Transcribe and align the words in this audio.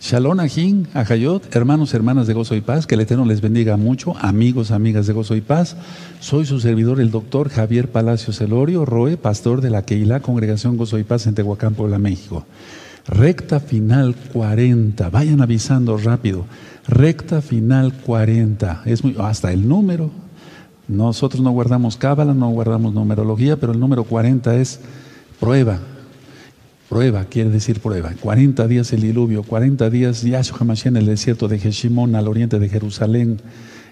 Shalom 0.00 0.40
Ajin, 0.40 0.88
Ajayot, 0.94 1.54
hermanos, 1.54 1.92
hermanas 1.92 2.26
de 2.26 2.32
Gozo 2.32 2.54
y 2.54 2.62
Paz, 2.62 2.86
que 2.86 2.94
el 2.94 3.02
Eterno 3.02 3.26
les 3.26 3.42
bendiga 3.42 3.76
mucho, 3.76 4.16
amigos, 4.16 4.70
amigas 4.70 5.06
de 5.06 5.12
Gozo 5.12 5.36
y 5.36 5.42
Paz. 5.42 5.76
Soy 6.20 6.46
su 6.46 6.58
servidor, 6.58 7.00
el 7.00 7.10
doctor 7.10 7.50
Javier 7.50 7.90
Palacio 7.90 8.32
Celorio, 8.32 8.86
Roe, 8.86 9.18
pastor 9.18 9.60
de 9.60 9.68
la 9.68 9.82
Keilah 9.82 10.20
Congregación 10.20 10.78
Gozo 10.78 10.98
y 10.98 11.04
Paz 11.04 11.26
en 11.26 11.34
Tehuacán, 11.34 11.74
Puebla, 11.74 11.98
México. 11.98 12.46
Recta 13.06 13.60
final 13.60 14.16
40, 14.32 15.10
vayan 15.10 15.42
avisando 15.42 15.98
rápido. 15.98 16.46
Recta 16.88 17.42
final 17.42 17.92
40, 17.92 18.84
es 18.86 19.04
muy, 19.04 19.14
hasta 19.20 19.52
el 19.52 19.68
número. 19.68 20.10
Nosotros 20.88 21.42
no 21.42 21.50
guardamos 21.50 21.98
cábala, 21.98 22.32
no 22.32 22.48
guardamos 22.48 22.94
numerología, 22.94 23.58
pero 23.58 23.72
el 23.72 23.78
número 23.78 24.04
40 24.04 24.56
es 24.56 24.80
prueba, 25.38 25.78
Prueba, 26.90 27.24
quiere 27.26 27.50
decir 27.50 27.78
prueba. 27.78 28.12
40 28.20 28.66
días 28.66 28.92
el 28.92 29.02
diluvio, 29.02 29.44
40 29.44 29.88
días 29.90 30.22
Yahshua 30.22 30.58
Hamashiach 30.62 30.88
en 30.88 30.96
el 30.96 31.06
desierto 31.06 31.46
de 31.46 31.60
Jeshimón 31.60 32.16
al 32.16 32.26
oriente 32.26 32.58
de 32.58 32.68
Jerusalén, 32.68 33.40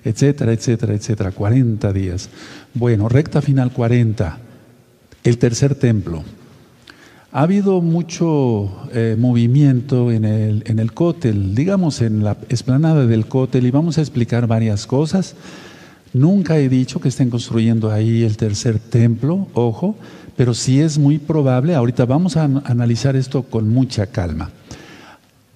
etcétera, 0.03 0.53
etcétera, 0.53 0.95
etcétera. 0.95 1.31
40 1.31 1.93
días. 1.93 2.29
Bueno, 2.75 3.09
recta 3.09 3.41
final 3.41 3.73
40. 3.73 4.39
El 5.23 5.39
tercer 5.39 5.77
templo. 5.77 6.25
Ha 7.31 7.43
habido 7.43 7.81
mucho 7.83 8.69
eh, 8.93 9.15
movimiento 9.17 10.11
en 10.11 10.25
el, 10.25 10.65
en 10.67 10.81
el 10.81 10.93
cótel, 10.93 11.55
digamos 11.55 12.01
en 12.01 12.25
la 12.25 12.37
esplanada 12.49 13.07
del 13.07 13.27
cótel, 13.27 13.65
y 13.65 13.71
vamos 13.71 13.99
a 13.99 14.01
explicar 14.01 14.49
varias 14.49 14.89
cosas. 14.89 15.37
Nunca 16.13 16.59
he 16.59 16.69
dicho 16.69 17.01
que 17.01 17.11
estén 17.11 17.31
construyendo 17.31 17.93
ahí 17.93 18.25
el 18.25 18.37
tercer 18.37 18.81
templo, 18.81 19.47
ojo, 19.55 19.95
pero 20.39 20.55
sí 20.55 20.81
es 20.81 20.99
muy 20.99 21.19
probable, 21.19 21.75
ahorita 21.75 22.05
vamos 22.05 22.37
a 22.37 22.45
analizar 22.45 23.17
esto 23.17 23.43
con 23.43 23.69
mucha 23.69 24.07
calma. 24.07 24.51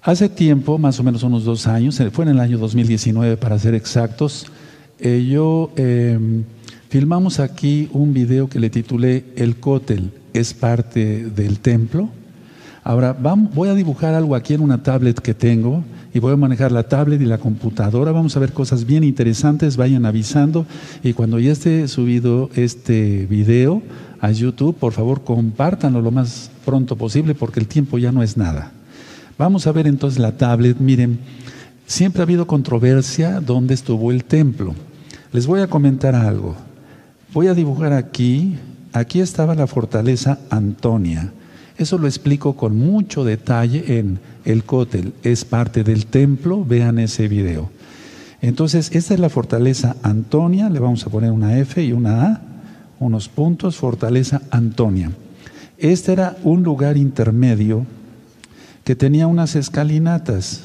Hace 0.01 0.27
tiempo, 0.27 0.77
más 0.77 0.99
o 0.99 1.03
menos 1.03 1.23
unos 1.23 1.45
dos 1.45 1.67
años, 1.67 1.97
eh, 2.01 2.11
fue 2.11 2.25
en 2.25 2.31
el 2.31 2.41
año 2.41 2.57
2019 2.57 3.37
para 3.37 3.57
ser 3.57 3.75
exactos, 3.75 4.45
eh, 4.99 5.25
yo 5.31 5.71
em, 5.77 6.43
filmamos 6.89 7.39
aquí 7.39 7.87
un 7.93 8.13
video 8.13 8.49
que 8.49 8.59
le 8.59 8.69
titulé 8.69 9.23
El 9.37 9.55
cótel 9.55 10.11
es 10.33 10.53
parte 10.53 11.29
del 11.29 11.59
templo. 11.59 12.09
Ahora 12.83 13.13
voy 13.13 13.69
a 13.69 13.75
dibujar 13.75 14.13
algo 14.13 14.35
aquí 14.35 14.53
en 14.53 14.59
una 14.59 14.83
tablet 14.83 15.17
que 15.21 15.33
tengo 15.33 15.81
y 16.13 16.19
voy 16.19 16.33
a 16.33 16.37
manejar 16.37 16.71
la 16.71 16.83
tablet 16.83 17.21
y 17.21 17.25
la 17.25 17.39
computadora. 17.39 18.11
Vamos 18.11 18.37
a 18.37 18.39
ver 18.39 18.53
cosas 18.53 18.85
bien 18.85 19.03
interesantes, 19.03 19.77
vayan 19.77 20.05
avisando 20.05 20.65
y 21.03 21.13
cuando 21.13 21.39
ya 21.39 21.51
esté 21.51 21.87
subido 21.87 22.49
este 22.55 23.25
video, 23.25 23.81
a 24.23 24.31
YouTube, 24.31 24.73
por 24.77 24.93
favor 24.93 25.25
compártanlo 25.25 26.01
lo 26.01 26.09
más 26.09 26.49
pronto 26.63 26.95
posible 26.95 27.35
porque 27.35 27.59
el 27.59 27.67
tiempo 27.67 27.97
ya 27.97 28.13
no 28.13 28.23
es 28.23 28.37
nada. 28.37 28.71
Vamos 29.37 29.67
a 29.67 29.73
ver 29.73 29.85
entonces 29.85 30.17
la 30.17 30.37
tablet. 30.37 30.79
Miren, 30.79 31.19
siempre 31.87 32.21
ha 32.21 32.23
habido 32.23 32.47
controversia 32.47 33.41
dónde 33.41 33.73
estuvo 33.73 34.13
el 34.13 34.23
templo. 34.23 34.75
Les 35.33 35.45
voy 35.45 35.59
a 35.59 35.67
comentar 35.67 36.15
algo. 36.15 36.55
Voy 37.33 37.47
a 37.47 37.53
dibujar 37.53 37.91
aquí, 37.91 38.55
aquí 38.93 39.19
estaba 39.19 39.55
la 39.55 39.67
fortaleza 39.67 40.39
Antonia. 40.49 41.33
Eso 41.77 41.97
lo 41.97 42.07
explico 42.07 42.55
con 42.55 42.77
mucho 42.77 43.23
detalle 43.23 43.99
en 43.99 44.19
el 44.45 44.63
cótel. 44.63 45.13
Es 45.23 45.45
parte 45.45 45.83
del 45.83 46.05
templo, 46.05 46.63
vean 46.63 46.99
ese 46.99 47.27
video. 47.27 47.69
Entonces, 48.41 48.91
esta 48.93 49.13
es 49.13 49.19
la 49.19 49.29
fortaleza 49.29 49.95
Antonia, 50.03 50.69
le 50.69 50.79
vamos 50.79 51.05
a 51.05 51.09
poner 51.09 51.31
una 51.31 51.57
F 51.57 51.83
y 51.83 51.93
una 51.93 52.25
A 52.25 52.41
unos 52.99 53.29
puntos, 53.29 53.75
Fortaleza 53.75 54.41
Antonia. 54.49 55.11
Este 55.77 56.13
era 56.13 56.37
un 56.43 56.63
lugar 56.63 56.97
intermedio 56.97 57.85
que 58.83 58.95
tenía 58.95 59.27
unas 59.27 59.55
escalinatas 59.55 60.61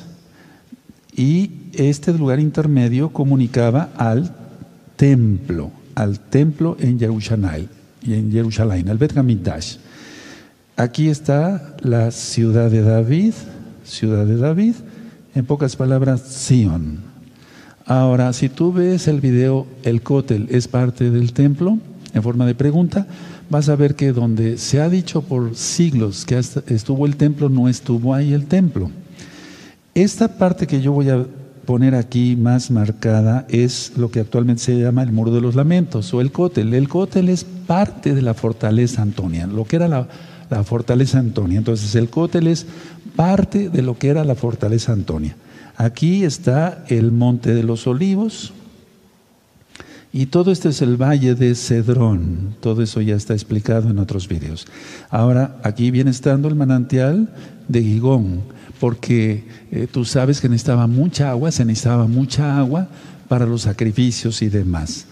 y 1.14 1.50
este 1.72 2.12
lugar 2.12 2.38
intermedio 2.38 3.12
comunicaba 3.12 3.90
al 3.96 4.34
templo, 4.96 5.72
al 5.94 6.20
templo 6.20 6.76
en 6.78 6.98
Jerusalén, 6.98 7.68
y 8.02 8.14
en 8.14 8.30
Jerusalén, 8.30 8.88
al 8.88 8.98
Bet 8.98 9.14
Aquí 10.78 11.08
está 11.08 11.74
la 11.80 12.12
ciudad 12.12 12.70
de 12.70 12.82
David, 12.82 13.34
ciudad 13.82 14.24
de 14.24 14.36
David, 14.36 14.74
en 15.34 15.44
pocas 15.44 15.74
palabras, 15.74 16.20
Sion. 16.20 17.00
Ahora, 17.84 18.32
si 18.32 18.48
tú 18.48 18.72
ves 18.72 19.08
el 19.08 19.20
video, 19.20 19.66
el 19.82 20.02
cótel 20.02 20.46
es 20.52 20.68
parte 20.68 21.10
del 21.10 21.32
templo, 21.32 21.78
en 22.14 22.22
forma 22.22 22.46
de 22.46 22.54
pregunta, 22.54 23.08
vas 23.50 23.68
a 23.68 23.74
ver 23.74 23.96
que 23.96 24.12
donde 24.12 24.56
se 24.56 24.80
ha 24.80 24.88
dicho 24.88 25.22
por 25.22 25.56
siglos 25.56 26.24
que 26.24 26.38
estuvo 26.38 27.06
el 27.06 27.16
templo, 27.16 27.48
no 27.48 27.68
estuvo 27.68 28.14
ahí 28.14 28.32
el 28.32 28.46
templo. 28.46 28.88
Esta 29.94 30.28
parte 30.38 30.68
que 30.68 30.80
yo 30.80 30.92
voy 30.92 31.10
a 31.10 31.26
poner 31.66 31.96
aquí 31.96 32.36
más 32.36 32.70
marcada 32.70 33.46
es 33.48 33.94
lo 33.96 34.12
que 34.12 34.20
actualmente 34.20 34.62
se 34.62 34.78
llama 34.78 35.02
el 35.02 35.10
muro 35.10 35.32
de 35.32 35.40
los 35.40 35.56
lamentos 35.56 36.14
o 36.14 36.20
el 36.20 36.30
cótel. 36.30 36.72
El 36.72 36.88
cótel 36.88 37.30
es 37.30 37.42
parte 37.42 38.14
de 38.14 38.22
la 38.22 38.34
fortaleza 38.34 39.02
Antonia, 39.02 39.48
lo 39.48 39.64
que 39.64 39.74
era 39.74 39.88
la, 39.88 40.06
la 40.50 40.64
fortaleza 40.64 41.18
Antonia. 41.18 41.58
Entonces 41.58 41.94
el 41.94 42.08
cótel 42.08 42.46
es 42.46 42.66
parte 43.16 43.68
de 43.68 43.82
lo 43.82 43.98
que 43.98 44.08
era 44.08 44.24
la 44.24 44.34
fortaleza 44.34 44.92
Antonia. 44.92 45.36
Aquí 45.76 46.24
está 46.24 46.84
el 46.88 47.12
monte 47.12 47.54
de 47.54 47.62
los 47.62 47.86
olivos, 47.86 48.52
y 50.12 50.26
todo 50.26 50.52
este 50.52 50.70
es 50.70 50.80
el 50.80 50.96
valle 50.96 51.34
de 51.34 51.54
Cedrón. 51.54 52.56
Todo 52.60 52.82
eso 52.82 53.00
ya 53.00 53.14
está 53.14 53.34
explicado 53.34 53.90
en 53.90 53.98
otros 53.98 54.26
vídeos. 54.26 54.66
Ahora, 55.10 55.58
aquí 55.62 55.90
viene 55.90 56.10
estando 56.10 56.48
el 56.48 56.54
manantial 56.54 57.28
de 57.68 57.82
Gigón, 57.82 58.40
porque 58.80 59.44
eh, 59.70 59.86
tú 59.90 60.04
sabes 60.04 60.40
que 60.40 60.48
necesitaba 60.48 60.86
mucha 60.86 61.30
agua, 61.30 61.52
se 61.52 61.64
necesitaba 61.64 62.06
mucha 62.06 62.58
agua 62.58 62.88
para 63.28 63.44
los 63.44 63.62
sacrificios 63.62 64.40
y 64.40 64.48
demás. 64.48 65.06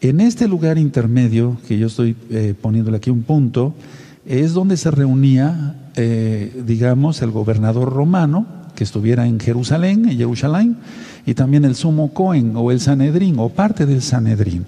En 0.00 0.20
este 0.20 0.48
lugar 0.48 0.78
intermedio, 0.78 1.56
que 1.68 1.78
yo 1.78 1.86
estoy 1.86 2.16
eh, 2.30 2.54
poniéndole 2.60 2.96
aquí 2.96 3.10
un 3.10 3.22
punto, 3.22 3.74
es 4.26 4.52
donde 4.52 4.76
se 4.76 4.90
reunía, 4.90 5.74
eh, 5.96 6.62
digamos, 6.66 7.22
el 7.22 7.30
gobernador 7.30 7.92
romano, 7.92 8.46
que 8.74 8.84
estuviera 8.84 9.26
en 9.26 9.40
Jerusalén, 9.40 10.08
en 10.08 10.16
Jerusalén, 10.16 10.76
y 11.26 11.34
también 11.34 11.64
el 11.64 11.74
sumo 11.74 12.12
Cohen 12.12 12.52
o 12.56 12.70
el 12.70 12.80
Sanedrín 12.80 13.38
o 13.38 13.48
parte 13.50 13.86
del 13.86 14.02
Sanedrín. 14.02 14.64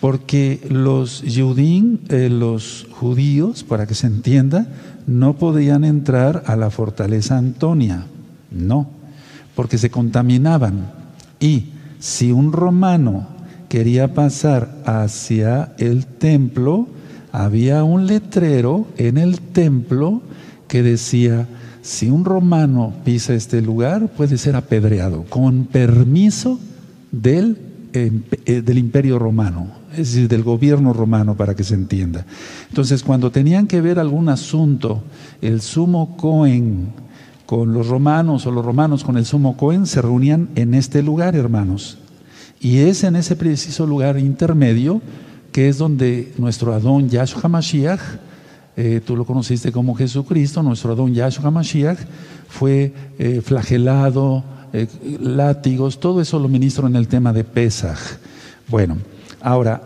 Porque 0.00 0.60
los 0.68 1.22
judín, 1.22 2.00
eh, 2.08 2.28
los 2.28 2.86
judíos, 2.92 3.64
para 3.64 3.86
que 3.86 3.94
se 3.94 4.06
entienda, 4.06 4.66
no 5.06 5.34
podían 5.34 5.84
entrar 5.84 6.42
a 6.46 6.56
la 6.56 6.70
fortaleza 6.70 7.38
Antonia, 7.38 8.06
no, 8.50 8.88
porque 9.54 9.78
se 9.78 9.90
contaminaban. 9.90 10.90
Y 11.40 11.66
si 11.98 12.32
un 12.32 12.52
romano 12.52 13.26
quería 13.68 14.14
pasar 14.14 14.82
hacia 14.84 15.72
el 15.78 16.06
templo, 16.06 16.88
había 17.36 17.84
un 17.84 18.06
letrero 18.06 18.86
en 18.96 19.18
el 19.18 19.40
templo 19.40 20.22
que 20.68 20.82
decía, 20.82 21.46
si 21.82 22.08
un 22.08 22.24
romano 22.24 22.94
pisa 23.04 23.34
este 23.34 23.60
lugar, 23.60 24.08
puede 24.08 24.38
ser 24.38 24.56
apedreado 24.56 25.24
con 25.24 25.66
permiso 25.66 26.58
del, 27.12 27.58
eh, 27.92 28.62
del 28.64 28.78
imperio 28.78 29.18
romano, 29.18 29.68
es 29.92 30.14
decir, 30.14 30.28
del 30.28 30.44
gobierno 30.44 30.94
romano, 30.94 31.36
para 31.36 31.54
que 31.54 31.62
se 31.62 31.74
entienda. 31.74 32.24
Entonces, 32.70 33.02
cuando 33.02 33.30
tenían 33.30 33.66
que 33.66 33.82
ver 33.82 33.98
algún 33.98 34.30
asunto, 34.30 35.02
el 35.42 35.60
sumo 35.60 36.16
Cohen 36.16 36.88
con 37.44 37.74
los 37.74 37.88
romanos 37.88 38.46
o 38.46 38.50
los 38.50 38.64
romanos 38.64 39.04
con 39.04 39.18
el 39.18 39.26
sumo 39.26 39.58
Cohen 39.58 39.84
se 39.84 40.00
reunían 40.00 40.48
en 40.54 40.72
este 40.72 41.02
lugar, 41.02 41.36
hermanos. 41.36 41.98
Y 42.60 42.78
es 42.78 43.04
en 43.04 43.14
ese 43.14 43.36
preciso 43.36 43.86
lugar 43.86 44.18
intermedio 44.18 45.02
que 45.56 45.70
es 45.70 45.78
donde 45.78 46.34
nuestro 46.36 46.74
Adón 46.74 47.08
Yahshua 47.08 47.48
Mashiach 47.48 48.00
eh, 48.76 49.00
tú 49.02 49.16
lo 49.16 49.24
conociste 49.24 49.72
como 49.72 49.94
Jesucristo, 49.94 50.62
nuestro 50.62 50.92
Adón 50.92 51.14
Yahshua 51.14 51.50
Mashiach, 51.50 51.98
fue 52.46 52.92
eh, 53.18 53.40
flagelado, 53.42 54.44
eh, 54.74 54.86
látigos, 55.18 55.98
todo 55.98 56.20
eso 56.20 56.38
lo 56.38 56.48
ministro 56.48 56.86
en 56.86 56.94
el 56.94 57.08
tema 57.08 57.32
de 57.32 57.42
Pesach. 57.42 58.18
Bueno, 58.68 58.98
ahora, 59.40 59.80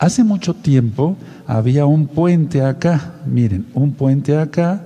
hace 0.00 0.24
mucho 0.24 0.52
tiempo 0.52 1.16
había 1.46 1.86
un 1.86 2.08
puente 2.08 2.62
acá, 2.62 3.20
miren, 3.24 3.66
un 3.72 3.92
puente 3.92 4.36
acá, 4.36 4.82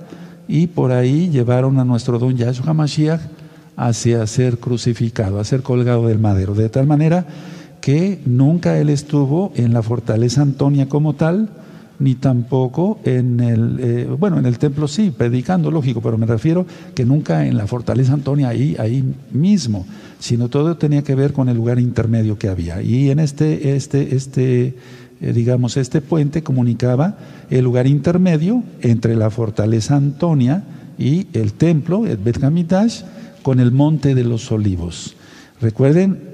y 0.47 0.67
por 0.67 0.91
ahí 0.91 1.31
llevaron 1.31 1.79
a 1.79 1.83
nuestro 1.83 2.17
Adón 2.17 2.37
Yahshua 2.37 2.75
Mashiach 2.75 3.21
hacia 3.75 4.27
ser 4.27 4.59
crucificado, 4.59 5.39
a 5.39 5.43
ser 5.43 5.63
colgado 5.63 6.07
del 6.07 6.19
madero, 6.19 6.53
de 6.53 6.69
tal 6.69 6.85
manera 6.85 7.25
que 7.81 8.19
nunca 8.25 8.77
él 8.77 8.89
estuvo 8.89 9.51
en 9.55 9.73
la 9.73 9.81
fortaleza 9.81 10.41
Antonia 10.41 10.89
como 10.89 11.13
tal, 11.13 11.49
ni 11.99 12.15
tampoco 12.15 12.99
en 13.03 13.39
el, 13.41 13.79
eh, 13.81 14.07
bueno, 14.17 14.39
en 14.39 14.45
el 14.45 14.57
templo 14.57 14.87
sí, 14.87 15.11
predicando, 15.15 15.69
lógico, 15.69 16.01
pero 16.01 16.17
me 16.17 16.25
refiero 16.25 16.65
que 16.95 17.05
nunca 17.05 17.45
en 17.45 17.57
la 17.57 17.67
fortaleza 17.67 18.13
Antonia, 18.13 18.49
ahí, 18.49 18.75
ahí 18.79 19.03
mismo, 19.31 19.85
sino 20.17 20.47
todo 20.47 20.77
tenía 20.77 21.03
que 21.03 21.15
ver 21.15 21.33
con 21.33 21.49
el 21.49 21.57
lugar 21.57 21.79
intermedio 21.79 22.37
que 22.37 22.47
había. 22.47 22.81
Y 22.81 23.11
en 23.11 23.19
este, 23.19 23.75
este, 23.75 24.15
este, 24.15 24.75
eh, 25.21 25.33
digamos, 25.33 25.75
este 25.75 25.99
puente 25.99 26.41
comunicaba 26.41 27.17
el 27.49 27.65
lugar 27.65 27.85
intermedio 27.85 28.63
entre 28.81 29.15
la 29.15 29.29
fortaleza 29.29 29.97
Antonia 29.97 30.63
y 30.97 31.27
el 31.33 31.53
templo, 31.53 32.05
el 32.05 32.17
Bet 32.17 32.39
con 33.41 33.59
el 33.59 33.71
monte 33.71 34.15
de 34.15 34.23
los 34.23 34.51
olivos. 34.51 35.15
Recuerden, 35.61 36.28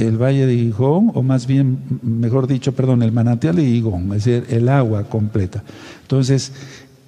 el 0.00 0.20
valle 0.20 0.46
de 0.46 0.56
Gijón, 0.56 1.12
o 1.14 1.22
más 1.22 1.46
bien, 1.46 1.78
mejor 2.02 2.46
dicho, 2.46 2.72
perdón, 2.72 3.02
el 3.02 3.12
manantial 3.12 3.56
de 3.56 3.64
Gijón, 3.64 4.12
es 4.14 4.24
decir, 4.24 4.46
el 4.48 4.68
agua 4.68 5.04
completa. 5.04 5.62
Entonces, 6.02 6.52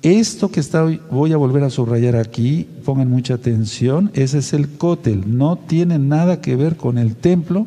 esto 0.02 0.50
que 0.50 0.60
está 0.60 0.84
hoy, 0.84 1.00
voy 1.10 1.32
a 1.32 1.36
volver 1.36 1.62
a 1.62 1.70
subrayar 1.70 2.16
aquí, 2.16 2.66
pongan 2.84 3.08
mucha 3.08 3.34
atención, 3.34 4.10
ese 4.14 4.38
es 4.38 4.52
el 4.52 4.68
cótel, 4.68 5.24
no 5.26 5.56
tiene 5.56 5.98
nada 5.98 6.40
que 6.40 6.56
ver 6.56 6.76
con 6.76 6.98
el 6.98 7.16
templo, 7.16 7.66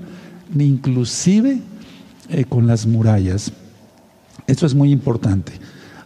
ni 0.54 0.66
inclusive 0.66 1.60
eh, 2.30 2.46
con 2.46 2.68
las 2.68 2.86
murallas. 2.86 3.52
Esto 4.48 4.66
es 4.66 4.76
muy 4.76 4.92
importante. 4.92 5.54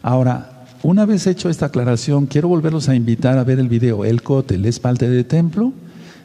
Ahora, 0.02 0.66
una 0.82 1.06
vez 1.06 1.28
hecho 1.28 1.50
esta 1.50 1.66
aclaración, 1.66 2.26
quiero 2.26 2.48
volverlos 2.48 2.88
a 2.88 2.96
invitar 2.96 3.38
a 3.38 3.44
ver 3.44 3.60
el 3.60 3.68
video. 3.68 4.06
El 4.06 4.22
cótel 4.22 4.66
es 4.66 4.80
parte 4.80 5.10
de 5.10 5.24
templo. 5.26 5.74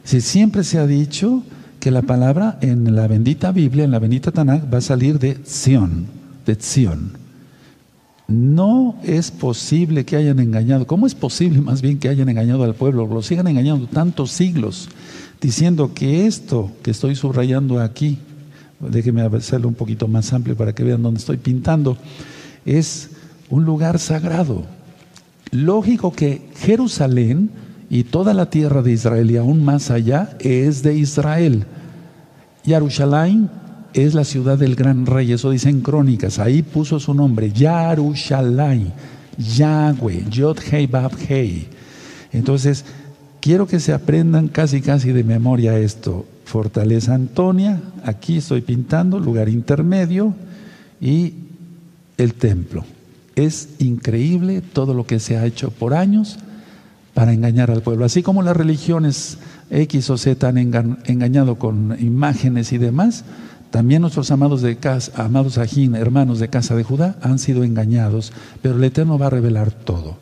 Si 0.05 0.21
siempre 0.21 0.63
se 0.63 0.79
ha 0.79 0.87
dicho 0.87 1.43
que 1.85 1.91
la 1.91 2.01
palabra 2.01 2.57
en 2.63 2.97
la 2.97 3.07
bendita 3.07 3.53
Biblia, 3.53 3.85
en 3.85 3.91
la 3.91 3.99
bendita 3.99 4.33
Tanakh, 4.33 4.73
va 4.73 4.79
a 4.79 4.81
salir 4.81 5.19
de 5.19 5.37
Sion, 5.45 6.07
de 6.47 6.55
Sion. 6.59 7.11
No 8.27 8.97
es 9.03 9.31
posible 9.31 10.07
que 10.07 10.17
hayan 10.17 10.41
engañado. 10.41 10.87
¿Cómo 10.87 11.07
es 11.07 11.15
posible 11.15 11.61
más 11.61 11.83
bien 11.83 11.99
que 11.99 12.09
hayan 12.09 12.31
engañado 12.31 12.65
al 12.65 12.75
pueblo? 12.75 13.07
Lo 13.07 13.21
sigan 13.21 13.49
engañando 13.49 13.87
tantos 13.87 14.31
siglos, 14.31 14.89
diciendo 15.43 15.93
que 15.93 16.27
esto 16.27 16.73
que 16.83 16.91
estoy 16.91 17.17
subrayando 17.17 17.79
aquí, 17.79 18.17
déjenme 18.81 19.21
hacerlo 19.21 19.69
un 19.69 19.75
poquito 19.75 20.09
más 20.09 20.33
amplio 20.33 20.57
para 20.57 20.75
que 20.75 20.85
vean 20.85 21.03
dónde 21.03 21.19
estoy 21.21 21.37
pintando, 21.37 21.99
es 22.65 23.11
un 23.51 23.67
lugar 23.67 23.99
sagrado. 23.99 24.65
Lógico 25.51 26.15
que 26.15 26.49
Jerusalén 26.57 27.51
y 27.95 28.03
toda 28.03 28.35
la 28.35 28.51
tierra 28.51 28.83
de 28.83 28.91
Israel 28.91 29.31
y 29.31 29.37
aún 29.37 29.65
más 29.65 29.93
allá 29.93 30.37
es 30.41 30.83
de 30.83 30.97
Israel. 30.97 31.65
Yarushalayim 32.65 33.47
es 33.93 34.15
la 34.15 34.25
ciudad 34.25 34.59
del 34.59 34.75
gran 34.75 35.07
rey, 35.07 35.31
eso 35.31 35.49
dicen 35.53 35.81
crónicas, 35.81 36.41
ahí 36.41 36.63
puso 36.63 36.99
su 36.99 37.15
nombre, 37.15 37.53
Yarushalay, 37.53 38.93
Yahweh, 39.39 40.25
Yod 40.29 40.59
Hei 40.73 40.89
Bab 40.89 41.13
Hei. 41.29 41.69
Entonces, 42.33 42.85
quiero 43.41 43.69
que 43.69 43.79
se 43.79 43.93
aprendan 43.93 44.49
casi 44.49 44.81
casi 44.81 45.13
de 45.13 45.23
memoria 45.23 45.79
esto. 45.79 46.27
Fortaleza 46.47 47.15
Antonia, 47.15 47.81
aquí 48.03 48.39
estoy 48.39 48.63
pintando, 48.63 49.21
lugar 49.21 49.49
intermedio 49.49 50.35
y 51.01 51.35
el 52.19 52.35
templo. 52.35 52.85
Es 53.37 53.69
increíble 53.79 54.63
todo 54.63 54.95
lo 54.95 55.07
que 55.07 55.21
se 55.21 55.37
ha 55.37 55.47
hecho 55.47 55.71
por 55.71 55.95
años 55.95 56.41
para 57.15 57.33
engañar 57.33 57.71
al 57.71 57.83
pueblo. 57.83 58.05
Así 58.05 58.23
como 58.23 58.43
las 58.43 58.57
religiones 58.57 59.39
X 59.71 60.11
o 60.11 60.19
Z 60.19 60.47
han 60.47 60.59
engañado 60.59 61.57
con 61.57 61.97
imágenes 61.99 62.73
y 62.73 62.79
demás, 62.79 63.25
también 63.71 64.03
nuestros 64.03 64.31
amados 64.31 64.63
de 64.63 64.77
casa, 64.77 65.25
amados 65.25 65.59
ajín, 65.59 65.95
hermanos 65.95 66.39
de 66.39 66.49
casa 66.49 66.77
de 66.77 66.85
Judá, 66.85 67.17
han 67.23 67.39
sido 67.39 67.65
engañados, 67.65 68.33
pero 68.63 68.77
el 68.77 68.85
Eterno 68.85 69.19
va 69.19 69.27
a 69.27 69.31
revelar 69.31 69.73
todo. 69.73 70.17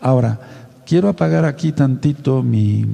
Ahora, 0.00 0.40
quiero 0.86 1.08
apagar 1.08 1.44
aquí 1.44 1.72
tantito 1.72 2.42
mi, 2.42 2.86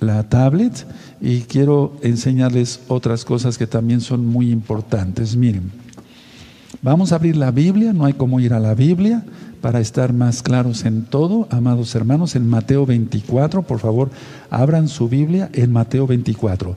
la 0.00 0.28
tablet 0.28 0.86
y 1.20 1.42
quiero 1.42 1.96
enseñarles 2.02 2.80
otras 2.88 3.24
cosas 3.24 3.56
que 3.56 3.66
también 3.66 4.00
son 4.00 4.26
muy 4.26 4.50
importantes. 4.50 5.36
Miren, 5.36 5.70
vamos 6.82 7.12
a 7.12 7.16
abrir 7.16 7.36
la 7.36 7.50
Biblia, 7.50 7.92
no 7.92 8.04
hay 8.04 8.12
como 8.12 8.40
ir 8.40 8.52
a 8.52 8.60
la 8.60 8.74
Biblia 8.74 9.24
para 9.60 9.80
estar 9.80 10.12
más 10.12 10.42
claros 10.42 10.84
en 10.84 11.04
todo, 11.04 11.46
amados 11.50 11.94
hermanos, 11.94 12.36
en 12.36 12.48
Mateo 12.48 12.84
24, 12.84 13.62
por 13.62 13.78
favor, 13.78 14.10
abran 14.50 14.88
su 14.88 15.08
Biblia 15.08 15.48
en 15.52 15.72
Mateo 15.72 16.06
24. 16.06 16.76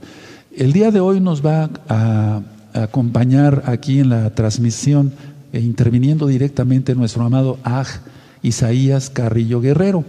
El 0.55 0.71
día 0.71 0.91
de 0.91 0.99
hoy 0.99 1.19
nos 1.19 1.45
va 1.45 1.69
a 1.89 2.41
acompañar 2.73 3.63
aquí 3.65 3.99
en 3.99 4.09
la 4.09 4.29
transmisión, 4.35 5.11
e 5.55 5.61
interviniendo 5.61 6.27
directamente 6.27 6.95
nuestro 6.95 7.23
amado 7.23 7.57
Aj 7.63 7.87
Isaías 8.43 9.09
Carrillo 9.09 9.61
Guerrero. 9.61 10.03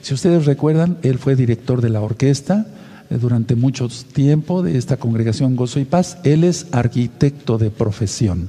Si 0.00 0.14
ustedes 0.14 0.46
recuerdan, 0.46 0.96
él 1.02 1.18
fue 1.18 1.36
director 1.36 1.82
de 1.82 1.90
la 1.90 2.00
orquesta 2.00 2.66
eh, 3.10 3.18
durante 3.20 3.56
mucho 3.56 3.88
tiempo 3.88 4.62
de 4.62 4.78
esta 4.78 4.96
congregación 4.96 5.54
Gozo 5.54 5.80
y 5.80 5.84
Paz. 5.84 6.16
Él 6.24 6.44
es 6.44 6.66
arquitecto 6.72 7.58
de 7.58 7.70
profesión. 7.70 8.48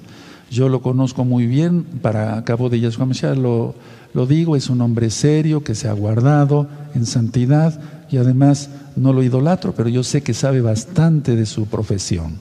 Yo 0.50 0.70
lo 0.70 0.82
conozco 0.82 1.26
muy 1.26 1.46
bien, 1.46 1.84
para 2.02 2.44
cabo 2.44 2.70
de 2.70 2.80
Yahshua 2.80 3.06
Mashiach 3.06 3.38
lo, 3.38 3.76
lo 4.14 4.26
digo, 4.26 4.56
es 4.56 4.70
un 4.70 4.82
hombre 4.82 5.10
serio 5.10 5.64
que 5.64 5.76
se 5.76 5.88
ha 5.90 5.94
guardado 5.94 6.68
en 6.96 7.06
santidad 7.06 7.80
y 8.10 8.18
además 8.18 8.70
no 8.96 9.14
lo 9.14 9.24
idolatro, 9.24 9.74
pero 9.74 9.90
yo 9.90 10.04
sé 10.04 10.22
que 10.22 10.34
sabe 10.34 10.62
bastante 10.62 11.36
de 11.36 11.46
su 11.46 11.66
profesión. 11.66 12.36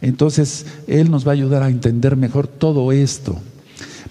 Entonces, 0.00 0.66
Él 0.86 1.10
nos 1.10 1.26
va 1.26 1.32
a 1.32 1.34
ayudar 1.34 1.62
a 1.62 1.70
entender 1.70 2.16
mejor 2.16 2.46
todo 2.46 2.92
esto. 2.92 3.38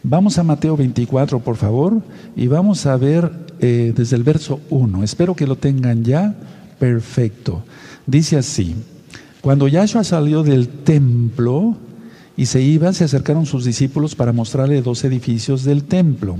Vamos 0.03 0.37
a 0.37 0.43
Mateo 0.43 0.75
24, 0.75 1.39
por 1.39 1.55
favor, 1.55 2.01
y 2.35 2.47
vamos 2.47 2.85
a 2.85 2.97
ver 2.97 3.31
eh, 3.59 3.93
desde 3.95 4.15
el 4.15 4.23
verso 4.23 4.59
1. 4.69 5.03
Espero 5.03 5.35
que 5.35 5.47
lo 5.47 5.55
tengan 5.55 6.03
ya 6.03 6.35
perfecto. 6.79 7.63
Dice 8.05 8.37
así, 8.37 8.75
cuando 9.41 9.67
Yahshua 9.67 10.03
salió 10.03 10.43
del 10.43 10.67
templo 10.67 11.77
y 12.37 12.45
se 12.45 12.61
iba, 12.61 12.93
se 12.93 13.03
acercaron 13.03 13.47
sus 13.47 13.65
discípulos 13.65 14.15
para 14.15 14.31
mostrarle 14.31 14.83
dos 14.83 15.03
edificios 15.03 15.63
del 15.63 15.83
templo. 15.83 16.37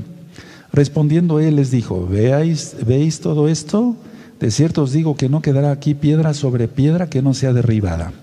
Respondiendo 0.72 1.40
él 1.40 1.56
les 1.56 1.72
dijo, 1.72 2.08
¿Veáis, 2.08 2.76
¿veis 2.86 3.20
todo 3.20 3.48
esto? 3.48 3.96
De 4.40 4.52
cierto 4.52 4.84
os 4.84 4.92
digo 4.92 5.16
que 5.18 5.28
no 5.28 5.42
quedará 5.42 5.72
aquí 5.72 5.96
piedra 5.96 6.36
sobre 6.36 6.68
piedra 6.68 7.10
que 7.10 7.24
no 7.24 7.34
sea 7.34 7.52
derribada. 7.52 8.14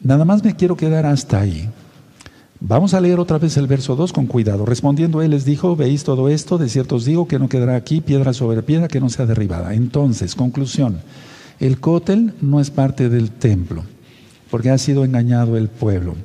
Nada 0.00 0.24
más 0.24 0.42
me 0.42 0.56
quiero 0.56 0.76
quedar 0.76 1.06
hasta 1.06 1.40
ahí. 1.40 1.68
Vamos 2.60 2.92
a 2.92 3.00
leer 3.00 3.20
otra 3.20 3.38
vez 3.38 3.56
el 3.56 3.68
verso 3.68 3.94
2 3.94 4.12
con 4.12 4.26
cuidado. 4.26 4.66
Respondiendo 4.66 5.22
él 5.22 5.30
les 5.30 5.44
dijo, 5.44 5.76
veis 5.76 6.02
todo 6.02 6.28
esto, 6.28 6.58
de 6.58 6.68
cierto 6.68 6.96
os 6.96 7.04
digo 7.04 7.28
que 7.28 7.38
no 7.38 7.48
quedará 7.48 7.76
aquí 7.76 8.00
piedra 8.00 8.32
sobre 8.32 8.62
piedra 8.62 8.88
que 8.88 9.00
no 9.00 9.10
sea 9.10 9.26
derribada. 9.26 9.74
Entonces, 9.74 10.34
conclusión, 10.34 10.98
el 11.60 11.78
cótel 11.78 12.34
no 12.40 12.58
es 12.58 12.70
parte 12.70 13.08
del 13.08 13.30
templo, 13.30 13.84
porque 14.50 14.70
ha 14.70 14.78
sido 14.78 15.04
engañado 15.04 15.56
el 15.56 15.68
pueblo. 15.68 16.16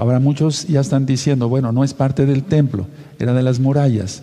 Ahora 0.00 0.18
muchos 0.18 0.66
ya 0.66 0.80
están 0.80 1.04
diciendo, 1.04 1.50
bueno, 1.50 1.72
no 1.72 1.84
es 1.84 1.92
parte 1.92 2.24
del 2.24 2.42
templo, 2.44 2.86
era 3.18 3.34
de 3.34 3.42
las 3.42 3.60
murallas. 3.60 4.22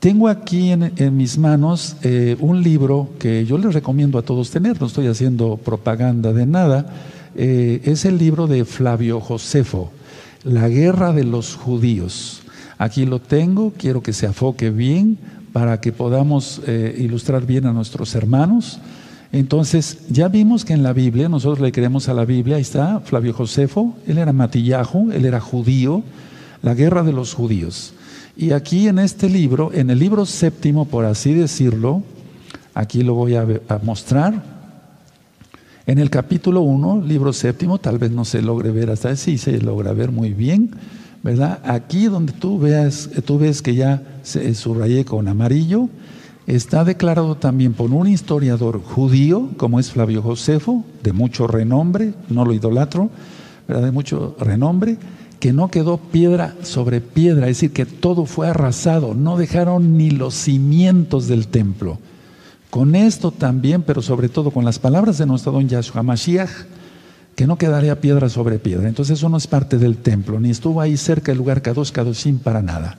Tengo 0.00 0.26
aquí 0.26 0.72
en, 0.72 1.16
mis 1.16 1.38
manos 1.38 1.94
eh, 2.02 2.36
un 2.40 2.64
libro 2.64 3.10
que 3.20 3.46
yo 3.46 3.56
les 3.56 3.74
recomiendo 3.74 4.18
a 4.18 4.22
todos 4.22 4.50
tener, 4.50 4.80
no 4.80 4.88
estoy 4.88 5.06
haciendo 5.06 5.56
propaganda 5.56 6.32
de 6.32 6.46
nada, 6.46 6.86
eh, 7.36 7.80
es 7.84 8.04
el 8.06 8.18
libro 8.18 8.48
de 8.48 8.64
Flavio 8.64 9.20
Josefo, 9.20 9.92
La 10.42 10.68
guerra 10.68 11.12
de 11.12 11.22
los 11.22 11.54
judíos. 11.54 12.42
Aquí 12.76 13.06
lo 13.06 13.20
tengo, 13.20 13.72
quiero 13.78 14.02
que 14.02 14.12
se 14.12 14.26
afoque 14.26 14.70
bien 14.70 15.16
para 15.52 15.80
que 15.80 15.92
podamos 15.92 16.60
eh, 16.66 16.92
ilustrar 16.98 17.46
bien 17.46 17.66
a 17.66 17.72
nuestros 17.72 18.16
hermanos. 18.16 18.80
Entonces, 19.34 19.98
ya 20.10 20.28
vimos 20.28 20.64
que 20.64 20.74
en 20.74 20.84
la 20.84 20.92
Biblia, 20.92 21.28
nosotros 21.28 21.58
le 21.58 21.72
creemos 21.72 22.08
a 22.08 22.14
la 22.14 22.24
Biblia, 22.24 22.54
ahí 22.54 22.62
está 22.62 23.00
Flavio 23.00 23.32
Josefo, 23.32 23.96
él 24.06 24.18
era 24.18 24.32
matillajo, 24.32 25.10
él 25.10 25.24
era 25.24 25.40
judío, 25.40 26.04
la 26.62 26.74
guerra 26.74 27.02
de 27.02 27.12
los 27.12 27.34
judíos. 27.34 27.94
Y 28.36 28.52
aquí 28.52 28.86
en 28.86 29.00
este 29.00 29.28
libro, 29.28 29.72
en 29.74 29.90
el 29.90 29.98
libro 29.98 30.24
séptimo, 30.24 30.84
por 30.84 31.04
así 31.04 31.34
decirlo, 31.34 32.04
aquí 32.74 33.02
lo 33.02 33.14
voy 33.14 33.34
a 33.34 33.44
mostrar, 33.82 34.40
en 35.84 35.98
el 35.98 36.10
capítulo 36.10 36.60
1, 36.60 37.02
libro 37.04 37.32
séptimo, 37.32 37.78
tal 37.78 37.98
vez 37.98 38.12
no 38.12 38.24
se 38.24 38.40
logre 38.40 38.70
ver 38.70 38.88
hasta 38.88 39.08
ahí, 39.08 39.16
sí 39.16 39.36
se 39.36 39.60
logra 39.60 39.92
ver 39.94 40.12
muy 40.12 40.32
bien, 40.32 40.70
¿verdad? 41.24 41.58
Aquí 41.64 42.04
donde 42.04 42.34
tú 42.34 42.60
veas, 42.60 43.10
tú 43.24 43.40
ves 43.40 43.62
que 43.62 43.74
ya 43.74 44.00
se 44.22 44.54
subrayé 44.54 45.04
con 45.04 45.26
amarillo, 45.26 45.88
está 46.46 46.84
declarado 46.84 47.36
también 47.36 47.72
por 47.72 47.90
un 47.90 48.06
historiador 48.06 48.82
judío, 48.82 49.50
como 49.56 49.80
es 49.80 49.90
Flavio 49.90 50.22
Josefo, 50.22 50.84
de 51.02 51.12
mucho 51.12 51.46
renombre, 51.46 52.14
no 52.28 52.44
lo 52.44 52.52
idolatro, 52.52 53.10
¿verdad? 53.66 53.84
de 53.84 53.92
mucho 53.92 54.36
renombre, 54.38 54.98
que 55.40 55.52
no 55.52 55.68
quedó 55.68 55.98
piedra 55.98 56.54
sobre 56.62 57.00
piedra, 57.00 57.48
es 57.48 57.56
decir, 57.56 57.72
que 57.72 57.86
todo 57.86 58.26
fue 58.26 58.48
arrasado, 58.48 59.14
no 59.14 59.36
dejaron 59.36 59.96
ni 59.96 60.10
los 60.10 60.34
cimientos 60.34 61.28
del 61.28 61.48
templo. 61.48 61.98
Con 62.70 62.94
esto 62.94 63.30
también, 63.30 63.82
pero 63.82 64.02
sobre 64.02 64.28
todo 64.28 64.50
con 64.50 64.64
las 64.64 64.78
palabras 64.78 65.18
de 65.18 65.26
nuestro 65.26 65.52
don 65.52 65.68
Yahshua 65.68 66.02
Mashiach, 66.02 66.50
que 67.36 67.46
no 67.46 67.56
quedaría 67.56 68.00
piedra 68.00 68.28
sobre 68.28 68.58
piedra. 68.58 68.88
Entonces 68.88 69.18
eso 69.18 69.28
no 69.28 69.36
es 69.36 69.46
parte 69.46 69.78
del 69.78 69.96
templo, 69.96 70.40
ni 70.40 70.50
estuvo 70.50 70.80
ahí 70.80 70.96
cerca 70.96 71.32
del 71.32 71.38
lugar 71.38 71.62
Kadosh 71.62 71.90
Kadoshim 71.90 72.38
para 72.38 72.62
nada. 72.62 72.98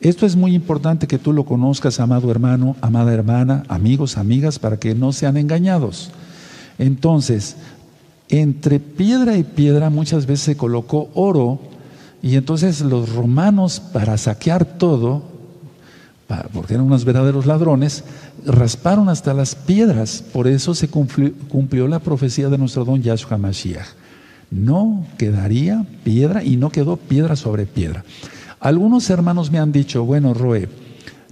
Esto 0.00 0.26
es 0.26 0.36
muy 0.36 0.54
importante 0.54 1.06
que 1.06 1.18
tú 1.18 1.32
lo 1.32 1.44
conozcas, 1.44 2.00
amado 2.00 2.30
hermano, 2.30 2.76
amada 2.80 3.12
hermana, 3.12 3.64
amigos, 3.68 4.18
amigas, 4.18 4.58
para 4.58 4.78
que 4.78 4.94
no 4.94 5.12
sean 5.12 5.36
engañados. 5.36 6.10
Entonces, 6.78 7.56
entre 8.28 8.80
piedra 8.80 9.36
y 9.36 9.44
piedra 9.44 9.88
muchas 9.88 10.26
veces 10.26 10.44
se 10.44 10.56
colocó 10.56 11.10
oro 11.14 11.60
y 12.22 12.36
entonces 12.36 12.80
los 12.80 13.14
romanos 13.14 13.80
para 13.80 14.18
saquear 14.18 14.64
todo 14.64 15.36
porque 16.52 16.74
eran 16.74 16.86
unos 16.86 17.04
verdaderos 17.04 17.46
ladrones, 17.46 18.04
rasparon 18.44 19.08
hasta 19.08 19.32
las 19.32 19.54
piedras. 19.54 20.24
Por 20.32 20.48
eso 20.48 20.74
se 20.74 20.88
cumplió, 20.88 21.88
la 21.88 22.00
profecía 22.00 22.48
de 22.48 22.58
nuestro 22.58 22.84
don 22.84 23.02
Yahshua 23.02 23.38
Mashiach. 23.38 23.86
No 24.50 25.06
quedaría 25.18 25.84
piedra 26.04 26.42
y 26.42 26.56
no 26.56 26.70
quedó 26.70 26.96
piedra 26.96 27.36
sobre 27.36 27.66
piedra. 27.66 28.04
Algunos 28.60 29.08
hermanos 29.10 29.50
me 29.50 29.58
han 29.58 29.72
dicho, 29.72 30.04
bueno, 30.04 30.32
Roe, 30.32 30.68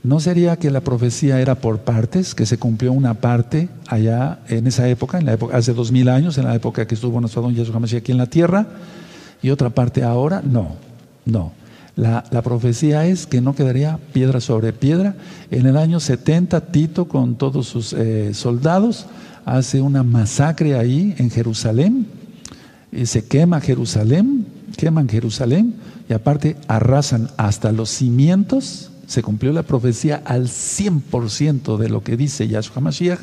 ¿no 0.03 0.21
sería 0.21 0.57
que 0.57 0.71
la 0.71 0.83
profecía 0.83 1.41
era 1.41 1.55
por 1.55 1.79
partes, 1.81 2.35
que 2.35 2.47
se 2.47 2.59
cumplió 2.59 2.93
una 2.93 3.15
parte 3.15 3.69
allá 3.89 4.41
en 4.49 4.67
esa 4.67 4.89
época, 4.89 5.19
en 5.19 5.27
la 5.27 5.33
época 5.33 5.57
hace 5.57 5.73
dos 5.73 5.91
mil 5.91 6.09
años, 6.09 6.37
en 6.37 6.45
la 6.45 6.55
época 6.55 6.87
que 6.87 6.95
estuvo 6.95 7.21
nuestro 7.21 7.43
don 7.43 7.55
Mashiach 7.55 8.03
aquí 8.03 8.13
en 8.13 8.19
la 8.19 8.27
tierra, 8.27 8.67
y 9.43 9.51
otra 9.51 9.71
parte 9.71 10.03
ahora? 10.03 10.43
No, 10.45 10.77
no. 11.25 11.53
La, 11.97 12.25
profecía 12.43 13.07
es 13.07 13.27
que 13.27 13.41
no 13.41 13.55
quedaría 13.55 14.01
piedra 14.13 14.41
sobre 14.41 14.73
piedra. 14.73 15.15
En 15.51 15.67
el 15.67 15.77
año 15.77 16.01
70, 16.01 16.73
Tito, 16.73 17.07
con 17.07 17.37
todos 17.37 17.69
sus 17.69 17.93
eh, 17.93 18.35
soldados, 18.35 19.07
hace 19.45 19.81
una 19.81 20.03
masacre 20.03 20.77
ahí 20.77 21.15
en 21.19 21.31
Jerusalén. 21.31 22.07
Y 22.91 23.07
se 23.07 23.27
quema 23.27 23.61
Jerusalén, 23.61 24.45
queman 24.77 25.09
Jerusalén 25.09 25.75
y 26.09 26.13
aparte 26.13 26.57
arrasan 26.69 27.31
hasta 27.37 27.73
los 27.73 27.91
cimientos. 27.91 28.91
Se 29.07 29.23
cumplió 29.23 29.53
la 29.53 29.63
profecía 29.63 30.23
al 30.25 30.49
100% 30.49 31.77
de 31.77 31.89
lo 31.89 32.03
que 32.03 32.17
dice 32.17 32.49
Yahshua 32.49 32.81
Mashiach. 32.81 33.21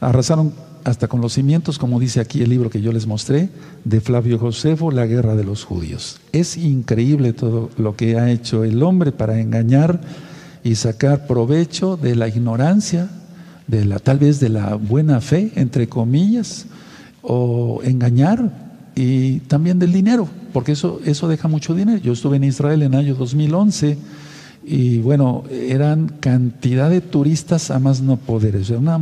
Arrasaron 0.00 0.52
hasta 0.84 1.08
con 1.08 1.20
los 1.20 1.32
cimientos, 1.32 1.78
como 1.78 1.98
dice 1.98 2.20
aquí 2.20 2.42
el 2.42 2.50
libro 2.50 2.68
que 2.68 2.82
yo 2.82 2.92
les 2.92 3.06
mostré, 3.06 3.48
de 3.84 4.00
Flavio 4.00 4.38
Josefo, 4.38 4.90
La 4.90 5.06
guerra 5.06 5.34
de 5.34 5.44
los 5.44 5.64
judíos. 5.64 6.20
Es 6.32 6.58
increíble 6.58 7.32
todo 7.32 7.70
lo 7.78 7.96
que 7.96 8.18
ha 8.18 8.30
hecho 8.30 8.64
el 8.64 8.82
hombre 8.82 9.10
para 9.10 9.40
engañar 9.40 10.00
y 10.62 10.74
sacar 10.74 11.26
provecho 11.26 11.96
de 11.96 12.14
la 12.16 12.28
ignorancia, 12.28 13.08
de 13.66 13.86
la, 13.86 13.98
tal 13.98 14.18
vez 14.18 14.40
de 14.40 14.50
la 14.50 14.74
buena 14.74 15.20
fe, 15.22 15.52
entre 15.56 15.88
comillas, 15.88 16.66
o 17.22 17.80
engañar 17.82 18.63
y 18.94 19.40
también 19.40 19.78
del 19.78 19.92
dinero, 19.92 20.28
porque 20.52 20.72
eso, 20.72 21.00
eso 21.04 21.28
deja 21.28 21.48
mucho 21.48 21.74
dinero. 21.74 21.98
Yo 21.98 22.12
estuve 22.12 22.36
en 22.36 22.44
Israel 22.44 22.82
en 22.82 22.94
el 22.94 23.00
año 23.00 23.14
2011 23.14 23.98
y 24.64 24.98
bueno, 24.98 25.44
eran 25.50 26.08
cantidad 26.20 26.90
de 26.90 27.00
turistas 27.00 27.70
a 27.70 27.78
más 27.78 28.00
no 28.00 28.16
poder, 28.16 28.56
una, 28.76 29.00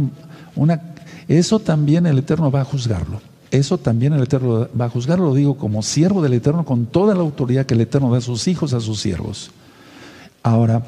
una 0.57 0.93
eso 1.29 1.61
también 1.61 2.07
el 2.07 2.19
Eterno 2.19 2.51
va 2.51 2.63
a 2.63 2.65
juzgarlo. 2.65 3.21
Eso 3.51 3.79
también 3.79 4.15
el 4.15 4.23
Eterno 4.23 4.69
va 4.79 4.87
a 4.87 4.89
juzgarlo, 4.89 5.27
lo 5.27 5.35
digo 5.35 5.57
como 5.57 5.83
siervo 5.83 6.23
del 6.23 6.33
Eterno, 6.33 6.65
con 6.65 6.87
toda 6.87 7.15
la 7.15 7.21
autoridad 7.21 7.67
que 7.67 7.75
el 7.75 7.83
Eterno 7.83 8.11
da 8.11 8.19
a 8.19 8.23
sus 8.23 8.49
hijos, 8.49 8.73
a 8.73 8.81
sus 8.81 9.01
siervos. 9.01 9.51
Ahora, 10.43 10.83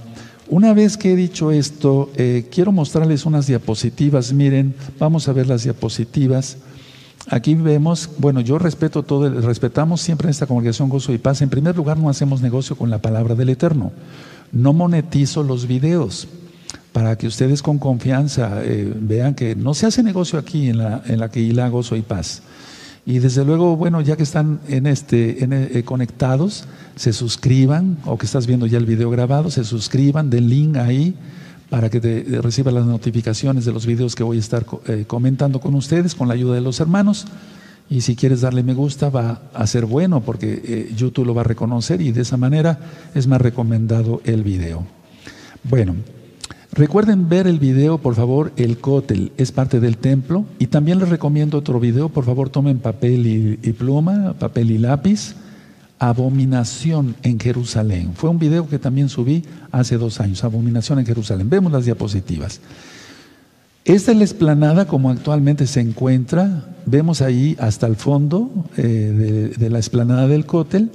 una 0.48 0.72
vez 0.72 0.96
que 0.96 1.12
he 1.12 1.16
dicho 1.16 1.50
esto, 1.50 2.10
eh, 2.16 2.48
quiero 2.50 2.72
mostrarles 2.72 3.26
unas 3.26 3.46
diapositivas. 3.46 4.32
Miren, 4.32 4.74
vamos 4.98 5.28
a 5.28 5.32
ver 5.32 5.46
las 5.46 5.64
diapositivas. 5.64 6.56
Aquí 7.30 7.54
vemos, 7.54 8.10
bueno, 8.18 8.40
yo 8.40 8.58
respeto 8.58 9.02
todo, 9.02 9.28
respetamos 9.40 10.02
siempre 10.02 10.26
en 10.26 10.30
esta 10.30 10.46
congregación 10.46 10.90
Gozo 10.90 11.12
y 11.12 11.18
Paz. 11.18 11.40
En 11.40 11.48
primer 11.48 11.74
lugar, 11.74 11.96
no 11.98 12.10
hacemos 12.10 12.42
negocio 12.42 12.76
con 12.76 12.90
la 12.90 12.98
palabra 12.98 13.34
del 13.34 13.48
Eterno. 13.48 13.92
No 14.52 14.72
monetizo 14.72 15.42
los 15.42 15.66
videos 15.66 16.28
para 16.92 17.16
que 17.16 17.26
ustedes 17.26 17.62
con 17.62 17.78
confianza 17.78 18.62
eh, 18.62 18.92
vean 19.00 19.34
que 19.34 19.56
no 19.56 19.74
se 19.74 19.86
hace 19.86 20.02
negocio 20.02 20.38
aquí 20.38 20.68
en 20.68 20.78
la, 20.78 21.02
en 21.06 21.18
la 21.18 21.30
que 21.30 21.40
hila 21.40 21.68
gozo 21.68 21.96
y 21.96 22.02
paz. 22.02 22.42
Y 23.06 23.18
desde 23.18 23.44
luego, 23.44 23.76
bueno, 23.76 24.00
ya 24.00 24.16
que 24.16 24.22
están 24.22 24.60
en 24.68 24.86
este, 24.86 25.44
eh, 25.44 25.82
conectados, 25.82 26.66
se 26.96 27.12
suscriban, 27.12 27.98
o 28.04 28.16
que 28.16 28.26
estás 28.26 28.46
viendo 28.46 28.66
ya 28.66 28.78
el 28.78 28.86
video 28.86 29.10
grabado, 29.10 29.50
se 29.50 29.64
suscriban, 29.64 30.30
den 30.30 30.48
link 30.48 30.76
ahí 30.76 31.14
para 31.74 31.90
que 31.90 31.98
te, 32.00 32.18
eh, 32.20 32.40
reciban 32.40 32.72
las 32.72 32.86
notificaciones 32.86 33.64
de 33.64 33.72
los 33.72 33.84
videos 33.84 34.14
que 34.14 34.22
voy 34.22 34.36
a 34.36 34.40
estar 34.40 34.64
comentando 35.08 35.58
con 35.58 35.74
ustedes 35.74 36.14
con 36.14 36.28
la 36.28 36.34
ayuda 36.34 36.54
de 36.54 36.60
los 36.60 36.78
hermanos. 36.78 37.26
Y 37.90 38.02
si 38.02 38.14
quieres 38.14 38.42
darle 38.42 38.62
me 38.62 38.74
gusta, 38.74 39.10
va 39.10 39.42
a 39.52 39.66
ser 39.66 39.84
bueno 39.84 40.20
porque 40.20 40.92
YouTube 40.96 41.26
lo 41.26 41.34
va 41.34 41.40
a 41.40 41.44
reconocer 41.44 42.00
y 42.00 42.12
de 42.12 42.22
esa 42.22 42.36
manera 42.36 42.78
es 43.16 43.26
más 43.26 43.40
recomendado 43.40 44.20
el 44.24 44.44
video. 44.44 44.86
Bueno, 45.64 45.96
Recuerden 46.70 47.28
ver 47.28 47.48
el 47.48 47.58
video, 47.60 47.98
por 47.98 48.16
favor, 48.16 48.52
el 48.56 48.78
cótel 48.78 49.30
es 49.36 49.52
parte 49.52 49.78
del 49.78 49.96
templo. 49.96 50.44
Y 50.58 50.66
también 50.68 50.98
les 50.98 51.08
recomiendo 51.08 51.58
otro 51.58 51.78
video, 51.78 52.08
por 52.08 52.24
favor, 52.24 52.50
tomen 52.50 52.78
papel 52.78 53.58
y, 53.62 53.72
pluma, 53.72 54.34
papel 54.40 54.72
y 54.72 54.78
lápiz. 54.78 55.36
Abominación 55.98 57.16
en 57.22 57.38
Jerusalén. 57.38 58.12
Fue 58.14 58.30
un 58.30 58.38
video 58.38 58.68
que 58.68 58.78
también 58.78 59.08
subí 59.08 59.44
hace 59.70 59.96
dos 59.96 60.20
años, 60.20 60.44
Abominación 60.44 60.98
en 60.98 61.06
Jerusalén. 61.06 61.48
Vemos 61.48 61.72
las 61.72 61.84
diapositivas. 61.84 62.60
Esta 63.84 64.12
es 64.12 64.16
la 64.16 64.24
explanada 64.24 64.86
como 64.86 65.10
actualmente 65.10 65.66
se 65.66 65.80
encuentra. 65.80 66.64
Vemos 66.86 67.20
ahí 67.20 67.56
hasta 67.60 67.86
el 67.86 67.96
fondo 67.96 68.50
eh, 68.76 69.52
de, 69.56 69.70
la 69.70 69.78
explanada 69.78 70.26
del 70.26 70.46
cótel 70.46 70.90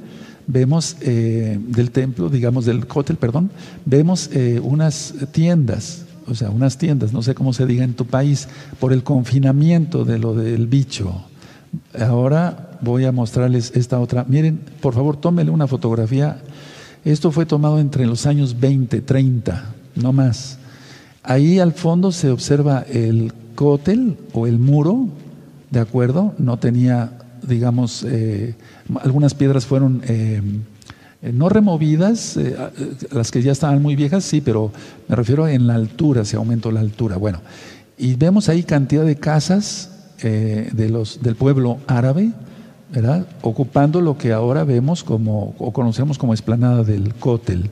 vemos 0.52 0.98
eh, 1.02 1.60
del 1.62 1.92
templo, 1.92 2.28
digamos 2.28 2.66
del 2.66 2.88
cótel, 2.88 3.18
perdón, 3.18 3.52
vemos 3.86 4.32
eh, 4.34 4.60
unas 4.64 5.14
tiendas, 5.32 6.06
o 6.26 6.34
sea, 6.34 6.50
unas 6.50 6.80
tiendas, 6.80 7.14
no 7.14 7.22
sé 7.22 7.36
cómo 7.36 7.54
se 7.54 7.68
diga 7.68 7.84
en 7.84 7.94
tu 7.94 8.06
país, 8.06 8.48
por 8.80 8.92
el 8.92 9.04
confinamiento 9.04 10.06
de 10.06 10.18
lo 10.18 10.34
del 10.34 10.66
bicho. 10.66 11.29
Ahora 12.00 12.78
voy 12.82 13.06
a 13.06 13.12
mostrarles 13.12 13.72
esta 13.76 14.00
otra. 14.00 14.26
Miren, 14.28 14.60
por 14.82 14.94
favor, 14.94 15.18
tómenle 15.18 15.52
una 15.52 15.68
fotografía. 15.68 16.38
Esto 17.06 17.32
fue 17.32 17.46
tomado 17.46 17.80
entre 17.80 18.06
los 18.06 18.26
años 18.26 18.60
20, 18.60 19.02
30, 19.02 19.66
no 19.96 20.14
más. 20.14 20.58
Ahí 21.24 21.60
al 21.60 21.74
fondo 21.74 22.12
se 22.12 22.30
observa 22.30 22.86
el 22.90 23.34
cótel 23.56 24.18
o 24.34 24.48
el 24.48 24.58
muro, 24.58 25.08
¿de 25.70 25.80
acuerdo? 25.80 26.34
No 26.38 26.58
tenía, 26.58 27.12
digamos, 27.48 28.04
eh, 28.08 28.56
algunas 29.02 29.34
piedras 29.34 29.66
fueron 29.66 30.02
eh, 30.08 30.42
no 31.22 31.50
removidas, 31.50 32.38
eh, 32.38 32.56
las 33.12 33.32
que 33.32 33.42
ya 33.42 33.52
estaban 33.52 33.82
muy 33.82 33.96
viejas, 33.96 34.24
sí, 34.24 34.40
pero 34.42 34.72
me 35.08 35.16
refiero 35.16 35.48
en 35.48 35.68
la 35.68 35.76
altura, 35.76 36.24
se 36.24 36.38
aumentó 36.38 36.72
la 36.72 36.80
altura. 36.80 37.18
Bueno, 37.18 37.42
y 37.98 38.16
vemos 38.16 38.48
ahí 38.48 38.64
cantidad 38.64 39.04
de 39.04 39.18
casas 39.18 39.99
de 40.22 40.90
los, 40.90 41.22
del 41.22 41.36
pueblo 41.36 41.78
árabe, 41.88 42.32
¿verdad? 42.92 43.26
Ocupando 43.42 44.02
lo 44.02 44.18
que 44.18 44.34
ahora 44.34 44.64
vemos 44.64 45.04
como, 45.04 45.56
o 45.58 45.72
conocemos 45.72 46.18
como 46.18 46.34
esplanada 46.34 46.84
del 46.84 47.14
cótel. 47.16 47.70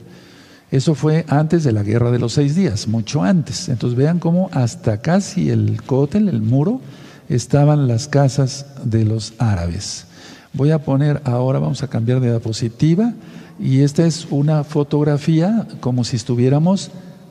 Eso 0.70 0.94
fue 0.94 1.24
antes 1.28 1.64
de 1.64 1.72
la 1.72 1.82
guerra 1.82 2.10
de 2.10 2.18
los 2.18 2.34
seis 2.34 2.54
días, 2.54 2.88
mucho 2.88 3.22
antes. 3.22 3.68
Entonces 3.68 3.96
vean 3.96 4.18
cómo 4.18 4.50
hasta 4.52 5.00
casi 5.00 5.50
el 5.50 5.82
cótel, 5.82 6.28
el 6.28 6.42
muro, 6.42 6.80
estaban 7.28 7.88
las 7.88 8.06
casas 8.06 8.66
de 8.84 9.04
los 9.04 9.32
árabes. 9.38 10.06
Voy 10.52 10.70
a 10.70 10.82
poner 10.82 11.22
ahora, 11.24 11.58
vamos 11.58 11.82
a 11.82 11.88
cambiar 11.88 12.20
de 12.20 12.30
diapositiva, 12.30 13.14
y 13.58 13.80
esta 13.80 14.06
es 14.06 14.26
una 14.30 14.62
fotografía 14.62 15.66
como 15.80 16.04
si 16.04 16.16
estuviéramos 16.16 16.90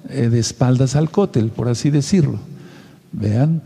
eh, 0.09 0.29
de 0.29 0.39
espaldas 0.39 0.95
al 0.95 1.09
cótel, 1.09 1.49
por 1.49 1.69
así 1.69 1.89
decirlo. 1.89 2.39
Vean, 3.11 3.61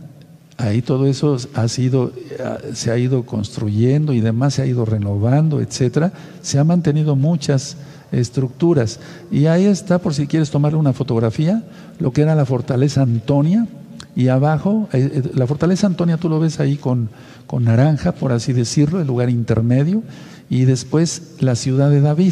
ahí 0.61 0.81
todo 0.81 1.07
eso 1.07 1.37
ha 1.53 1.67
sido, 1.67 2.11
eh, 2.31 2.71
se 2.73 2.91
ha 2.91 2.97
ido 2.97 3.25
construyendo 3.25 4.13
y 4.13 4.21
demás, 4.21 4.55
se 4.55 4.61
ha 4.61 4.65
ido 4.65 4.85
renovando, 4.85 5.61
etcétera. 5.61 6.13
Se 6.41 6.59
han 6.59 6.67
mantenido 6.67 7.15
muchas 7.15 7.77
estructuras. 8.11 8.99
Y 9.31 9.45
ahí 9.45 9.65
está, 9.65 9.99
por 9.99 10.13
si 10.13 10.27
quieres 10.27 10.51
tomarle 10.51 10.77
una 10.77 10.93
fotografía, 10.93 11.63
lo 11.99 12.11
que 12.11 12.21
era 12.21 12.35
la 12.35 12.45
fortaleza 12.45 13.01
Antonia. 13.01 13.67
Y 14.15 14.27
abajo, 14.27 14.89
eh, 14.91 15.23
la 15.33 15.47
fortaleza 15.47 15.87
Antonia 15.87 16.17
tú 16.17 16.27
lo 16.29 16.39
ves 16.39 16.59
ahí 16.59 16.75
con 16.75 17.09
con 17.51 17.65
naranja, 17.65 18.13
por 18.13 18.31
así 18.31 18.53
decirlo, 18.53 19.01
el 19.01 19.07
lugar 19.07 19.29
intermedio, 19.29 20.03
y 20.49 20.63
después 20.63 21.33
la 21.41 21.55
ciudad 21.55 21.89
de 21.89 21.99
David. 21.99 22.31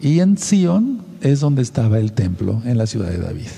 Y 0.00 0.20
en 0.20 0.38
Sion 0.38 1.02
es 1.20 1.40
donde 1.40 1.60
estaba 1.60 1.98
el 1.98 2.12
templo, 2.12 2.62
en 2.64 2.78
la 2.78 2.86
ciudad 2.86 3.10
de 3.10 3.18
David. 3.18 3.48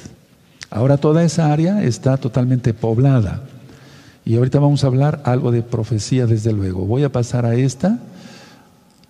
Ahora 0.70 0.96
toda 0.96 1.22
esa 1.22 1.52
área 1.52 1.84
está 1.84 2.16
totalmente 2.16 2.74
poblada. 2.74 3.44
Y 4.24 4.36
ahorita 4.36 4.60
vamos 4.60 4.84
a 4.84 4.86
hablar 4.86 5.22
algo 5.24 5.50
de 5.50 5.62
profecía, 5.62 6.26
desde 6.26 6.52
luego. 6.52 6.86
Voy 6.86 7.02
a 7.02 7.10
pasar 7.10 7.44
a 7.44 7.54
esta. 7.54 7.98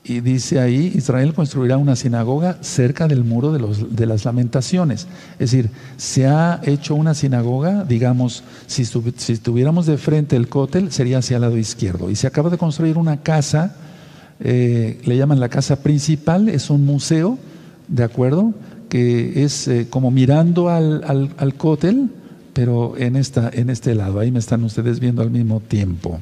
Y 0.05 0.21
dice 0.21 0.59
ahí, 0.59 0.93
Israel 0.97 1.33
construirá 1.33 1.77
una 1.77 1.95
sinagoga 1.95 2.59
cerca 2.61 3.07
del 3.07 3.23
muro 3.23 3.53
de, 3.53 3.61
los, 3.61 3.95
de, 3.95 4.07
las 4.07 4.25
lamentaciones. 4.25 5.07
Es 5.35 5.53
decir, 5.53 5.71
se 5.97 6.27
ha 6.27 6.61
hecho 6.65 6.97
una 6.97 7.15
sinagoga, 7.15 7.85
digamos, 7.85 8.43
si, 8.67 8.85
si 8.85 9.33
estuviéramos 9.33 9.87
de 9.87 9.99
frente 9.99 10.35
el 10.35 10.49
cótel, 10.49 10.91
sería 10.91 11.19
hacia 11.19 11.37
el 11.37 11.43
lado 11.43 11.57
izquierdo. 11.57 12.11
Y 12.11 12.17
se 12.17 12.27
acaba 12.27 12.51
de 12.51 12.59
construir 12.59 12.99
una 12.99 13.19
casa, 13.19 13.77
eh, 14.41 15.01
le 15.05 15.17
llaman 15.17 15.39
la 15.39 15.51
casa 15.51 15.77
principal, 15.77 16.49
es 16.49 16.69
un 16.69 16.85
museo, 16.85 17.39
¿de 17.87 18.03
acuerdo? 18.03 18.55
Que 18.89 19.45
es 19.45 19.69
eh, 19.69 19.87
como 19.89 20.11
mirando 20.11 20.69
al, 20.69 21.05
al, 21.05 21.31
al 21.37 21.55
cótel, 21.55 22.11
pero 22.53 22.97
en, 22.97 23.17
esta, 23.17 23.51
en 23.53 23.71
este 23.71 23.95
lado. 23.95 24.21
Ahí 24.21 24.31
me 24.31 24.39
están 24.39 24.65
ustedes 24.65 25.01
viendo 25.01 25.23
al 25.23 25.31
mismo 25.31 25.61
tiempo. 25.61 26.21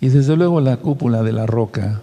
Y 0.00 0.08
desde 0.08 0.36
luego 0.36 0.60
la 0.60 0.78
cúpula 0.78 1.22
de 1.22 1.32
la 1.32 1.46
roca 1.46 2.00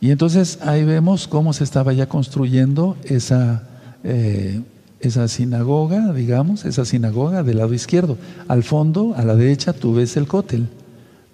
y 0.00 0.10
entonces 0.10 0.58
ahí 0.62 0.84
vemos 0.84 1.28
cómo 1.28 1.52
se 1.52 1.62
estaba 1.62 1.92
ya 1.92 2.08
construyendo 2.08 2.96
esa, 3.04 3.64
eh, 4.02 4.62
esa 5.00 5.28
sinagoga, 5.28 6.14
digamos, 6.14 6.64
esa 6.64 6.86
sinagoga 6.86 7.42
del 7.42 7.58
lado 7.58 7.74
izquierdo. 7.74 8.16
Al 8.48 8.62
fondo, 8.62 9.14
a 9.16 9.24
la 9.24 9.36
derecha, 9.36 9.74
tú 9.74 9.94
ves 9.94 10.16
el 10.16 10.26
cótel. 10.26 10.68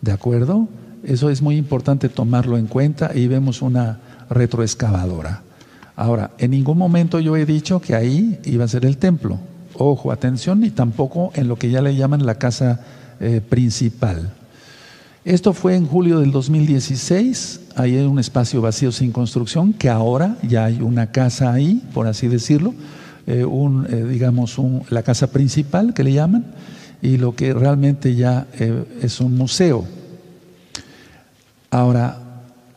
¿De 0.01 0.11
acuerdo? 0.11 0.69
Eso 1.05 1.31
es 1.31 1.43
muy 1.43 1.57
importante 1.57 2.09
tomarlo 2.09 2.59
en 2.59 2.67
cuenta 2.67 3.13
y 3.15 3.29
vemos 3.29 3.63
una 3.63 4.01
retroexcavadora. 4.31 5.43
Ahora, 5.95 6.33
en 6.39 6.51
ningún 6.51 6.77
momento 6.77 7.21
yo 7.21 7.37
he 7.37 7.47
dicho 7.47 7.81
que 7.81 7.95
ahí 7.95 8.41
iba 8.45 8.65
a 8.65 8.69
ser 8.69 8.85
el 8.85 8.97
templo. 8.97 9.39
Ojo, 9.79 10.11
atención, 10.11 10.61
ni 10.61 10.71
tampoco 10.71 11.33
en 11.35 11.49
lo 11.49 11.57
que 11.57 11.71
ya 11.71 11.83
le 11.83 11.95
llaman 11.95 12.25
la 12.25 12.37
casa 12.37 12.81
eh, 13.21 13.43
principal. 13.47 14.33
Esto 15.25 15.53
fue 15.53 15.75
en 15.75 15.87
julio 15.87 16.21
del 16.21 16.31
2016, 16.31 17.61
ahí 17.75 17.97
hay 17.97 18.05
un 18.05 18.19
espacio 18.19 18.63
vacío 18.63 18.93
sin 18.93 19.13
construcción, 19.13 19.73
que 19.73 19.91
ahora 19.91 20.39
ya 20.49 20.65
hay 20.65 20.81
una 20.81 21.11
casa 21.11 21.53
ahí, 21.53 21.83
por 21.93 22.07
así 22.07 22.29
decirlo, 22.29 22.75
eh, 23.27 23.45
un, 23.45 23.87
eh, 23.91 24.05
digamos, 24.05 24.57
un, 24.57 24.83
la 24.89 25.03
casa 25.03 25.27
principal 25.27 25.93
que 25.93 26.05
le 26.05 26.13
llaman, 26.13 26.45
y 27.03 27.19
lo 27.19 27.35
que 27.35 27.53
realmente 27.53 28.15
ya 28.15 28.47
es 29.03 29.21
un 29.21 29.37
museo. 29.37 29.85
Ahora, 31.71 32.19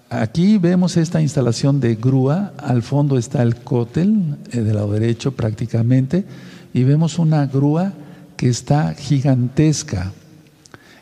aquí 0.10 0.58
vemos 0.58 0.98
esta 0.98 1.22
instalación 1.22 1.80
de 1.80 1.96
grúa, 1.96 2.52
al 2.58 2.84
fondo 2.84 3.18
está 3.18 3.42
el 3.44 3.56
cótel, 3.56 4.36
del 4.52 4.76
lado 4.76 4.92
derecho 4.92 5.32
prácticamente, 5.32 6.26
y 6.74 6.84
vemos 6.84 7.20
una 7.20 7.46
grúa 7.46 7.94
que 8.38 8.50
está 8.50 8.94
gigantesca. 8.94 10.12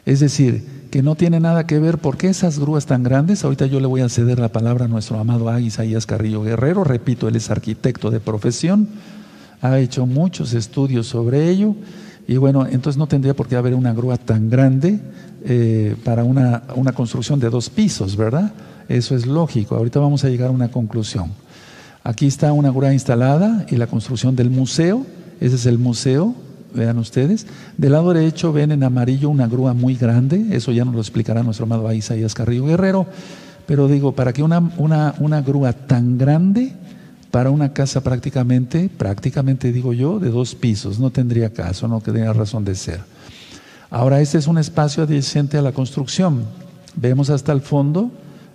Es 0.06 0.20
decir, 0.20 0.78
que 0.90 1.04
no 1.04 1.16
tiene 1.16 1.40
nada 1.40 1.68
que 1.68 1.80
ver, 1.80 1.98
porque 1.98 2.30
esas 2.30 2.60
grúas 2.60 2.86
tan 2.86 3.04
grandes? 3.04 3.44
Ahorita 3.44 3.66
yo 3.66 3.80
le 3.80 3.88
voy 3.88 4.02
a 4.02 4.10
ceder 4.10 4.40
la 4.40 4.48
palabra 4.48 4.86
a 4.86 4.88
nuestro 4.88 5.20
amado 5.20 5.60
Isaías 5.60 6.06
Carrillo 6.06 6.44
Guerrero, 6.44 6.84
repito, 6.84 7.28
él 7.28 7.36
es 7.36 7.50
arquitecto 7.50 8.10
de 8.10 8.20
profesión, 8.20 8.88
ha 9.62 9.78
hecho 9.80 10.06
muchos 10.06 10.54
estudios 10.54 11.08
sobre 11.08 11.50
ello, 11.50 11.76
y 12.28 12.38
bueno, 12.38 12.66
entonces 12.66 12.98
no 12.98 13.08
tendría 13.08 13.36
por 13.36 13.48
qué 13.48 13.56
haber 13.56 13.74
una 13.74 13.94
grúa 13.94 14.18
tan 14.18 14.50
grande 14.50 15.00
eh, 15.46 15.96
para 16.04 16.24
una, 16.24 16.64
una 16.76 16.94
construcción 16.94 17.40
de 17.40 17.50
dos 17.50 17.70
pisos, 17.70 18.16
¿verdad? 18.16 18.52
Eso 18.90 19.16
es 19.16 19.26
lógico, 19.26 19.76
ahorita 19.76 20.00
vamos 20.00 20.24
a 20.24 20.30
llegar 20.30 20.50
a 20.50 20.52
una 20.52 20.70
conclusión. 20.70 21.32
Aquí 22.04 22.28
está 22.28 22.54
una 22.54 22.72
grúa 22.72 22.94
instalada 22.94 23.66
y 23.70 23.76
la 23.76 23.88
construcción 23.88 24.36
del 24.36 24.50
museo, 24.50 25.06
ese 25.39 25.56
es 25.56 25.65
el 25.65 25.77
museo 25.77 26.36
vean 26.74 26.98
ustedes. 26.98 27.48
Del 27.77 27.94
lado 27.94 28.13
derecho 28.13 28.53
ven 28.53 28.72
en 28.72 28.84
amarillo 28.84 29.29
una 29.29 29.48
grúa 29.48 29.74
muy 29.74 29.96
grande, 29.96 30.46
eso 30.51 30.72
ya 30.72 30.86
nos 30.86 30.96
lo 30.96 31.01
explicará 31.01 31.44
nuestro 31.44 31.65
amado 31.65 31.91
Isaías 31.91 32.34
Carrillo 32.34 32.65
Guerrero, 32.65 33.06
pero 33.65 33.88
digo, 33.88 34.13
para 34.13 34.34
que 34.34 34.44
una, 34.44 34.60
una, 34.77 35.15
una 35.20 35.41
grúa 35.41 35.74
tan 35.74 36.17
grande 36.17 36.74
para 37.32 37.50
una 37.50 37.74
casa 37.74 38.01
prácticamente, 38.01 38.89
prácticamente 38.96 39.74
digo 39.74 39.94
yo, 39.94 40.20
de 40.20 40.29
dos 40.29 40.56
pisos, 40.56 41.00
no 41.00 41.10
tendría 41.10 41.51
caso, 41.51 41.88
no 41.88 42.00
tendría 42.00 42.32
razón 42.32 42.63
de 42.63 42.75
ser. 42.75 43.01
Ahora, 43.89 44.22
este 44.22 44.38
es 44.38 44.48
un 44.48 44.58
espacio 44.58 45.03
adyacente 45.03 45.58
a 45.58 45.62
la 45.62 45.72
construcción. 45.72 46.44
Vemos 46.96 47.29
hasta 47.29 47.51
el 47.51 47.62
fondo 47.62 48.12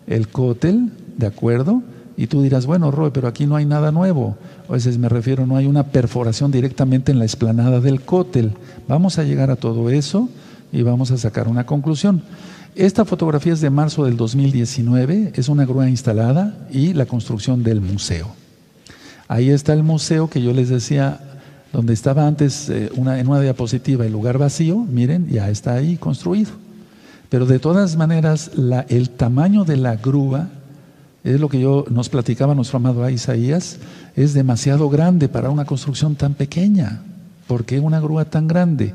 el 0.07 0.29
cótel, 0.29 0.91
¿de 1.17 1.27
acuerdo? 1.27 1.83
Y 2.17 2.27
tú 2.27 2.43
dirás, 2.43 2.67
bueno, 2.67 2.91
Roy, 2.91 3.11
pero 3.13 3.29
aquí 3.29 3.47
no 3.47 3.57
hay 3.57 3.65
nada 3.65 3.91
nuevo. 3.91 4.37
A 4.69 4.73
veces 4.73 4.99
me 4.99 5.09
refiero, 5.09 5.47
no 5.47 5.57
hay 5.57 5.67
una 5.67 5.85
perforación 5.85 6.51
directamente 6.51 7.13
en 7.13 7.19
la 7.19 7.25
explanada 7.25 7.81
del 7.81 8.03
cótel. 8.03 8.53
Vamos 8.89 9.19
a 9.19 9.25
llegar 9.25 9.51
a 9.51 9.57
todo 9.57 9.91
eso 9.91 10.29
y 10.73 10.83
vamos 10.83 11.11
a 11.11 11.19
sacar 11.19 11.49
una 11.49 11.67
conclusión. 11.67 12.23
Esta 12.75 13.05
fotografía 13.05 13.53
es 13.53 13.61
de 13.61 13.69
marzo 13.69 14.05
del 14.05 14.17
2019, 14.17 15.33
es 15.35 15.49
una 15.49 15.67
grúa 15.67 15.91
instalada 15.91 16.67
y 16.71 16.95
la 16.95 17.05
construcción 17.05 17.63
del 17.63 17.83
museo. 17.83 18.29
Ahí 19.29 19.51
está 19.51 19.75
el 19.75 19.83
museo 19.83 20.29
que 20.31 20.43
yo 20.43 20.53
les 20.53 20.71
decía, 20.71 21.21
donde 21.73 21.93
estaba 21.93 22.27
antes 22.27 22.69
eh, 22.69 22.91
una, 22.97 23.19
en 23.19 23.29
una 23.29 23.41
diapositiva 23.41 24.07
el 24.07 24.13
lugar 24.13 24.39
vacío, 24.39 24.77
miren, 24.79 25.29
ya 25.29 25.51
está 25.51 25.75
ahí 25.75 25.97
construido. 25.97 26.51
Pero 27.29 27.47
de 27.47 27.59
todas 27.59 27.97
maneras, 27.97 28.51
el 28.89 29.09
tamaño 29.11 29.65
de 29.65 29.79
la 29.79 29.97
grúa 29.97 30.49
es 31.25 31.41
lo 31.41 31.49
que 31.49 31.61
yo 31.61 31.85
nos 31.91 32.09
platicaba 32.09 32.55
nuestro 32.55 32.79
amado 32.79 33.09
Isaías, 33.09 33.79
es 34.17 34.35
demasiado 34.35 34.89
grande 34.89 35.29
para 35.29 35.51
una 35.51 35.65
construcción 35.65 36.17
tan 36.17 36.35
pequeña. 36.35 37.03
¿Por 37.47 37.65
qué 37.65 37.81
una 37.81 38.01
grúa 38.01 38.25
tan 38.25 38.49
grande? 38.49 38.95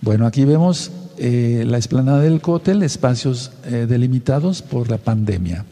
Bueno, 0.00 0.26
aquí 0.26 0.44
vemos 0.44 0.90
eh, 1.16 1.64
la 1.66 1.76
explanada 1.76 2.20
del 2.20 2.40
cótel, 2.40 2.82
espacios 2.82 3.52
eh, 3.64 3.86
delimitados 3.88 4.62
por 4.62 4.90
la 4.90 4.98
pandemia. 4.98 5.64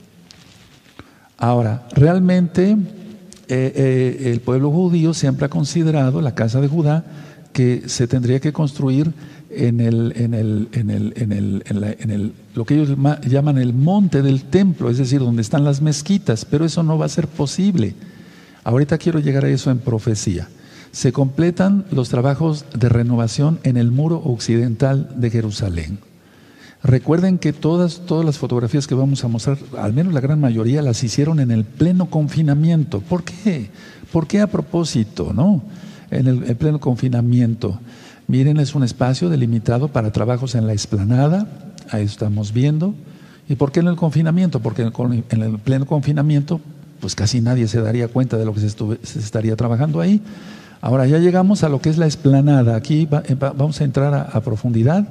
Ahora, 1.39 1.87
realmente 1.93 2.77
eh, 3.49 4.33
el 4.33 4.41
pueblo 4.41 4.71
judío 4.71 5.15
siempre 5.15 5.47
ha 5.47 5.51
considerado, 5.51 6.21
la 6.23 6.35
casa 6.35 6.61
de 6.61 6.69
Judá, 6.69 7.05
que 7.53 7.83
se 7.87 8.07
tendría 8.07 8.41
que 8.41 8.53
construir 8.53 9.13
en, 9.51 9.81
el, 9.81 10.13
en, 10.17 10.35
el, 10.35 10.69
en, 10.73 10.91
el, 10.91 11.13
en, 11.17 11.33
el, 11.33 11.65
en, 11.69 12.11
el, 12.11 12.33
lo 12.57 12.65
que 12.65 12.75
ellos 12.75 12.97
llaman 13.29 13.59
el 13.59 13.75
monte 13.75 14.23
del 14.23 14.45
templo, 14.45 14.89
es 14.89 14.97
decir, 14.97 15.21
donde 15.21 15.43
están 15.43 15.63
las 15.63 15.83
mezquitas, 15.83 16.47
pero 16.47 16.65
eso 16.65 16.83
no 16.83 16.97
va 16.97 17.05
a 17.05 17.11
ser 17.11 17.29
posible. 17.29 17.95
Ahorita 18.65 18.97
quiero 18.97 19.19
llegar 19.19 19.45
a 19.45 19.51
eso 19.51 19.71
en 19.71 19.79
profecía. 19.79 20.49
Se 20.91 21.13
completan 21.13 21.85
los 21.91 22.09
trabajos 22.09 22.65
de 22.73 22.89
renovación 22.89 23.61
en 23.63 23.77
el 23.77 23.91
muro 23.91 24.23
occidental 24.25 25.11
de 25.17 25.29
Jerusalén. 25.29 25.99
Recuerden 26.83 27.37
que 27.37 27.53
todas, 27.53 28.07
todas 28.07 28.25
las 28.25 28.39
fotografías 28.39 28.87
que 28.87 28.95
vamos 28.95 29.23
a 29.23 29.29
mostrar, 29.29 29.59
al 29.77 29.93
menos 29.93 30.15
la 30.15 30.21
gran 30.21 30.41
mayoría, 30.41 30.81
las 30.81 31.05
hicieron 31.05 31.41
en 31.41 31.51
el 31.51 31.65
pleno 31.65 32.09
confinamiento. 32.09 33.03
¿Por 33.03 33.23
qué? 33.23 33.69
¿Por 34.11 34.27
qué 34.27 34.41
a 34.41 34.47
propósito? 34.47 35.35
¿No? 35.35 35.63
En 36.11 36.27
el 36.27 36.57
pleno 36.57 36.81
confinamiento. 36.81 37.79
Miren, 38.29 38.59
es 38.61 38.75
un 38.75 38.83
espacio 38.83 39.29
delimitado 39.29 39.89
para 39.89 40.11
trabajos 40.11 40.55
en 40.55 40.67
la 40.67 40.73
explanada, 40.73 41.66
ahí 41.91 42.05
estamos 42.05 42.53
viendo. 42.53 42.95
¿Y 43.49 43.55
por 43.55 43.73
qué 43.73 43.81
en 43.81 43.89
el 43.89 43.97
confinamiento? 43.97 44.61
Porque 44.61 44.83
en 44.83 45.43
el 45.43 45.59
pleno 45.59 45.87
confinamiento, 45.87 46.61
pues 47.01 47.15
casi 47.15 47.41
nadie 47.41 47.69
se 47.69 47.81
daría 47.81 48.09
cuenta 48.09 48.37
de 48.37 48.45
lo 48.45 48.53
que 48.53 48.61
se, 48.61 49.19
estaría 49.19 49.57
trabajando 49.57 50.01
ahí. 50.01 50.21
Ahora 50.81 51.07
ya 51.07 51.19
llegamos 51.19 51.63
a 51.63 51.69
lo 51.69 51.81
que 51.81 51.91
es 51.91 51.99
la 51.99 52.07
explanada. 52.07 52.77
Aquí 52.77 53.09
eh, 53.11 53.37
vamos 53.39 53.81
a 53.81 53.85
entrar 53.85 54.15
a, 54.15 54.41
profundidad 54.41 55.09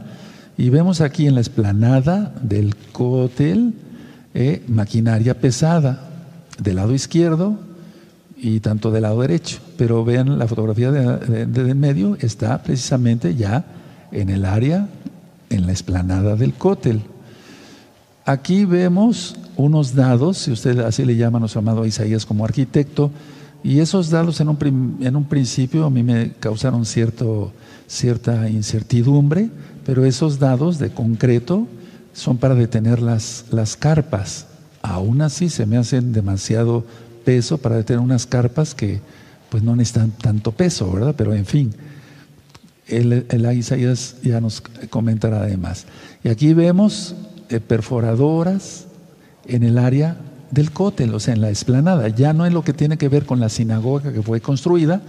y 0.57 0.69
vemos 0.69 1.01
aquí 1.01 1.27
en 1.27 1.35
la 1.35 1.41
explanada 1.41 2.33
del 2.41 2.75
cótel 2.91 3.73
eh, 4.33 4.63
maquinaria 4.67 5.39
pesada. 5.39 6.09
Del 6.61 6.77
lado 6.77 6.93
izquierdo 6.93 7.59
y 8.37 8.59
tanto 8.59 8.91
del 8.91 9.03
lado 9.03 9.21
derecho. 9.21 9.59
Pero 9.77 10.05
vean 10.05 10.37
la 10.37 10.47
fotografía 10.47 10.91
de, 10.91 11.45
de, 11.45 11.73
medio, 11.73 12.17
está 12.19 12.61
precisamente 12.63 13.35
ya 13.35 13.65
en 14.11 14.29
el 14.29 14.45
área, 14.45 14.87
en 15.49 15.65
la 15.65 15.71
explanada 15.71 16.35
del 16.35 16.53
cótel. 16.53 17.01
Aquí 18.25 18.65
vemos 18.65 19.35
unos 19.55 19.93
dados, 19.95 20.37
si 20.39 20.51
usted 20.51 20.79
así 20.79 21.05
le 21.05 21.15
llama 21.15 21.37
a 21.37 21.41
nuestro 21.41 21.59
amado 21.59 21.85
Isaías 21.85 22.25
como 22.25 22.43
arquitecto, 22.45 23.11
y 23.63 23.79
esos 23.79 24.09
dados 24.09 24.39
en 24.41 24.49
un, 24.49 24.97
en 25.01 25.15
un 25.15 25.25
principio 25.25 25.85
a 25.85 25.89
mí 25.89 26.03
me 26.03 26.33
causaron 26.39 26.85
cierto, 26.85 27.51
cierta 27.87 28.49
incertidumbre, 28.49 29.49
pero 29.85 30.05
esos 30.05 30.39
dados 30.39 30.77
de 30.79 30.91
concreto 30.91 31.67
son 32.13 32.37
para 32.37 32.55
detener 32.55 33.01
las, 33.01 33.45
las 33.51 33.75
carpas. 33.75 34.47
Aún 34.81 35.21
así 35.21 35.49
se 35.49 35.65
me 35.65 35.77
hacen 35.77 36.13
demasiado 36.13 36.85
peso 37.25 37.57
para 37.57 37.75
detener 37.75 37.99
unas 37.99 38.25
carpas 38.25 38.75
que 38.75 39.01
pues 39.49 39.63
no 39.63 39.75
necesitan 39.75 40.11
tanto 40.11 40.51
peso, 40.51 40.91
¿verdad? 40.91 41.15
Pero 41.17 41.33
en 41.33 41.45
fin, 41.45 41.73
el, 42.87 43.25
el 43.29 43.57
Isaías 43.57 44.17
ya 44.23 44.41
nos 44.41 44.61
comentará 44.89 45.41
además. 45.41 45.85
Y 46.23 46.29
aquí 46.29 46.53
vemos 46.53 47.15
eh, 47.49 47.59
perforadoras 47.59 48.85
en 49.45 49.63
el 49.63 49.77
área 49.77 50.17
del 50.51 50.71
cótel, 50.71 51.13
o 51.13 51.19
sea, 51.19 51.33
en 51.33 51.41
la 51.41 51.49
explanada. 51.49 52.07
Ya 52.09 52.33
no 52.33 52.45
es 52.45 52.53
lo 52.53 52.63
que 52.63 52.73
tiene 52.73 52.97
que 52.97 53.09
ver 53.09 53.25
con 53.25 53.39
la 53.39 53.49
sinagoga 53.49 54.13
que 54.13 54.21
fue 54.21 54.41
construida 54.41 55.01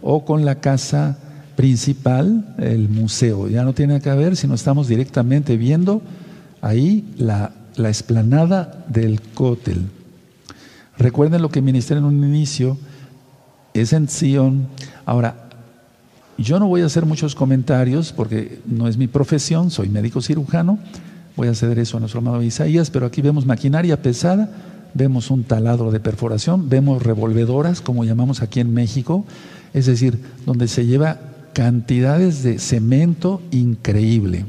o 0.00 0.24
con 0.24 0.44
la 0.44 0.56
casa 0.56 1.18
principal, 1.56 2.54
el 2.58 2.88
museo. 2.88 3.48
Ya 3.48 3.64
no 3.64 3.72
tiene 3.72 4.00
que 4.00 4.10
ver, 4.10 4.36
sino 4.36 4.54
estamos 4.54 4.88
directamente 4.88 5.56
viendo 5.56 6.02
ahí 6.60 7.04
la, 7.16 7.52
la 7.76 7.88
explanada 7.88 8.84
del 8.88 9.20
cótel. 9.20 9.86
Recuerden 10.98 11.42
lo 11.42 11.50
que 11.50 11.62
ministré 11.62 11.98
en 11.98 12.04
un 12.04 12.22
inicio, 12.24 12.78
es 13.74 13.92
en 13.92 14.08
Sion. 14.08 14.68
Ahora, 15.04 15.48
yo 16.42 16.58
no 16.58 16.66
voy 16.66 16.82
a 16.82 16.86
hacer 16.86 17.06
muchos 17.06 17.34
comentarios 17.34 18.12
porque 18.12 18.60
no 18.66 18.88
es 18.88 18.96
mi 18.96 19.06
profesión, 19.06 19.70
soy 19.70 19.88
médico 19.88 20.20
cirujano, 20.20 20.78
voy 21.36 21.48
a 21.48 21.54
ceder 21.54 21.78
eso 21.78 21.96
a 21.96 22.00
nuestro 22.00 22.20
amado 22.20 22.42
Isaías, 22.42 22.90
pero 22.90 23.06
aquí 23.06 23.22
vemos 23.22 23.46
maquinaria 23.46 24.02
pesada, 24.02 24.50
vemos 24.94 25.30
un 25.30 25.44
taladro 25.44 25.90
de 25.90 26.00
perforación, 26.00 26.68
vemos 26.68 27.02
revolvedoras, 27.02 27.80
como 27.80 28.04
llamamos 28.04 28.42
aquí 28.42 28.60
en 28.60 28.74
México, 28.74 29.24
es 29.72 29.86
decir, 29.86 30.18
donde 30.44 30.68
se 30.68 30.86
lleva 30.86 31.18
cantidades 31.54 32.42
de 32.42 32.58
cemento 32.58 33.40
increíble. 33.50 34.44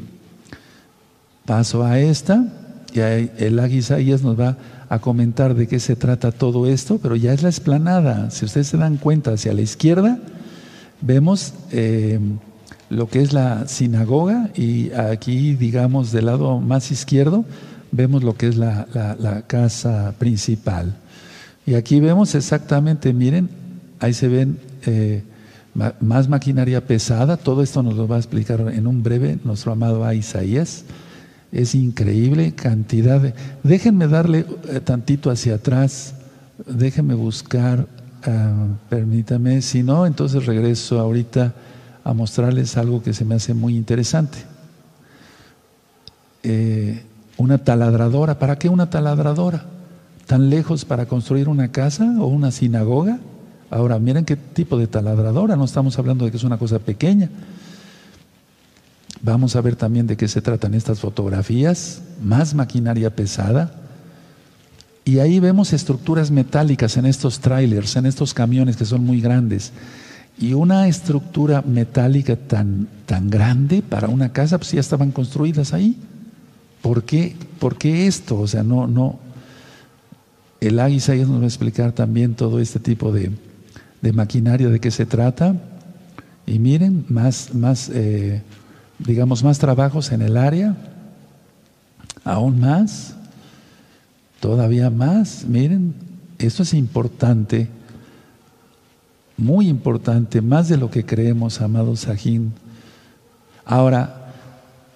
Paso 1.46 1.84
a 1.84 2.00
esta, 2.00 2.46
y 2.94 3.00
el 3.00 3.72
Isaías 3.72 4.22
nos 4.22 4.40
va 4.40 4.58
a 4.90 5.00
comentar 5.00 5.56
de 5.56 5.68
qué 5.68 5.80
se 5.80 5.96
trata 5.96 6.32
todo 6.32 6.68
esto, 6.68 7.00
pero 7.02 7.16
ya 7.16 7.34
es 7.34 7.42
la 7.42 7.50
explanada. 7.50 8.30
Si 8.32 8.46
ustedes 8.46 8.68
se 8.68 8.78
dan 8.78 8.98
cuenta, 8.98 9.34
hacia 9.34 9.54
la 9.54 9.62
izquierda 9.62 10.20
vemos 11.06 11.54
eh, 11.72 12.20
lo 12.90 13.08
que 13.08 13.22
es 13.22 13.34
la 13.34 13.68
sinagoga 13.68 14.50
y 14.56 14.92
aquí, 14.92 15.56
digamos, 15.56 16.12
del 16.12 16.28
lado 16.28 16.60
más 16.60 16.92
izquierdo, 16.92 17.46
vemos 17.92 18.24
lo 18.24 18.36
que 18.36 18.48
es 18.48 18.56
la, 18.58 19.44
casa 19.48 20.16
principal. 20.18 20.96
Y 21.66 21.76
aquí 21.76 22.00
vemos 22.00 22.36
exactamente, 22.36 23.14
miren, 23.14 23.50
ahí 24.00 24.14
se 24.14 24.28
ven 24.28 24.60
eh, 24.86 25.24
más 26.00 26.30
maquinaria 26.30 26.86
pesada, 26.86 27.38
todo 27.38 27.64
esto 27.64 27.84
nos 27.84 27.96
lo 27.96 28.08
va 28.08 28.18
a 28.18 28.20
explicar 28.20 28.62
en 28.74 28.88
un 28.88 29.04
breve 29.04 29.40
nuestro 29.44 29.72
amado 29.72 30.12
Isaías. 30.14 30.86
Es 31.52 31.76
increíble 31.76 32.54
cantidad 32.54 33.22
de... 33.22 33.34
Déjenme 33.64 34.08
darle 34.08 34.46
eh, 34.70 34.80
tantito 34.80 35.30
hacia 35.30 35.56
atrás, 35.56 36.16
déjenme 36.66 37.14
buscar, 37.14 37.88
ah, 38.26 38.68
permítame, 38.90 39.62
si 39.62 39.84
no, 39.84 40.06
entonces 40.06 40.46
regreso 40.46 41.00
ahorita 41.00 41.54
a 42.04 42.14
mostrarles 42.14 42.78
algo 42.78 43.02
que 43.02 43.14
se 43.14 43.26
me 43.26 43.36
hace 43.36 43.54
muy 43.54 43.76
interesante. 43.76 44.40
Eh, 46.44 47.04
una 47.38 47.58
taladradora, 47.58 48.38
¿para 48.40 48.58
qué 48.58 48.70
una 48.70 48.90
taladradora? 48.90 49.66
¿Tan 50.28 50.50
lejos 50.50 50.86
para 50.86 51.06
construir 51.06 51.50
una 51.50 51.72
casa 51.72 52.16
o 52.20 52.28
una 52.28 52.52
sinagoga? 52.52 53.20
Ahora, 53.70 53.98
miren 54.00 54.26
qué 54.26 54.36
tipo 54.36 54.78
de 54.78 54.88
taladradora, 54.88 55.56
no 55.56 55.66
estamos 55.66 55.98
hablando 55.98 56.26
de 56.26 56.32
que 56.32 56.38
es 56.38 56.44
una 56.44 56.58
cosa 56.58 56.80
pequeña. 56.80 57.30
Vamos 59.22 59.56
a 59.56 59.62
ver 59.62 59.76
también 59.76 60.06
de 60.06 60.18
qué 60.18 60.28
se 60.28 60.42
tratan 60.42 60.74
estas 60.74 61.00
fotografías, 61.00 62.02
más 62.22 62.54
maquinaria 62.54 63.16
pesada. 63.16 63.83
Y 65.06 65.20
ahí 65.20 65.40
vemos 65.40 65.74
estructuras 65.74 66.32
metálicas 66.32 66.96
en 66.98 67.06
estos 67.06 67.40
trailers, 67.40 67.96
en 67.96 68.06
estos 68.06 68.34
camiones 68.34 68.78
que 68.78 68.86
son 68.86 69.04
muy 69.06 69.20
grandes. 69.20 69.72
Y 70.38 70.54
una 70.54 70.88
estructura 70.88 71.62
metálica 71.62 72.36
tan, 72.36 72.88
tan 73.06 73.30
grande 73.30 73.82
para 73.82 74.08
una 74.08 74.32
casa, 74.32 74.58
pues 74.58 74.72
ya 74.72 74.80
estaban 74.80 75.12
construidas 75.12 75.74
ahí. 75.74 75.98
¿Por 76.82 77.04
qué, 77.04 77.36
¿Por 77.60 77.78
qué 77.78 78.08
esto? 78.08 78.40
O 78.40 78.48
sea, 78.48 78.64
no, 78.64 78.88
no. 78.88 79.20
El 80.60 80.80
Águisa 80.80 81.14
nos 81.16 81.40
va 81.40 81.44
a 81.44 81.48
explicar 81.48 81.92
también 81.92 82.36
todo 82.36 82.60
este 82.60 82.80
tipo 82.80 83.12
de, 83.12 83.32
de 84.02 84.14
maquinaria, 84.14 84.70
de 84.70 84.80
qué 84.80 84.92
se 84.92 85.06
trata. 85.06 85.56
Y 86.46 86.60
miren, 86.60 87.06
más, 87.10 87.54
más 87.54 87.90
eh, 87.94 88.42
digamos, 89.00 89.44
más 89.44 89.60
trabajos 89.60 90.12
en 90.12 90.22
el 90.22 90.38
área, 90.38 90.76
aún 92.24 92.60
más, 92.60 93.16
todavía 94.44 94.90
más. 94.90 95.46
Miren, 95.48 95.94
esto 96.38 96.64
es 96.64 96.74
importante 96.74 97.70
muy 99.38 99.68
importante, 99.68 100.42
más 100.42 100.68
de 100.70 100.78
lo 100.78 100.90
que 100.90 101.06
creemos, 101.06 101.62
amado 101.62 101.96
Sajín. 101.96 102.54
Ahora, 103.66 104.34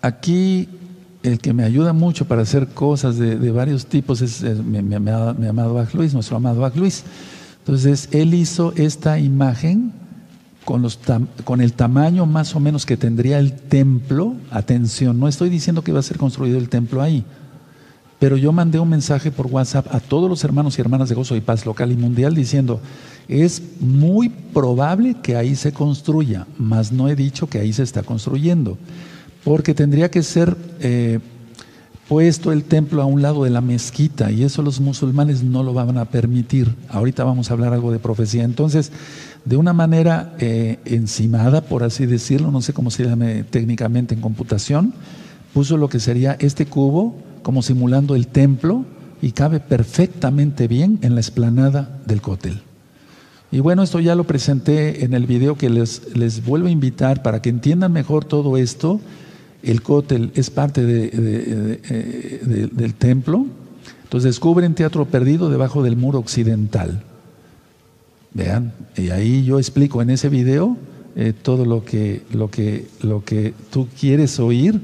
aquí 0.02 0.68
el 1.24 1.40
que 1.40 1.54
me 1.54 1.64
ayuda 1.64 1.94
mucho 1.94 2.26
para 2.26 2.42
hacer 2.42 2.68
cosas 2.68 3.18
de, 3.18 3.52
varios 3.52 3.88
tipos 3.88 4.22
es, 4.22 4.44
mi, 4.44 4.96
amado 4.96 5.74
Bach 5.74 5.94
Luis, 5.94 6.14
nuestro 6.14 6.38
amado 6.38 6.60
Bach 6.60 6.76
Luis. 6.76 7.04
Entonces, 7.60 8.10
él 8.12 8.34
hizo 8.34 8.74
esta 8.76 9.18
imagen 9.18 9.94
con, 10.66 10.82
los 10.82 11.00
con 11.46 11.62
el 11.62 11.72
tamaño 11.72 12.26
más 12.26 12.54
o 12.54 12.60
menos 12.60 12.86
que 12.86 12.98
tendría 12.98 13.40
el 13.40 13.54
templo. 13.54 14.36
Atención, 14.52 15.20
no 15.20 15.28
estoy 15.28 15.50
diciendo 15.50 15.84
que 15.84 15.94
va 15.94 16.00
a 16.00 16.04
ser 16.04 16.18
construido 16.18 16.58
el 16.58 16.70
templo 16.70 17.02
ahí, 17.02 17.26
pero 18.20 18.38
yo 18.38 18.52
mandé 18.52 18.80
un 18.80 18.90
mensaje 18.90 19.32
por 19.32 19.48
WhatsApp 19.48 19.94
a 19.94 20.00
todos 20.00 20.30
los 20.30 20.44
hermanos 20.44 20.78
y 20.78 20.82
hermanas 20.82 21.10
de 21.10 21.16
Gozo 21.16 21.36
y 21.36 21.42
Paz 21.42 21.66
local 21.66 21.92
y 21.92 21.98
mundial 21.98 22.34
diciendo, 22.34 22.82
es 23.28 23.62
muy 23.80 24.30
probable 24.30 25.16
que 25.22 25.36
ahí 25.36 25.56
se 25.56 25.72
construya, 25.72 26.48
mas 26.58 26.92
no 26.92 27.10
he 27.10 27.16
dicho 27.16 27.48
que 27.48 27.60
ahí 27.60 27.74
se 27.74 27.84
está 27.84 28.04
construyendo, 28.04 28.78
porque 29.44 29.74
tendría 29.76 30.10
que 30.10 30.24
ser 30.24 30.58
eh, 30.80 31.20
puesto 32.08 32.52
el 32.52 32.64
templo 32.64 33.02
a 33.02 33.06
un 33.06 33.22
lado 33.22 33.44
de 33.44 33.50
la 33.50 33.62
mezquita 33.62 34.32
y 34.32 34.44
eso 34.44 34.62
los 34.62 34.80
musulmanes 34.80 35.44
no 35.44 35.62
lo 35.62 35.74
van 35.74 35.98
a 35.98 36.06
permitir. 36.06 36.74
Ahorita 36.90 37.24
vamos 37.24 37.50
a 37.50 37.54
hablar 37.54 37.74
algo 37.74 37.92
de 37.92 38.00
profecía. 38.00 38.44
Entonces, 38.44 38.92
de 39.46 39.58
una 39.58 39.74
manera 39.74 40.34
eh, 40.40 40.80
encimada, 40.86 41.62
por 41.62 41.84
así 41.84 42.06
decirlo, 42.06 42.50
no 42.50 42.62
sé 42.62 42.74
cómo 42.74 42.92
se 42.92 43.06
llame 43.06 43.44
técnicamente 43.44 44.16
en 44.16 44.22
computación, 44.22 44.94
puso 45.54 45.78
lo 45.78 45.90
que 45.90 46.00
sería 46.00 46.38
este 46.40 46.66
cubo 46.66 47.16
como 47.48 47.62
simulando 47.62 48.14
el 48.14 48.28
templo 48.28 48.84
y 49.22 49.32
cabe 49.32 49.62
perfectamente 49.62 50.68
bien 50.68 51.00
en 51.02 51.16
la 51.16 51.22
explanada 51.22 51.98
del 52.06 52.22
cótel. 52.22 52.60
Y 53.54 53.62
bueno, 53.62 53.84
esto 53.84 54.02
ya 54.02 54.16
lo 54.16 54.26
presenté 54.26 55.06
en 55.06 55.14
el 55.14 55.26
video 55.28 55.58
que 55.58 55.70
les, 55.70 56.14
les 56.14 56.44
vuelvo 56.46 56.68
a 56.68 56.72
invitar 56.72 57.24
para 57.24 57.42
que 57.42 57.48
entiendan 57.48 57.94
mejor 57.94 58.26
todo 58.26 58.58
esto. 58.58 59.00
El 59.64 59.82
cótel 59.82 60.32
es 60.36 60.50
parte 60.50 60.84
de, 60.86 62.70
del 62.74 62.94
templo. 62.96 63.46
Entonces 64.04 64.32
descubren 64.32 64.76
Teatro 64.76 65.06
Perdido 65.06 65.50
debajo 65.50 65.84
del 65.84 65.96
muro 65.96 66.20
occidental. 66.20 67.02
Vean, 68.34 68.74
y 68.98 69.12
ahí 69.12 69.46
yo 69.46 69.58
explico 69.58 70.02
en 70.02 70.10
ese 70.10 70.28
video 70.28 70.76
eh, 71.16 71.32
todo 71.32 71.64
lo 71.64 71.86
que, 71.86 72.24
lo, 72.34 72.52
que, 72.52 72.90
lo 73.02 73.24
que 73.24 73.54
tú 73.72 73.88
quieres 73.98 74.38
oír 74.38 74.82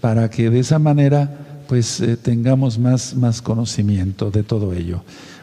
para 0.00 0.28
que 0.28 0.50
de 0.50 0.58
esa 0.58 0.80
manera 0.80 1.42
pues 1.68 2.00
eh, 2.00 2.16
tengamos 2.16 2.78
más, 2.78 3.14
más 3.14 3.42
conocimiento 3.42 4.30
de 4.30 4.42
todo 4.42 4.72
ello. 4.72 5.02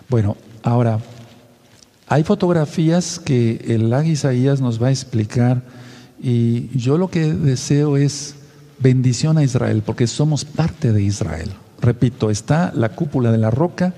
Bueno, 0.10 0.38
ahora 0.64 1.00
hay 2.08 2.24
fotografías 2.24 3.20
que 3.20 3.66
el 3.68 3.90
Lag 3.90 4.06
Isaías 4.06 4.62
nos 4.62 4.82
va 4.82 4.88
a 4.88 4.92
explicar 4.92 5.62
y 6.22 6.70
yo 6.78 6.98
lo 6.98 7.10
que 7.10 7.34
deseo 7.34 7.98
es 7.98 8.36
bendición 8.80 9.38
a 9.38 9.44
Israel 9.44 9.84
porque 9.86 10.08
somos 10.08 10.46
parte 10.46 10.92
de 10.92 11.04
Israel. 11.04 11.50
Repito, 11.82 12.30
está 12.30 12.72
la 12.76 12.90
cúpula 12.90 13.32
de 13.32 13.38
la 13.38 13.50
roca, 13.50 13.94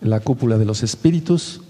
la 0.00 0.20
cúpula 0.20 0.58
de 0.58 0.64
los 0.64 0.82
espíritus, 0.82 1.60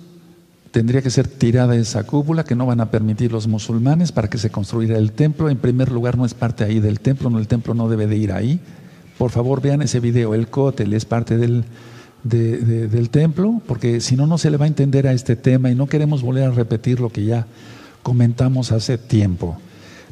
tendría 0.70 1.02
que 1.02 1.10
ser 1.10 1.28
tirada 1.28 1.74
esa 1.76 2.04
cúpula 2.04 2.44
que 2.44 2.54
no 2.54 2.66
van 2.66 2.80
a 2.80 2.90
permitir 2.90 3.32
los 3.32 3.48
musulmanes 3.48 4.12
para 4.12 4.28
que 4.28 4.38
se 4.38 4.50
construya 4.50 4.96
el 4.96 5.12
templo. 5.12 5.48
En 5.48 5.58
primer 5.58 5.90
lugar, 5.90 6.16
no 6.16 6.24
es 6.24 6.34
parte 6.34 6.64
ahí 6.64 6.78
del 6.80 7.00
templo, 7.00 7.30
no, 7.30 7.38
el 7.38 7.48
templo 7.48 7.74
no 7.74 7.88
debe 7.88 8.06
de 8.06 8.16
ir 8.16 8.32
ahí. 8.32 8.60
Por 9.18 9.32
favor, 9.32 9.60
vean 9.60 9.82
ese 9.82 9.98
video, 9.98 10.34
el 10.34 10.48
cótel 10.48 10.94
es 10.94 11.04
parte 11.04 11.36
del, 11.36 11.64
del 12.22 13.10
templo, 13.10 13.60
porque 13.66 14.00
si 14.00 14.16
no, 14.16 14.26
no 14.26 14.38
se 14.38 14.50
le 14.50 14.56
va 14.56 14.64
a 14.64 14.68
entender 14.68 15.08
a 15.08 15.12
este 15.12 15.34
tema 15.34 15.70
y 15.70 15.74
no 15.74 15.86
queremos 15.86 16.22
volver 16.22 16.44
a 16.44 16.50
repetir 16.50 17.00
lo 17.00 17.10
que 17.10 17.24
ya 17.24 17.46
comentamos 18.02 18.70
hace 18.70 18.96
tiempo. 18.96 19.58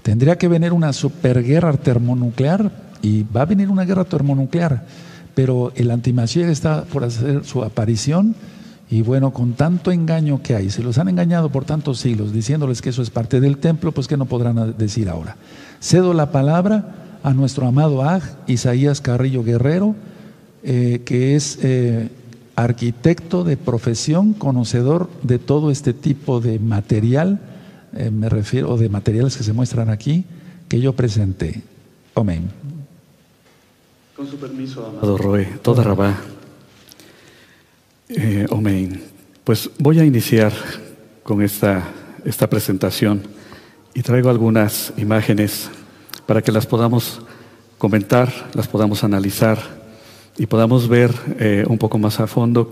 Tendría 0.03 0.37
que 0.37 0.49
venir 0.49 0.73
una 0.73 0.93
superguerra 0.93 1.73
termonuclear 1.75 2.71
y 3.01 3.23
va 3.25 3.43
a 3.43 3.47
venir 3.47 3.71
una 3.71 3.85
guerra 3.85 4.05
termonuclear, 4.05 4.85
pero 5.35 5.73
el 5.77 5.91
antimasier 5.91 6.49
está 6.49 6.85
por 6.85 7.05
hacer 7.05 7.45
su 7.45 7.63
aparición 7.63 8.35
y 8.89 9.03
bueno, 9.03 9.33
con 9.33 9.55
tanto 9.55 9.91
engaño 9.91 10.43
que 10.43 10.55
hay, 10.55 10.71
se 10.71 10.83
los 10.83 10.99
han 10.99 11.09
engañado 11.09 11.51
por 11.51 11.65
tantos 11.65 11.99
siglos 11.99 12.33
diciéndoles 12.33 12.83
que 12.83 12.91
eso 12.91 13.03
es 13.03 13.11
parte 13.11 13.41
del 13.41 13.59
templo, 13.59 13.93
pues 13.93 14.07
que 14.07 14.17
no 14.17 14.27
podrán 14.27 14.77
decir 14.79 15.09
ahora. 15.09 15.37
Cedo 15.81 16.15
la 16.15 16.31
palabra 16.31 17.06
a 17.27 17.35
nuestro 17.35 17.67
amado 17.67 18.05
Aj, 18.05 18.23
Isaías 18.47 19.01
Carrillo 19.01 19.43
Guerrero, 19.43 19.97
eh, 20.63 21.03
que 21.05 21.35
es 21.35 21.59
eh, 21.61 22.09
arquitecto 22.55 23.43
de 23.43 23.57
profesión, 23.57 24.33
conocedor 24.33 25.11
de 25.25 25.41
todo 25.41 25.73
este 25.73 25.93
tipo 25.93 26.41
de 26.41 26.61
material, 26.61 27.41
eh, 27.97 28.13
me 28.13 28.29
refiero, 28.29 28.71
o 28.71 28.77
de 28.77 28.89
materiales 28.89 29.37
que 29.37 29.43
se 29.43 29.53
muestran 29.53 29.91
aquí, 29.91 30.25
que 30.69 30.79
yo 30.79 30.93
presenté. 30.93 31.65
Amén. 32.15 32.49
Con 34.15 34.29
su 34.29 34.37
permiso, 34.37 34.87
amado 34.87 35.19
Roe, 35.19 35.47
toda 35.63 35.83
rabá. 35.83 36.21
amén. 38.53 39.03
Pues 39.43 39.69
voy 39.81 39.99
a 39.99 40.05
iniciar 40.05 40.53
con 41.25 41.43
esta, 41.43 41.89
esta 42.25 42.49
presentación 42.49 43.23
y 43.95 44.03
traigo 44.03 44.31
algunas 44.31 44.93
imágenes 44.97 45.71
para 46.27 46.43
que 46.43 46.53
las 46.53 46.67
podamos 46.67 47.21
comentar, 47.79 48.33
las 48.55 48.69
podamos 48.69 49.05
analizar 49.05 49.59
y 50.37 50.47
podamos 50.47 50.89
ver 50.89 51.13
eh, 51.39 51.65
un 51.69 51.79
poco 51.79 51.99
más 51.99 52.21
a 52.21 52.27
fondo 52.27 52.69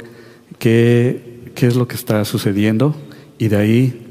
qué, 0.59 1.51
qué 1.55 1.67
es 1.67 1.77
lo 1.77 1.89
que 1.89 1.95
está 1.95 2.25
sucediendo 2.25 2.95
y 3.39 3.49
de 3.49 3.57
ahí, 3.57 4.07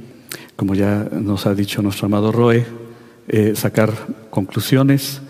como 0.56 0.76
ya 0.76 1.08
nos 1.12 1.46
ha 1.46 1.54
dicho 1.54 1.82
nuestro 1.82 2.08
amado 2.08 2.32
Roe, 2.32 2.66
eh, 3.28 3.54
sacar 3.56 3.92
conclusiones 4.30 5.22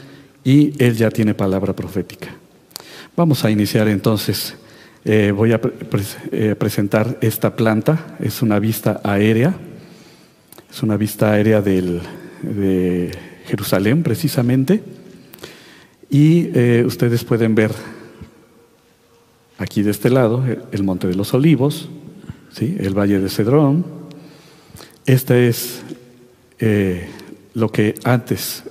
y 0.43 0.73
él 0.83 0.95
ya 0.95 1.09
tiene 1.09 1.33
palabra 1.33 1.75
profética. 1.75 2.29
Vamos 3.15 3.45
a 3.45 3.51
iniciar 3.51 3.87
entonces. 3.87 4.55
Eh, 5.05 5.31
voy 5.35 5.51
a 5.51 5.59
presentar 5.59 7.17
esta 7.19 7.55
planta, 7.55 8.15
es 8.19 8.41
una 8.41 8.57
vista 8.59 9.01
aérea, 9.03 9.53
es 10.71 10.81
una 10.81 10.95
vista 10.95 11.31
aérea 11.31 11.61
del, 11.61 12.01
de 12.41 13.11
Jerusalén 13.45 14.03
precisamente, 14.03 14.83
y 16.09 16.47
ustedes 16.85 17.23
pueden 17.23 17.55
ver 17.55 17.71
Aquí 19.63 19.81
de 19.83 19.91
este 19.91 20.09
lado, 20.09 20.43
el 20.71 20.83
Monte 20.83 21.07
de 21.07 21.15
los 21.15 21.33
Olivos, 21.33 21.87
¿sí? 22.51 22.75
el 22.79 22.97
Valle 22.97 23.19
de 23.19 23.29
Cedrón. 23.29 23.85
Esta 25.05 25.37
es 25.37 25.83
eh, 26.59 27.07
lo 27.53 27.71
que 27.71 27.95
antes 28.03 28.63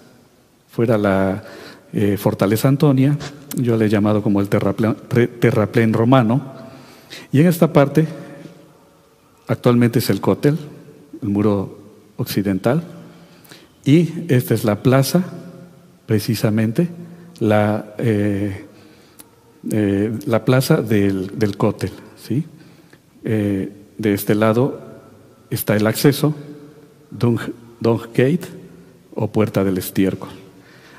fuera 0.68 0.98
la 0.98 1.44
eh, 1.92 2.16
Fortaleza 2.18 2.68
Antonia, 2.68 3.16
yo 3.56 3.76
le 3.76 3.86
he 3.86 3.88
llamado 3.88 4.22
como 4.22 4.40
el 4.40 4.48
terraplén, 4.48 5.92
romano, 5.92 6.52
y 7.30 7.40
en 7.40 7.46
esta 7.46 7.72
parte 7.72 8.06
actualmente 9.46 10.00
es 10.00 10.10
el 10.10 10.20
cótel, 10.20 10.58
el 11.22 11.28
muro 11.28 11.78
occidental, 12.16 12.82
y 13.84 14.26
esta 14.28 14.54
es 14.54 14.64
la 14.64 14.82
plaza, 14.82 15.24
precisamente, 16.06 16.88
la, 17.40 17.94
eh, 17.98 18.64
eh, 19.70 20.12
la 20.26 20.44
plaza 20.44 20.82
del, 20.82 21.38
del. 21.38 21.56
¿sí? 22.16 22.44
de 23.22 24.14
este 24.14 24.34
lado 24.34 24.80
está 25.50 25.76
el 25.76 25.86
acceso, 25.86 26.34
Dung, 27.10 27.38
Gate 28.14 28.40
o 29.14 29.30
Puerta 29.30 29.62
del 29.64 29.78
Estiércol. 29.78 30.30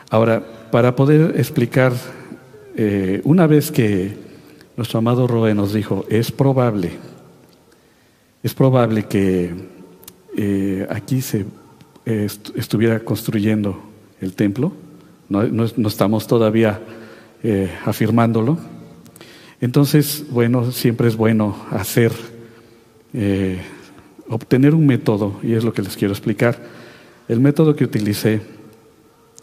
Ahora, 0.09 0.43
para 0.71 0.95
poder 0.95 1.39
explicar, 1.39 1.93
eh, 2.75 3.21
una 3.23 3.47
vez 3.47 3.71
que 3.71 4.15
nuestro 4.77 4.99
amado 4.99 5.27
Roe 5.27 5.53
nos 5.53 5.73
dijo, 5.73 6.05
es 6.09 6.31
probable, 6.31 6.91
es 8.43 8.53
probable 8.53 9.05
que 9.05 9.53
eh, 10.37 10.87
aquí 10.89 11.21
se 11.21 11.45
estuviera 12.05 12.99
construyendo 12.99 13.81
el 14.21 14.33
templo, 14.33 14.73
no, 15.29 15.87
estamos 15.87 16.27
todavía 16.27 16.81
eh, 17.43 17.71
afirmándolo. 17.85 18.57
Entonces, 19.61 20.25
bueno, 20.29 20.71
siempre 20.71 21.07
es 21.07 21.15
bueno 21.15 21.55
hacer, 21.71 22.11
obtener 24.27 24.75
un 24.75 24.85
método, 24.85 25.39
y 25.41 25.53
es 25.53 25.63
lo 25.63 25.73
que 25.73 25.81
les 25.81 25.95
quiero 25.95 26.13
explicar. 26.13 26.57
El 27.27 27.39
método 27.39 27.75
que 27.75 27.85
utilicé 27.85 28.41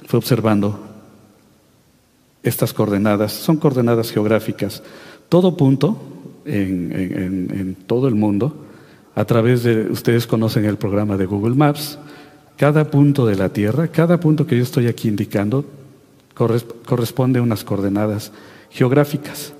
fue 0.07 0.19
observando 0.19 0.91
estas 2.43 2.73
coordenadas, 2.73 3.33
son 3.33 3.57
coordenadas 3.57 4.11
geográficas. 4.11 4.83
Todo 5.29 5.57
punto 5.57 5.99
en, 6.45 7.77
todo 7.87 8.09
el 8.09 8.15
mundo, 8.15 8.55
a 9.15 9.25
través 9.25 9.63
de, 9.63 9.91
ustedes 9.91 10.27
conocen 10.27 10.65
el 10.65 10.77
programa 10.77 11.17
de 11.17 11.27
Google 11.27 11.55
Maps, 11.55 11.99
cada 12.61 12.91
punto 12.91 13.25
de 13.25 13.37
la 13.37 13.49
Tierra, 13.49 13.89
cada 13.89 14.21
punto 14.21 14.47
que 14.47 14.55
yo 14.55 14.63
estoy 14.63 14.87
aquí 14.87 15.09
indicando, 15.09 15.65
corresponde 16.85 17.39
a 17.39 17.43
unas 17.43 17.65
coordenadas 17.65 18.33
geográficas. 18.69 19.55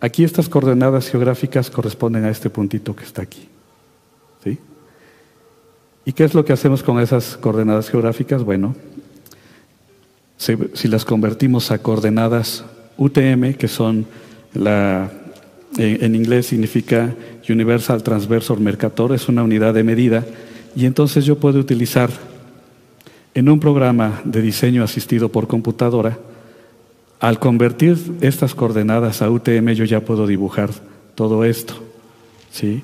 Aquí 0.00 0.24
estas 0.24 0.48
coordenadas 0.48 1.08
geográficas 1.08 1.70
corresponden 1.70 2.24
a 2.24 2.30
este 2.30 2.50
puntito 2.50 2.96
que 2.96 3.04
está 3.04 3.22
aquí. 3.22 3.46
¿Sí? 4.42 4.58
¿Y 6.04 6.12
qué 6.12 6.24
es 6.24 6.34
lo 6.34 6.44
que 6.44 6.52
hacemos 6.52 6.82
con 6.82 6.98
esas 6.98 7.36
coordenadas 7.36 7.88
geográficas? 7.88 8.42
Bueno, 8.42 8.74
si 10.36 10.88
las 10.88 11.04
convertimos 11.04 11.70
a 11.70 11.78
coordenadas 11.78 12.64
UTM, 12.96 13.54
que 13.54 13.68
son 13.68 14.06
la, 14.54 15.08
en 15.78 16.16
inglés 16.16 16.46
significa 16.46 17.14
Universal 17.48 18.02
Transversor 18.02 18.58
Mercator, 18.58 19.14
es 19.14 19.28
una 19.28 19.44
unidad 19.44 19.72
de 19.72 19.84
medida, 19.84 20.26
y 20.76 20.86
entonces 20.86 21.24
yo 21.24 21.38
puedo 21.38 21.58
utilizar 21.58 22.10
en 23.34 23.48
un 23.48 23.60
programa 23.60 24.20
de 24.24 24.42
diseño 24.42 24.84
asistido 24.84 25.28
por 25.28 25.48
computadora, 25.48 26.18
al 27.20 27.38
convertir 27.38 27.96
estas 28.20 28.54
coordenadas 28.54 29.22
a 29.22 29.30
UTM 29.30 29.72
yo 29.72 29.84
ya 29.84 30.00
puedo 30.00 30.26
dibujar 30.26 30.70
todo 31.14 31.44
esto. 31.44 31.74
¿sí? 32.50 32.82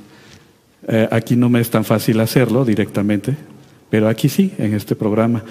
Eh, 0.89 1.09
aquí 1.11 1.37
no 1.37 1.49
me 1.49 1.61
es 1.61 1.71
tan 1.71 1.85
fácil 1.85 2.21
hacerlo 2.21 2.65
directamente, 2.65 3.37
pero 3.91 4.09
aquí 4.09 4.29
sí, 4.29 4.53
en 4.59 4.75
este 4.75 4.97
programa. 4.97 5.43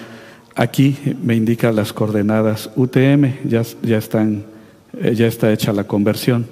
Aquí 0.54 0.96
me 1.22 1.36
indica 1.36 1.72
las 1.72 1.92
coordenadas 1.92 2.70
UTM, 2.76 3.48
ya, 3.48 3.62
están, 3.96 4.44
eh, 4.98 5.14
ya 5.14 5.26
está 5.26 5.52
hecha 5.52 5.72
la 5.72 5.84
conversión. 5.84 6.46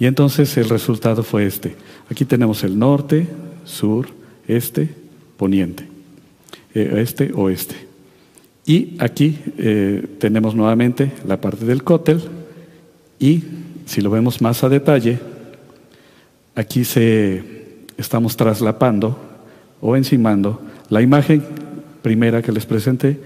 Y 0.00 0.06
entonces 0.06 0.56
el 0.56 0.68
resultado 0.68 1.22
fue 1.22 1.46
este. 1.46 1.74
Aquí 2.10 2.24
tenemos 2.24 2.64
el 2.64 2.78
norte, 2.78 3.26
sur, 3.64 4.08
este, 4.46 4.88
poniente, 5.38 5.84
eh, 6.74 6.96
este, 6.98 7.32
oeste. 7.32 7.76
Y 8.66 8.96
aquí 8.98 9.38
eh, 9.56 10.04
tenemos 10.18 10.54
nuevamente 10.54 11.12
la 11.26 11.40
parte 11.40 11.64
del 11.64 11.82
cótel 11.82 12.20
y 13.18 13.42
si 13.86 14.02
lo 14.02 14.10
vemos 14.10 14.42
más 14.42 14.62
a 14.62 14.68
detalle, 14.68 15.18
aquí 16.54 16.84
se 16.84 17.42
estamos 17.96 18.36
traslapando 18.36 19.16
o 19.80 19.96
encimando 19.96 20.60
la 20.90 21.00
imagen 21.00 21.42
primera 22.02 22.42
que 22.42 22.52
les 22.52 22.66
presenté, 22.66 23.18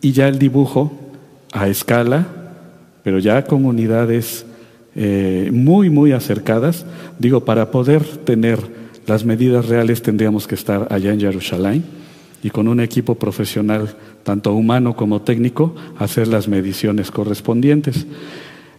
y 0.00 0.12
ya 0.12 0.28
el 0.28 0.38
dibujo 0.38 0.92
a 1.52 1.68
escala, 1.68 2.26
pero 3.02 3.18
ya 3.18 3.44
con 3.44 3.64
unidades 3.64 4.44
eh, 4.94 5.50
muy, 5.52 5.90
muy 5.90 6.12
acercadas. 6.12 6.86
Digo, 7.18 7.44
para 7.44 7.70
poder 7.70 8.04
tener 8.04 8.58
las 9.10 9.24
medidas 9.24 9.66
reales 9.66 10.02
tendríamos 10.02 10.46
que 10.46 10.54
estar 10.54 10.86
allá 10.88 11.12
en 11.12 11.18
Jerusalén 11.18 11.82
y 12.44 12.50
con 12.50 12.68
un 12.68 12.78
equipo 12.78 13.16
profesional, 13.16 13.96
tanto 14.22 14.54
humano 14.54 14.94
como 14.94 15.22
técnico, 15.22 15.74
hacer 15.98 16.28
las 16.28 16.46
mediciones 16.46 17.10
correspondientes. 17.10 18.06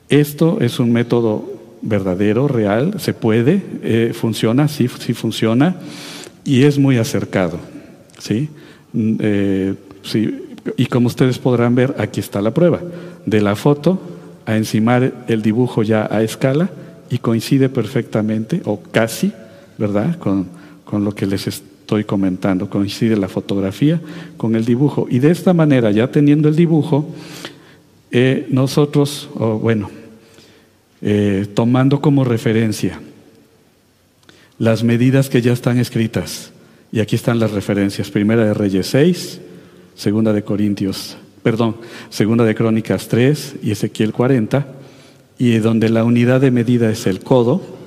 Esto 0.08 0.60
es 0.62 0.80
un 0.80 0.94
método 0.94 1.52
verdadero, 1.82 2.48
real, 2.48 2.94
se 2.98 3.14
puede, 3.14 3.62
eh, 3.84 4.14
funciona, 4.14 4.70
sí, 4.70 4.88
funciona 4.88 5.76
y 6.46 6.64
es 6.64 6.80
muy 6.80 6.98
acercado. 6.98 7.60
¿sí? 8.18 8.48
Mm, 8.94 9.16
eh, 9.20 9.76
sí, 10.02 10.46
y 10.78 10.86
como 10.86 11.08
ustedes 11.08 11.40
podrán 11.40 11.76
ver, 11.76 11.96
aquí 11.98 12.22
está 12.22 12.42
la 12.42 12.54
prueba. 12.54 12.80
De 13.26 13.42
la 13.42 13.58
foto 13.58 14.00
a 14.46 14.56
encimar 14.56 15.26
el 15.28 15.42
dibujo 15.42 15.84
ya 15.84 16.08
a 16.10 16.24
escala 16.24 16.70
y 17.10 17.18
coincide 17.18 17.68
perfectamente, 17.68 18.62
o 18.64 18.80
casi, 18.82 19.34
¿verdad? 19.82 20.20
Con, 20.20 20.46
con 20.86 21.04
lo 21.04 21.16
que 21.16 21.26
les 21.26 21.48
estoy 21.48 22.04
comentando. 22.04 22.70
Coincide 22.70 23.18
la 23.18 23.28
fotografía 23.28 24.00
con 24.38 24.56
el 24.56 24.64
dibujo. 24.64 25.08
Y 25.10 25.18
de 25.18 25.32
esta 25.32 25.54
manera, 25.54 25.90
ya 25.90 26.12
teniendo 26.12 26.48
el 26.48 26.56
dibujo, 26.56 27.10
eh, 28.12 28.46
nosotros, 28.50 29.28
bueno, 29.34 29.90
eh, 31.02 31.48
tomando 31.56 32.00
como 32.00 32.24
referencia 32.24 33.02
las 34.60 34.84
medidas 34.84 35.30
que 35.30 35.42
ya 35.42 35.54
están 35.54 35.80
escritas, 35.80 36.52
y 36.92 37.00
aquí 37.00 37.16
están 37.16 37.40
las 37.40 37.52
referencias. 37.52 38.12
Primera 38.12 38.46
de 38.46 38.54
Reyes 38.54 38.88
6, 38.88 39.42
segunda 39.96 40.34
de 40.34 40.44
Corintios, 40.44 41.18
perdón, 41.42 41.78
segunda 42.12 42.46
de 42.46 42.54
Crónicas 42.54 43.08
3 43.08 43.56
y 43.64 43.72
Ezequiel 43.72 44.14
40, 44.14 44.68
y 45.40 45.58
donde 45.58 45.90
la 45.90 46.04
unidad 46.04 46.42
de 46.42 46.52
medida 46.52 46.92
es 46.92 47.08
el 47.08 47.22
codo. 47.22 47.81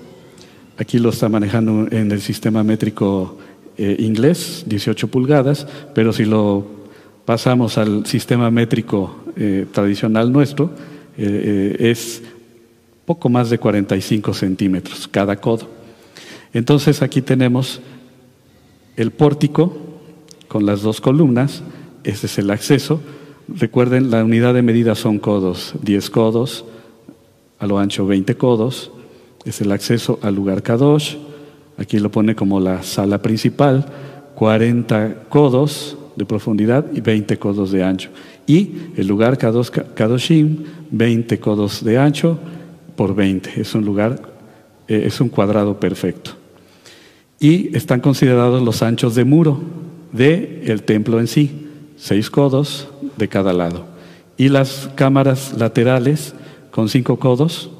Aquí 0.77 0.99
lo 0.99 1.11
está 1.11 1.29
manejando 1.29 1.87
en 1.91 2.11
el 2.11 2.21
sistema 2.21 2.65
métrico 2.65 3.39
eh, 3.79 3.97
inglés, 4.01 4.65
18 4.67 5.07
pulgadas, 5.09 5.67
pero 5.95 6.13
si 6.13 6.25
lo 6.25 6.67
pasamos 7.25 7.79
al 7.79 8.07
sistema 8.07 8.51
métrico 8.51 9.19
eh, 9.37 9.67
tradicional 9.73 10.33
nuestro, 10.33 10.71
eh, 11.17 11.77
es 11.79 12.23
poco 13.05 13.29
más 13.29 13.51
de 13.51 13.59
45 13.59 14.35
centímetros 14.35 15.07
cada 15.07 15.37
codo. 15.37 15.69
Entonces 16.53 17.03
aquí 17.03 17.23
tenemos 17.23 17.81
el 18.97 19.13
pórtico 19.13 19.77
con 20.49 20.67
las 20.67 20.83
dos 20.83 21.01
columnas, 21.01 21.63
ese 22.03 22.27
es 22.27 22.39
el 22.39 22.51
acceso. 22.51 23.01
Recuerden, 23.47 24.11
la 24.11 24.25
unidad 24.25 24.55
de 24.55 24.63
medida 24.63 24.97
son 24.97 25.19
codos, 25.19 25.75
10 25.83 26.11
codos, 26.11 26.65
a 27.61 27.67
lo 27.67 27.79
ancho 27.79 28.07
20 28.07 28.37
codos, 28.37 28.91
es 29.45 29.61
el 29.61 29.73
acceso 29.73 30.19
al 30.23 30.35
lugar 30.35 30.63
Kadosh, 30.63 31.17
aquí 31.77 31.99
lo 31.99 32.11
pone 32.11 32.35
como 32.35 32.61
la 32.61 32.83
sala 32.83 33.21
principal, 33.21 33.87
40 34.35 35.25
codos 35.29 35.97
de 36.17 36.25
profundidad 36.25 36.87
y 36.93 37.01
20 37.01 37.39
codos 37.39 37.73
de 37.73 37.83
ancho. 37.83 38.11
Y 38.47 38.73
el 38.97 39.07
lugar 39.07 39.39
Kadosh, 39.39 39.71
Kadoshim, 39.71 40.65
20 40.91 41.41
codos 41.41 41.85
de 41.85 41.99
ancho 41.99 42.39
por 42.97 43.15
20, 43.15 43.61
es 43.61 43.75
un 43.75 43.85
lugar, 43.85 44.21
eh, 44.89 45.05
es 45.07 45.21
un 45.21 45.29
cuadrado 45.29 45.79
perfecto 45.81 46.45
y 47.45 47.77
están 47.77 48.01
considerados 48.01 48.63
los 48.63 48.83
anchos 48.83 49.15
de 49.15 49.25
muro 49.25 49.61
del 50.13 50.63
el 50.65 50.83
templo 50.83 51.21
en 51.21 51.27
sí, 51.27 51.69
seis 51.97 52.31
codos 52.31 52.89
de 53.19 53.29
cada 53.29 53.53
lado. 53.53 53.85
Y 54.39 54.49
las 54.49 54.89
cámaras 54.95 55.53
laterales 55.59 56.35
con 56.71 56.89
cinco 56.89 57.19
codos 57.19 57.71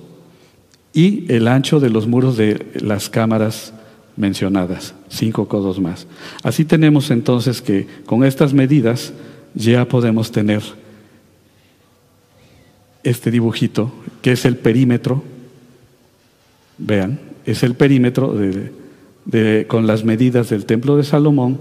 y 0.95 1.31
el 1.31 1.49
ancho 1.49 1.81
de 1.81 1.91
los 1.91 2.07
muros 2.07 2.37
de 2.37 2.67
las 2.81 3.11
cámaras 3.11 3.75
mencionadas, 4.17 4.95
cinco 5.09 5.49
codos 5.49 5.81
más. 5.81 6.07
Así 6.45 6.65
tenemos 6.65 7.11
entonces 7.11 7.61
que 7.61 7.87
con 8.07 8.25
estas 8.25 8.55
medidas 8.55 9.13
ya 9.55 9.87
podemos 9.87 10.31
tener 10.31 10.63
este 13.03 13.31
dibujito, 13.31 13.93
que 14.23 14.33
es 14.33 14.45
el 14.45 14.57
perímetro, 14.57 15.23
vean, 16.79 17.19
es 17.45 17.65
el 17.65 17.75
perímetro 17.75 18.35
con 19.67 19.87
las 19.87 20.05
medidas 20.05 20.49
del 20.49 20.65
templo 20.65 20.97
de 20.97 21.03
Salomón 21.03 21.59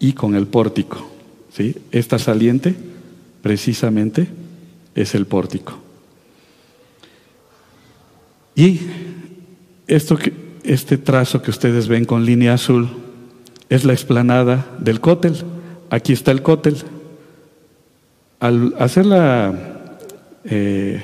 y 0.00 0.14
con 0.14 0.34
el 0.34 0.46
pórtico. 0.46 1.06
¿sí? 1.52 1.76
Esta 1.92 2.18
saliente, 2.18 2.74
precisamente, 3.42 4.28
es 4.94 5.14
el 5.14 5.26
pórtico. 5.26 5.78
Y 8.54 8.80
esto 9.86 10.18
este 10.64 10.98
trazo 10.98 11.42
que 11.42 11.50
ustedes 11.50 11.88
ven 11.88 12.04
con 12.04 12.24
línea 12.24 12.54
azul 12.54 12.88
es 13.68 13.84
la 13.84 13.92
explanada 13.92 14.66
del 14.78 15.00
cótel. 15.00 15.34
Aquí 15.90 16.12
está 16.12 16.30
el 16.30 16.42
cótel. 16.42 16.76
Al 18.38 18.74
hacer 18.78 19.06
la, 19.06 19.98
eh, 20.44 21.02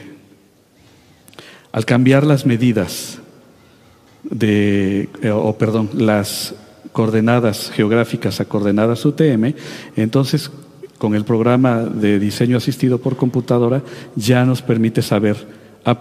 al 1.73 1.85
cambiar 1.85 2.25
las 2.25 2.47
medidas 2.47 3.19
de, 4.23 5.09
eh, 5.23 5.31
o 5.31 5.57
perdón, 5.57 5.91
las 5.95 6.55
coordenadas 6.93 7.71
geográficas 7.71 8.41
a 8.41 8.45
coordenadas 8.45 9.05
UTM, 9.05 9.55
entonces 9.97 10.51
con 10.99 11.15
el 11.15 11.25
programa 11.25 11.85
de 11.85 12.19
diseño 12.19 12.57
asistido 12.57 12.99
por 12.99 13.17
computadora 13.17 13.83
ya 14.17 14.45
nos 14.45 14.63
permite 14.63 15.01
saber 15.01 15.58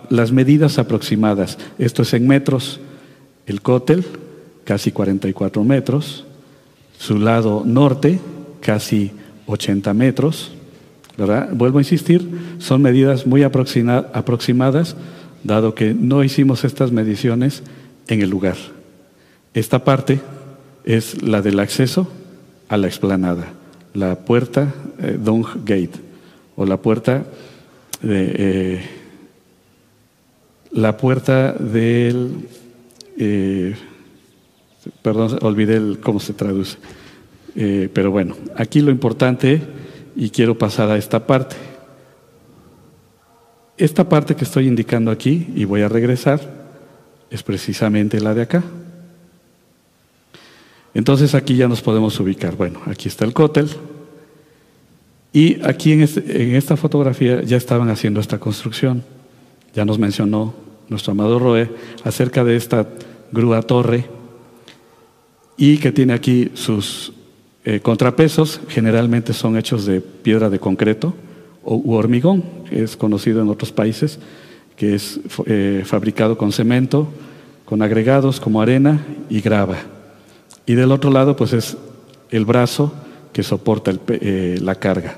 las 0.09 0.31
medidas 0.31 0.79
aproximadas. 0.79 1.57
Esto 1.77 2.01
es 2.01 2.13
en 2.13 2.27
metros. 2.27 2.79
El 3.45 3.61
cótel, 3.61 4.05
casi 4.63 4.91
44 4.91 5.63
metros. 5.63 6.25
Su 6.97 7.19
lado 7.19 7.63
norte, 7.65 8.19
casi 8.61 9.11
80 9.45 9.93
metros. 9.93 10.51
¿verdad? 11.17 11.49
Vuelvo 11.51 11.79
a 11.79 11.81
insistir, 11.81 12.29
son 12.59 12.81
medidas 12.81 13.25
muy 13.25 13.41
aproximadas, 13.43 14.95
dado 15.43 15.73
que 15.73 15.93
no 15.93 16.23
hicimos 16.23 16.63
estas 16.63 16.91
mediciones 16.91 17.63
en 18.07 18.21
el 18.21 18.29
lugar. 18.29 18.55
Esta 19.53 19.83
parte 19.83 20.19
es 20.85 21.23
la 21.23 21.41
del 21.41 21.59
acceso 21.59 22.07
a 22.69 22.77
la 22.77 22.87
explanada, 22.87 23.47
la 23.93 24.19
puerta 24.19 24.73
eh, 24.99 25.17
Dong 25.19 25.45
Gate 25.65 25.99
o 26.55 26.65
la 26.65 26.77
puerta 26.77 27.25
de, 28.01 28.35
eh, 28.37 28.81
la 30.77 30.95
puerta 30.95 31.53
del 31.53 32.47
eh, 33.17 33.75
perdón, 35.01 35.39
olvidé 35.41 35.97
cómo 35.99 36.19
se 36.19 36.33
traduce. 36.33 36.77
pero 37.55 38.11
bueno, 38.11 38.35
aquí 38.55 38.81
lo 38.81 38.91
importante, 38.91 39.61
y 40.15 40.29
quiero 40.29 40.55
pasar 40.55 40.91
a 40.91 40.97
esta 40.97 41.25
parte. 41.25 41.55
Esta 43.77 44.07
parte 44.07 44.35
que 44.35 44.43
estoy 44.43 44.67
indicando 44.67 45.09
aquí, 45.09 45.47
y 45.55 45.65
voy 45.65 45.81
a 45.81 45.89
regresar, 45.89 46.39
es 47.31 47.41
precisamente 47.41 48.21
la 48.21 48.35
de 48.35 48.43
acá. 48.43 48.63
Entonces 50.93 51.33
aquí 51.33 51.55
ya 51.55 51.67
nos 51.67 51.81
podemos 51.81 52.19
ubicar. 52.19 52.55
Bueno, 52.55 52.81
aquí 52.85 53.07
está 53.07 53.25
el 53.25 53.33
cótel. 53.33 53.69
Y 55.33 55.59
aquí 55.63 55.91
en, 55.91 56.01
este, 56.01 56.43
en 56.43 56.55
esta 56.55 56.77
fotografía 56.77 57.41
ya 57.41 57.57
estaban 57.57 57.89
haciendo 57.89 58.19
esta 58.19 58.39
construcción. 58.39 59.03
Ya 59.73 59.85
nos 59.85 59.97
mencionó 59.97 60.66
nuestro 60.89 61.11
amado 61.11 61.39
Roe 61.39 61.69
acerca 62.03 62.43
de 62.43 62.55
esta 62.55 62.87
grúa 63.31 63.61
torre 63.61 64.05
y 65.57 65.77
que 65.79 65.91
tiene 65.91 66.13
aquí 66.13 66.51
sus 66.53 67.13
eh, 67.65 67.79
contrapesos, 67.81 68.61
generalmente 68.69 69.33
son 69.33 69.57
hechos 69.57 69.85
de 69.85 69.99
piedra 69.99 70.49
de 70.49 70.59
concreto 70.59 71.13
o, 71.63 71.75
u 71.75 71.93
hormigón, 71.95 72.43
que 72.69 72.83
es 72.83 72.95
conocido 72.95 73.41
en 73.41 73.49
otros 73.49 73.71
países, 73.71 74.19
que 74.77 74.95
es 74.95 75.19
eh, 75.47 75.83
fabricado 75.85 76.37
con 76.37 76.51
cemento, 76.51 77.07
con 77.65 77.81
agregados 77.81 78.39
como 78.39 78.61
arena 78.61 79.05
y 79.29 79.41
grava. 79.41 79.77
Y 80.65 80.75
del 80.75 80.91
otro 80.91 81.11
lado, 81.11 81.35
pues 81.35 81.53
es 81.53 81.75
el 82.29 82.45
brazo 82.45 82.93
que 83.33 83.43
soporta 83.43 83.91
eh, 84.07 84.57
la 84.61 84.75
carga, 84.75 85.17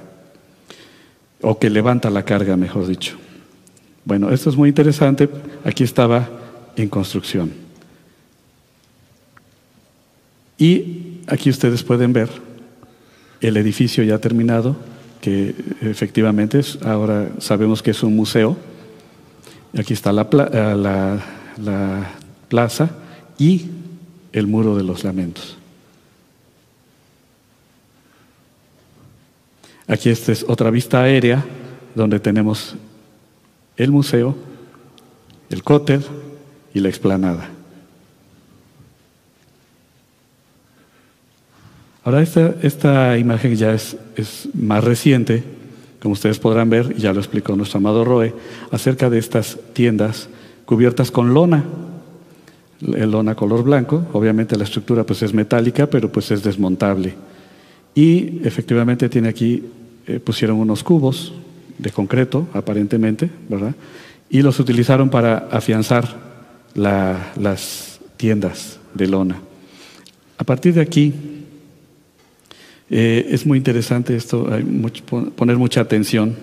o 1.42 1.60
que 1.60 1.70
levanta 1.70 2.10
la 2.10 2.24
carga, 2.24 2.58
mejor 2.58 2.88
dicho. 2.88 3.18
Bueno, 4.10 4.32
esto 4.32 4.50
es 4.50 4.56
muy 4.56 4.70
interesante. 4.70 5.30
Aquí 5.64 5.84
estaba 5.84 6.28
en 6.76 6.90
construcción. 6.90 7.52
Y 10.58 11.20
aquí 11.28 11.52
ustedes 11.52 11.84
pueden 11.84 12.12
ver 12.12 12.28
el 13.40 13.56
edificio 13.56 14.04
ya 14.04 14.18
terminado, 14.18 14.76
que 15.22 15.54
efectivamente 15.82 16.58
es, 16.58 16.80
ahora 16.82 17.30
sabemos 17.38 17.84
que 17.84 17.92
es 17.92 18.02
un 18.02 18.16
museo. 18.16 18.58
Aquí 19.78 19.94
está 19.94 20.12
la, 20.12 20.28
la, 20.76 21.20
la 21.64 22.12
plaza 22.48 22.90
y 23.38 23.68
el 24.34 24.48
muro 24.48 24.76
de 24.76 24.86
los 24.86 25.04
lamentos. 25.04 25.56
Aquí 29.88 30.10
esta 30.10 30.32
es 30.32 30.44
otra 30.48 30.72
vista 30.72 31.04
aérea 31.04 31.46
donde 31.94 32.20
tenemos 32.20 32.76
el 33.80 33.92
museo, 33.92 34.36
el 35.50 35.64
cótel 35.64 36.04
y 36.74 36.82
la 36.82 36.90
explanada. 36.90 37.50
Ahora 42.04 42.22
esta, 42.22 42.56
esta 42.62 43.18
imagen 43.18 43.56
ya 43.56 43.74
es, 43.74 43.98
es, 44.16 44.50
más 44.54 44.84
reciente, 44.84 45.44
como 46.02 46.14
ustedes 46.14 46.40
podrán 46.40 46.70
ver, 46.70 46.96
ya 46.96 47.14
lo 47.14 47.20
explicó 47.20 47.56
nuestro 47.56 47.78
amado 47.78 48.04
Roe, 48.04 48.34
acerca 48.72 49.10
de 49.10 49.18
estas 49.18 49.58
tiendas 49.74 50.30
cubiertas 50.66 51.10
con 51.10 51.34
lona, 51.34 51.64
lona 52.82 53.36
color 53.36 53.64
blanco, 53.64 54.06
obviamente 54.14 54.58
la 54.58 54.66
estructura 54.66 55.06
pues 55.06 55.24
es 55.24 55.34
metálica, 55.34 55.88
pero 55.88 56.12
pues 56.12 56.32
es 56.32 56.44
desmontable. 56.44 57.16
Y 57.96 58.46
efectivamente 58.46 59.08
tiene 59.10 59.30
aquí, 59.30 59.64
eh, 60.06 60.20
pusieron 60.20 60.58
unos 60.58 60.84
cubos 60.84 61.34
de 61.80 61.92
concreto, 61.92 62.48
aparentemente, 62.54 63.32
¿verdad? 63.48 63.74
Y 64.30 64.44
los 64.44 64.60
utilizaron 64.60 65.10
para 65.10 65.48
afianzar 65.50 66.08
las 66.76 68.00
tiendas 68.18 68.80
de 68.94 69.08
lona. 69.08 69.42
A 70.38 70.44
partir 70.44 70.74
de 70.76 70.82
aquí, 70.82 71.14
eh, 72.90 73.28
es 73.30 73.46
muy 73.46 73.58
interesante 73.58 74.16
esto, 74.16 74.48
hay 74.52 74.64
poner 75.36 75.58
mucha 75.58 75.82
atención. 75.82 76.36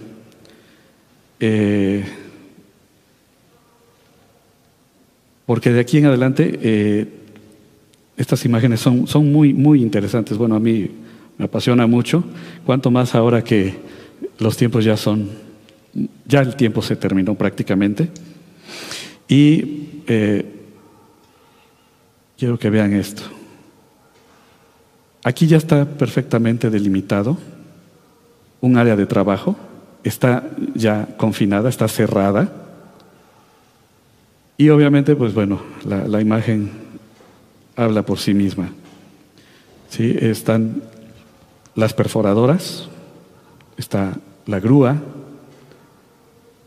Eh, 1.39 2.05
porque 5.45 5.71
de 5.71 5.81
aquí 5.81 5.99
en 5.99 6.07
adelante 6.07 6.59
eh, 6.63 7.07
estas 8.17 8.45
imágenes 8.45 8.81
son, 8.81 9.07
son 9.07 9.31
muy, 9.31 9.53
muy 9.53 9.83
interesantes. 9.83 10.39
Bueno, 10.39 10.57
a 10.57 10.61
mí 10.61 10.91
me 11.39 11.45
apasiona 11.45 11.87
mucho, 11.87 12.25
cuanto 12.65 12.91
más 12.91 13.15
ahora 13.15 13.45
que 13.45 13.75
los 14.39 14.57
tiempos 14.57 14.85
ya 14.85 14.97
son, 14.97 15.31
ya 16.27 16.41
el 16.41 16.57
tiempo 16.57 16.83
se 16.83 16.97
terminó 16.97 17.35
prácticamente. 17.35 18.11
Y 19.29 20.03
eh, 20.07 20.45
quiero 22.39 22.59
que 22.59 22.71
vean 22.71 22.93
esto. 22.93 23.23
Aquí 25.25 25.47
ya 25.47 25.57
está 25.57 25.85
perfectamente 25.85 26.71
delimitado 26.71 27.37
un 28.61 28.77
área 28.79 28.97
de 28.97 29.07
trabajo, 29.07 29.57
está 30.05 30.45
ya 30.75 31.09
confinada, 31.17 31.69
está 31.69 31.89
cerrada. 31.89 32.53
Y 34.57 34.69
obviamente, 34.69 35.17
pues 35.17 35.35
bueno, 35.35 35.61
la, 35.85 36.07
la 36.07 36.21
imagen 36.21 36.71
habla 37.75 38.03
por 38.03 38.19
sí 38.19 38.35
misma. 38.35 38.71
¿Sí? 39.91 40.17
Están 40.21 40.83
las 41.75 41.93
perforadoras, 41.93 42.89
está 43.77 44.19
la 44.47 44.61
grúa, 44.61 44.97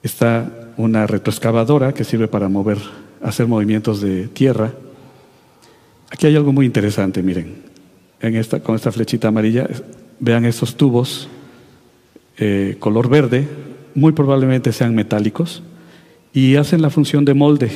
está 0.04 0.72
una 0.78 1.08
retroexcavadora 1.08 1.94
que 1.94 2.04
sirve 2.04 2.28
para 2.28 2.50
mover, 2.50 2.78
hacer 3.22 3.48
movimientos 3.48 4.02
de 4.02 4.28
tierra. 4.28 4.72
Aquí 6.10 6.28
hay 6.28 6.36
algo 6.36 6.54
muy 6.54 6.66
interesante, 6.66 7.22
miren, 7.22 7.64
en 8.22 8.36
esta, 8.36 8.62
con 8.62 8.76
esta 8.76 8.92
flechita 8.92 9.28
amarilla, 9.28 9.68
vean 10.20 10.46
estos 10.46 10.76
tubos 10.76 11.28
eh, 12.38 12.78
color 12.80 13.10
verde, 13.10 13.48
muy 13.96 14.14
probablemente 14.14 14.72
sean 14.72 14.96
metálicos, 14.96 15.64
y 16.34 16.56
hacen 16.56 16.82
la 16.82 16.90
función 16.90 17.26
de 17.26 17.34
molde 17.34 17.72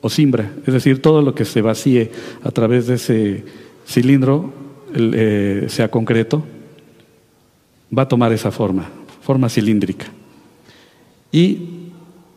o 0.00 0.08
simbra, 0.08 0.52
es 0.66 0.72
decir, 0.72 1.02
todo 1.02 1.22
lo 1.22 1.34
que 1.34 1.44
se 1.44 1.60
vacíe 1.60 2.10
a 2.42 2.50
través 2.50 2.86
de 2.86 2.94
ese 2.94 3.44
cilindro, 3.86 4.52
eh, 4.94 5.66
sea 5.68 5.90
concreto, 5.90 6.44
va 7.96 8.02
a 8.02 8.08
tomar 8.08 8.32
esa 8.32 8.50
forma, 8.50 8.84
forma 9.22 9.48
cilíndrica. 9.48 10.06
Y 11.32 11.90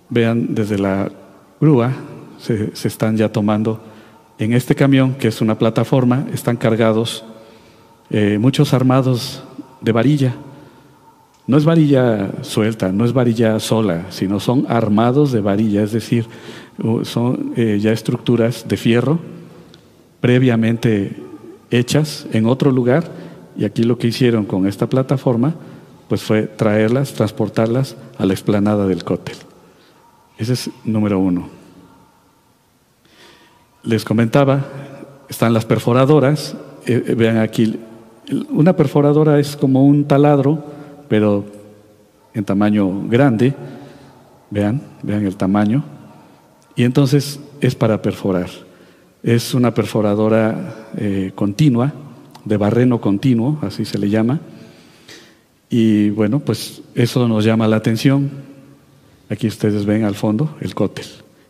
vean, 0.09 0.53
desde 0.55 0.77
la 0.77 1.11
grúa 1.59 1.93
se, 2.39 2.71
están 2.87 3.17
ya 3.17 3.31
tomando, 3.31 3.81
en 4.39 4.53
este 4.53 4.75
camión, 4.75 5.15
que 5.15 5.29
es 5.29 5.41
una 5.41 5.57
plataforma, 5.57 6.27
están 6.33 6.57
cargados 6.57 7.23
eh, 8.09 8.37
muchos 8.39 8.73
armados 8.73 9.43
de 9.81 9.91
varilla. 9.91 10.35
No 11.47 11.57
es 11.57 11.65
varilla 11.65 12.43
suelta, 12.43 12.91
no 12.91 13.05
es 13.05 13.13
varilla 13.13 13.59
sola, 13.59 14.05
sino 14.09 14.39
son 14.39 14.65
armados 14.67 15.31
de 15.31 15.41
varilla, 15.41 15.81
es 15.81 15.91
decir, 15.91 16.25
son 17.03 17.53
eh, 17.55 17.79
ya 17.81 17.91
estructuras 17.91 18.67
de 18.67 18.77
fierro 18.77 19.19
previamente 20.19 21.15
hechas 21.71 22.27
en 22.33 22.45
otro 22.45 22.71
lugar 22.71 23.11
y 23.57 23.65
aquí 23.65 23.83
lo 23.83 23.97
que 23.97 24.07
hicieron 24.07 24.45
con 24.45 24.67
esta 24.67 24.87
plataforma 24.87 25.55
pues 26.07 26.23
fue 26.23 26.43
traerlas, 26.43 27.13
transportarlas 27.13 27.97
a 28.17 28.25
la 28.25 28.33
explanada 28.33 28.87
del 28.87 29.03
cótel. 29.03 29.35
Ese 30.37 30.53
es 30.53 30.69
número 30.85 31.19
uno. 31.19 31.49
Les 33.83 34.05
comentaba, 34.05 34.65
están 35.27 35.53
las 35.53 35.65
perforadoras, 35.65 36.55
eh, 36.85 37.03
eh, 37.07 37.15
vean 37.15 37.37
aquí, 37.37 37.79
una 38.49 38.73
perforadora 38.73 39.39
es 39.39 39.57
como 39.57 39.85
un 39.85 40.05
taladro, 40.05 40.63
pero 41.09 41.45
en 42.33 42.45
tamaño 42.45 43.07
grande, 43.07 43.53
vean, 44.49 44.81
vean 45.03 45.25
el 45.25 45.35
tamaño, 45.35 45.83
y 46.75 46.83
entonces 46.83 47.39
es 47.59 47.75
para 47.75 48.01
perforar. 48.01 48.49
Es 49.23 49.53
una 49.53 49.73
perforadora 49.73 50.89
eh, 50.95 51.31
continua, 51.33 51.91
de 52.47 52.57
barreno 52.57 53.01
continuo, 53.01 53.59
así 53.61 53.85
se 53.85 53.97
le 53.97 54.09
llama. 54.09 54.39
Y 55.69 56.09
bueno, 56.11 56.39
pues 56.39 56.81
eso 56.95 57.27
nos 57.27 57.43
llama 57.43 57.67
la 57.67 57.75
atención. 57.75 58.29
Aquí 59.29 59.47
ustedes 59.47 59.85
ven 59.85 60.03
al 60.03 60.15
fondo 60.15 60.55
el 60.61 60.73
cótel. 60.73 61.05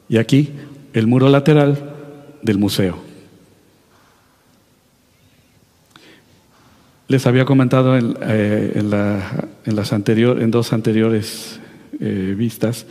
Y 0.10 0.18
aquí 0.18 0.50
el 0.94 1.08
muro 1.08 1.30
lateral 1.30 1.94
del 2.42 2.58
museo. 2.58 2.98
Les 7.08 7.26
había 7.26 7.46
comentado 7.46 7.96
en, 7.96 8.18
eh, 8.22 8.84
las 9.66 9.94
anterior, 9.94 10.42
en 10.42 10.52
dos 10.52 10.74
anteriores 10.74 11.60
eh, 12.00 12.36
vistas 12.38 12.86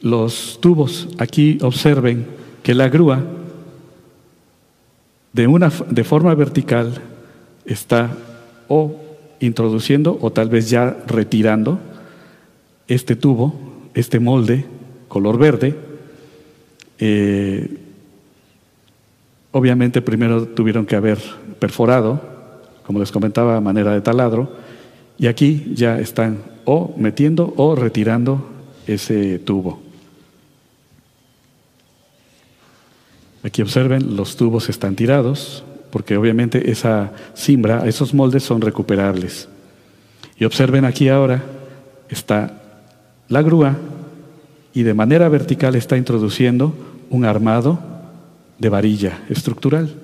los 0.00 0.58
tubos. 0.60 1.08
Aquí 1.18 1.58
observen 1.62 2.26
que 2.62 2.74
la 2.74 2.88
grúa 2.88 3.22
de, 5.32 5.46
una, 5.46 5.70
de 5.90 6.04
forma 6.04 6.34
vertical 6.34 7.02
está 7.64 8.10
o 8.68 9.00
introduciendo 9.40 10.18
o 10.20 10.30
tal 10.32 10.48
vez 10.48 10.70
ya 10.70 10.96
retirando 11.06 11.78
este 12.88 13.16
tubo, 13.16 13.54
este 13.94 14.20
molde 14.20 14.64
color 15.08 15.38
verde. 15.38 15.74
Eh, 16.98 17.78
obviamente 19.52 20.02
primero 20.02 20.48
tuvieron 20.48 20.86
que 20.86 20.96
haber 20.96 21.18
perforado, 21.58 22.20
como 22.86 22.98
les 22.98 23.12
comentaba, 23.12 23.56
a 23.56 23.60
manera 23.60 23.92
de 23.92 24.00
taladro, 24.00 24.50
y 25.18 25.28
aquí 25.28 25.72
ya 25.74 26.00
están 26.00 26.38
o 26.64 26.94
metiendo 26.96 27.54
o 27.56 27.74
retirando 27.74 28.44
ese 28.86 29.38
tubo. 29.38 29.80
Aquí 33.42 33.62
observen, 33.62 34.16
los 34.16 34.36
tubos 34.36 34.68
están 34.68 34.96
tirados, 34.96 35.62
porque 35.94 36.16
obviamente 36.16 36.72
esa 36.72 37.12
simbra, 37.34 37.86
esos 37.86 38.14
moldes 38.14 38.42
son 38.42 38.60
recuperables. 38.60 39.48
Y 40.36 40.44
observen 40.44 40.84
aquí 40.84 41.08
ahora, 41.08 41.44
está 42.08 42.60
la 43.28 43.42
grúa 43.42 43.76
y 44.72 44.82
de 44.82 44.92
manera 44.92 45.28
vertical 45.28 45.76
está 45.76 45.96
introduciendo 45.96 46.74
un 47.10 47.24
armado 47.24 47.78
de 48.58 48.68
varilla 48.70 49.22
estructural. 49.28 49.94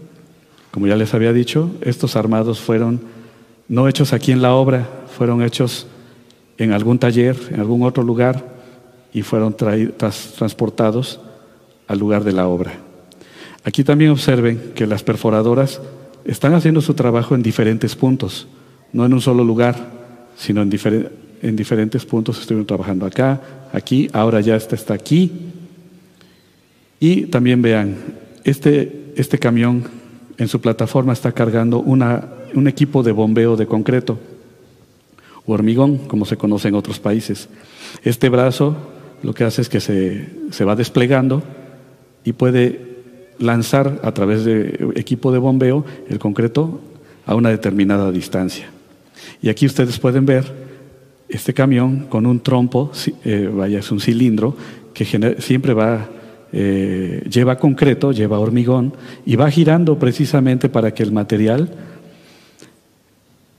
Como 0.70 0.86
ya 0.86 0.94
les 0.94 1.12
había 1.12 1.32
dicho, 1.32 1.72
estos 1.80 2.14
armados 2.14 2.60
fueron 2.60 3.00
no 3.66 3.88
hechos 3.88 4.12
aquí 4.12 4.30
en 4.30 4.42
la 4.42 4.54
obra, 4.54 4.86
fueron 5.18 5.42
hechos 5.42 5.88
en 6.56 6.70
algún 6.70 7.00
taller, 7.00 7.36
en 7.50 7.58
algún 7.58 7.82
otro 7.82 8.04
lugar, 8.04 8.44
y 9.12 9.22
fueron 9.22 9.56
transportados 9.56 11.18
al 11.88 11.98
lugar 11.98 12.22
de 12.22 12.30
la 12.30 12.46
obra. 12.46 12.89
Aquí 13.64 13.84
también 13.84 14.10
observen 14.10 14.72
que 14.74 14.86
las 14.86 15.02
perforadoras 15.02 15.80
están 16.24 16.54
haciendo 16.54 16.80
su 16.80 16.94
trabajo 16.94 17.34
en 17.34 17.42
diferentes 17.42 17.94
puntos, 17.94 18.46
no 18.92 19.04
en 19.04 19.12
un 19.12 19.20
solo 19.20 19.44
lugar, 19.44 19.76
sino 20.36 20.62
en, 20.62 21.56
diferentes 21.56 22.04
puntos. 22.06 22.40
Estuvieron 22.40 22.66
trabajando 22.66 23.06
acá, 23.06 23.40
aquí, 23.72 24.08
ahora 24.12 24.40
ya 24.40 24.56
está, 24.56 24.74
está 24.74 24.94
aquí. 24.94 25.30
Y 26.98 27.22
también 27.26 27.60
vean, 27.60 27.96
este, 28.44 29.12
este 29.16 29.38
camión 29.38 29.84
en 30.38 30.48
su 30.48 30.60
plataforma 30.60 31.12
está 31.12 31.32
cargando 31.32 31.80
una, 31.80 32.28
un 32.54 32.66
equipo 32.66 33.02
de 33.02 33.12
bombeo 33.12 33.56
de 33.56 33.66
concreto 33.66 34.18
o 35.46 35.52
hormigón, 35.52 35.98
como 35.98 36.24
se 36.24 36.36
conoce 36.36 36.68
en 36.68 36.74
otros 36.74 36.98
países. 36.98 37.48
Este 38.02 38.30
brazo 38.30 38.76
lo 39.22 39.34
que 39.34 39.44
hace 39.44 39.60
es 39.60 39.68
que 39.68 39.80
se, 39.80 40.28
se 40.50 40.64
va 40.64 40.76
desplegando 40.76 41.42
y 42.24 42.32
puede 42.32 42.89
lanzar 43.40 44.00
a 44.04 44.12
través 44.12 44.44
de 44.44 44.92
equipo 44.94 45.32
de 45.32 45.38
bombeo 45.38 45.84
el 46.08 46.18
concreto 46.18 46.80
a 47.26 47.34
una 47.34 47.48
determinada 47.48 48.12
distancia. 48.12 48.66
Y 49.42 49.48
aquí 49.48 49.66
ustedes 49.66 49.98
pueden 49.98 50.26
ver 50.26 50.44
este 51.28 51.54
camión 51.54 52.06
con 52.08 52.26
un 52.26 52.40
trompo, 52.40 52.92
eh, 53.24 53.50
vaya, 53.52 53.78
es 53.78 53.90
un 53.90 54.00
cilindro 54.00 54.56
que 54.92 55.04
siempre 55.38 55.74
va, 55.74 56.08
eh, 56.52 57.24
lleva 57.30 57.58
concreto, 57.58 58.12
lleva 58.12 58.38
hormigón 58.38 58.92
y 59.24 59.36
va 59.36 59.50
girando 59.50 59.98
precisamente 59.98 60.68
para 60.68 60.92
que 60.92 61.02
el 61.02 61.12
material 61.12 61.72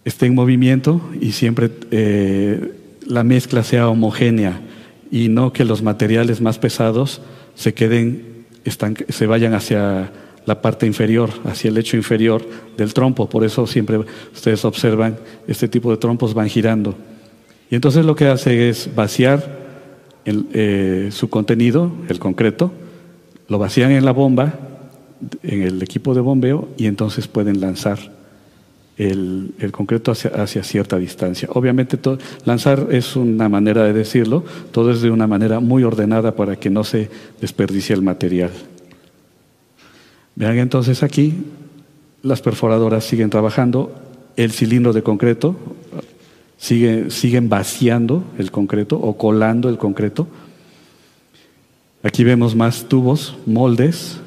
esté 0.04 0.26
en 0.26 0.36
movimiento 0.36 1.02
y 1.20 1.32
siempre 1.32 1.72
eh, 1.92 2.74
la 3.08 3.24
mezcla 3.24 3.64
sea 3.64 3.88
homogénea 3.88 4.62
y 5.10 5.30
no 5.30 5.54
que 5.54 5.66
los 5.66 5.82
materiales 5.82 6.42
más 6.42 6.60
pesados 6.60 7.22
se 7.56 7.74
queden 7.74 8.31
se 8.66 9.28
vayan 9.28 9.54
hacia 9.54 10.12
la 10.46 10.62
parte 10.62 10.86
inferior, 10.86 11.30
hacia 11.46 11.70
el 11.70 11.76
lecho 11.76 11.98
inferior 11.98 12.46
del 12.78 12.94
trompo. 12.94 13.30
Por 13.30 13.44
eso 13.44 13.68
siempre 13.68 14.00
ustedes 14.34 14.66
observan, 14.66 15.18
este 15.48 15.68
tipo 15.68 15.92
de 15.92 15.98
trompos 15.98 16.34
van 16.34 16.50
girando. 16.50 16.96
Y 17.70 17.76
entonces 17.76 18.06
lo 18.06 18.16
que 18.16 18.28
hace 18.28 18.70
es 18.70 18.90
vaciar 18.96 19.60
eh, 20.26 21.10
su 21.12 21.30
contenido, 21.30 21.92
el 22.10 22.20
concreto, 22.20 22.72
lo 23.48 23.60
vacían 23.60 23.92
en 23.92 24.06
la 24.06 24.12
bomba, 24.12 24.54
en 25.44 25.62
el 25.62 25.82
equipo 25.82 26.14
de 26.14 26.22
bombeo, 26.22 26.70
y 26.78 26.88
entonces 26.88 27.28
pueden 27.28 27.62
lanzar 27.62 28.00
el, 29.10 29.72
concreto 29.72 30.12
hacia, 30.12 30.64
cierta 30.64 30.98
distancia. 30.98 31.50
Obviamente 31.54 31.98
lanzar 32.46 32.88
es 32.92 33.16
una 33.16 33.50
manera 33.50 33.84
de 33.84 33.94
decirlo, 33.94 34.44
todo 34.72 34.92
es 34.92 35.02
de 35.02 35.10
una 35.10 35.26
manera 35.26 35.60
muy 35.60 35.84
ordenada 35.84 36.36
para 36.36 36.56
que 36.58 36.70
no 36.70 36.84
se 36.84 37.10
desperdicie 37.40 37.96
el 37.96 38.04
material. 38.04 38.52
Vean 40.36 40.60
entonces 40.60 41.02
aquí, 41.02 41.34
las 42.22 42.42
perforadoras 42.42 43.04
siguen 43.04 43.32
trabajando, 43.32 43.92
el 44.36 44.52
cilindro 44.52 44.94
de 44.94 45.02
concreto, 45.02 45.56
sigue, 46.58 47.10
siguen 47.10 47.50
vaciando 47.50 48.24
el 48.38 48.52
concreto 48.52 48.98
o 48.98 49.18
colando 49.18 49.68
el 49.70 49.80
concreto. 49.80 50.28
Aquí 52.04 52.24
vemos 52.24 52.56
más 52.56 52.88
tubos, 52.88 53.36
moldes, 53.48 54.20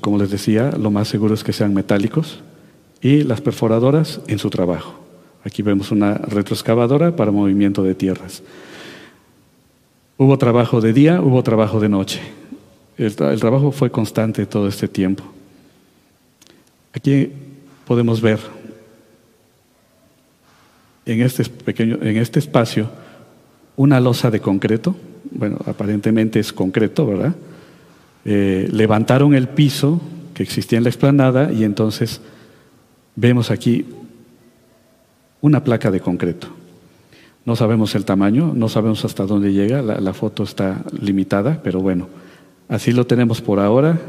como 0.00 0.18
les 0.18 0.30
decía, 0.30 0.70
lo 0.72 0.90
más 0.90 1.08
seguro 1.08 1.34
es 1.34 1.44
que 1.44 1.52
sean 1.52 1.74
metálicos 1.74 2.40
y 3.02 3.24
las 3.24 3.40
perforadoras 3.40 4.20
en 4.28 4.38
su 4.38 4.48
trabajo. 4.48 4.94
Aquí 5.44 5.62
vemos 5.62 5.90
una 5.90 6.14
retroexcavadora 6.14 7.16
para 7.16 7.32
movimiento 7.32 7.82
de 7.82 7.96
tierras. 7.96 8.42
Hubo 10.16 10.38
trabajo 10.38 10.80
de 10.80 10.92
día, 10.92 11.20
hubo 11.20 11.42
trabajo 11.42 11.80
de 11.80 11.88
noche. 11.88 12.20
El, 12.96 13.14
trabajo 13.16 13.72
fue 13.72 13.90
constante 13.90 14.46
todo 14.46 14.68
este 14.68 14.86
tiempo. 14.86 15.24
Aquí 16.92 17.30
podemos 17.86 18.20
ver 18.20 18.38
en 21.04 21.22
este, 21.22 21.44
pequeño, 21.44 21.98
en 22.02 22.18
este 22.18 22.38
espacio 22.38 22.88
una 23.74 23.98
losa 23.98 24.30
de 24.30 24.38
concreto. 24.38 24.94
Bueno, 25.32 25.58
aparentemente 25.66 26.38
es 26.38 26.52
concreto, 26.52 27.04
¿verdad? 27.06 27.34
Eh, 28.24 28.68
levantaron 28.70 29.34
el 29.34 29.48
piso 29.48 30.00
que 30.34 30.44
existía 30.44 30.78
en 30.78 30.84
la 30.84 30.90
explanada 30.90 31.52
y 31.52 31.64
entonces 31.64 32.20
Vemos 33.14 33.50
aquí 33.50 33.86
una 35.40 35.62
placa 35.62 35.90
de 35.90 36.00
concreto. 36.00 36.48
No 37.44 37.56
sabemos 37.56 37.94
el 37.94 38.04
tamaño, 38.04 38.52
no 38.54 38.68
sabemos 38.68 39.04
hasta 39.04 39.26
dónde 39.26 39.52
llega, 39.52 39.82
la, 39.82 40.14
foto 40.14 40.44
está 40.44 40.82
limitada, 40.92 41.60
pero 41.62 41.80
bueno, 41.80 42.08
así 42.68 42.92
lo 42.92 43.06
tenemos 43.06 43.40
por 43.40 43.58
ahora. 43.58 44.00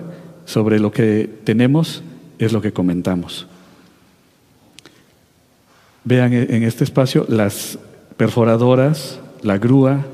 Sobre 0.45 0.79
lo 0.79 0.91
que 0.91 1.29
tenemos 1.43 2.03
es 2.37 2.51
lo 2.51 2.61
que 2.61 2.73
comentamos. 2.73 3.47
Vean 6.03 6.33
en 6.33 6.63
este 6.63 6.83
espacio 6.83 7.25
las 7.29 7.79
perforadoras, 8.17 9.19
la 9.41 9.57
grúa, 9.57 10.05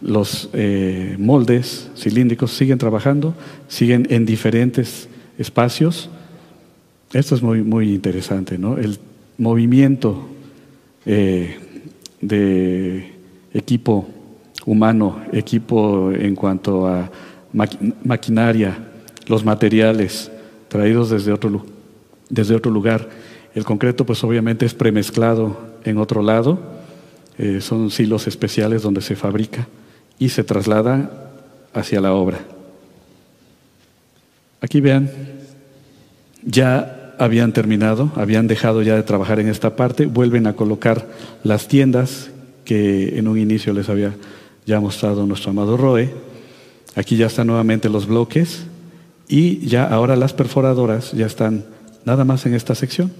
los 0.00 0.50
eh, 0.52 1.16
moldes 1.18 1.90
cilíndricos 1.96 2.52
siguen 2.52 2.78
trabajando, 2.78 3.34
siguen 3.68 4.06
en 4.10 4.26
diferentes 4.26 5.08
espacios 5.38 6.10
esto 7.12 7.34
es 7.34 7.42
muy, 7.42 7.62
muy 7.62 7.94
interesante, 7.94 8.58
¿no? 8.58 8.76
El 8.76 8.98
movimiento 9.38 10.28
eh, 11.06 11.56
de 12.20 13.12
equipo 13.54 14.08
humano, 14.66 15.22
equipo 15.32 16.12
en 16.12 16.34
cuanto 16.34 16.86
a 16.86 17.10
maquinaria, 18.04 18.76
los 19.26 19.44
materiales 19.44 20.30
traídos 20.68 21.10
desde 21.10 21.32
otro, 21.32 21.64
desde 22.28 22.54
otro 22.54 22.70
lugar, 22.70 23.08
el 23.54 23.64
concreto 23.64 24.04
pues 24.04 24.22
obviamente 24.22 24.66
es 24.66 24.74
premezclado 24.74 25.56
en 25.84 25.96
otro 25.96 26.22
lado, 26.22 26.58
eh, 27.38 27.60
son 27.60 27.90
silos 27.90 28.26
especiales 28.26 28.82
donde 28.82 29.00
se 29.00 29.16
fabrica 29.16 29.66
y 30.18 30.28
se 30.28 30.44
traslada 30.44 31.32
hacia 31.72 32.00
la 32.00 32.12
obra. 32.12 32.40
Aquí 34.60 34.80
vean, 34.80 35.08
ya 36.42 36.97
habían 37.18 37.52
terminado, 37.52 38.10
habían 38.16 38.46
dejado 38.46 38.82
ya 38.82 38.96
de 38.96 39.02
trabajar 39.02 39.40
en 39.40 39.48
esta 39.48 39.76
parte, 39.76 40.06
vuelven 40.06 40.46
a 40.46 40.54
colocar 40.54 41.06
las 41.44 41.68
tiendas 41.68 42.30
que 42.64 43.18
en 43.18 43.28
un 43.28 43.38
inicio 43.38 43.72
les 43.72 43.88
había 43.88 44.14
ya 44.66 44.80
mostrado 44.80 45.26
nuestro 45.26 45.50
amado 45.50 45.76
Roe. 45.76 46.12
Aquí 46.94 47.16
ya 47.16 47.26
están 47.26 47.46
nuevamente 47.46 47.88
los 47.88 48.06
bloques 48.06 48.64
y 49.28 49.66
ya 49.66 49.84
ahora 49.84 50.16
las 50.16 50.32
perforadoras 50.32 51.12
ya 51.12 51.26
están 51.26 51.64
nada 52.04 52.24
más 52.24 52.46
en 52.46 52.54
esta 52.54 52.74
sección, 52.74 53.12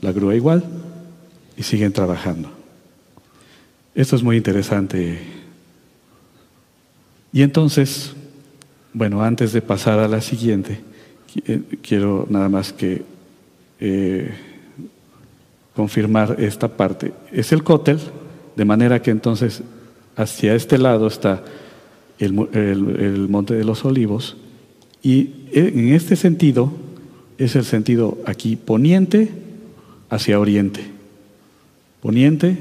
la 0.00 0.12
grúa 0.12 0.34
igual 0.34 0.64
y 1.56 1.62
siguen 1.62 1.92
trabajando. 1.92 2.50
Esto 3.94 4.16
es 4.16 4.22
muy 4.22 4.36
interesante. 4.36 5.18
Y 7.32 7.42
entonces, 7.42 8.12
bueno, 8.92 9.22
antes 9.22 9.52
de 9.52 9.62
pasar 9.62 9.98
a 9.98 10.08
la 10.08 10.20
siguiente, 10.20 10.80
eh, 11.46 11.62
quiero 11.82 12.26
nada 12.28 12.48
más 12.48 12.72
que 12.72 13.02
eh, 13.80 14.30
confirmar 15.74 16.36
esta 16.38 16.68
parte. 16.68 17.12
Es 17.32 17.52
el 17.52 17.62
cótel, 17.62 17.98
de 18.56 18.64
manera 18.64 19.00
que 19.02 19.10
entonces 19.10 19.62
hacia 20.16 20.54
este 20.54 20.78
lado 20.78 21.06
está 21.06 21.42
el, 22.18 22.48
el 22.52 23.28
Monte 23.28 23.54
de 23.54 23.64
los 23.64 23.84
Olivos, 23.84 24.36
y 25.02 25.30
en 25.52 25.94
este 25.94 26.16
sentido 26.16 26.72
es 27.38 27.56
el 27.56 27.64
sentido 27.64 28.18
aquí 28.26 28.56
poniente 28.56 29.30
hacia 30.10 30.38
oriente. 30.38 30.82
Poniente, 32.02 32.58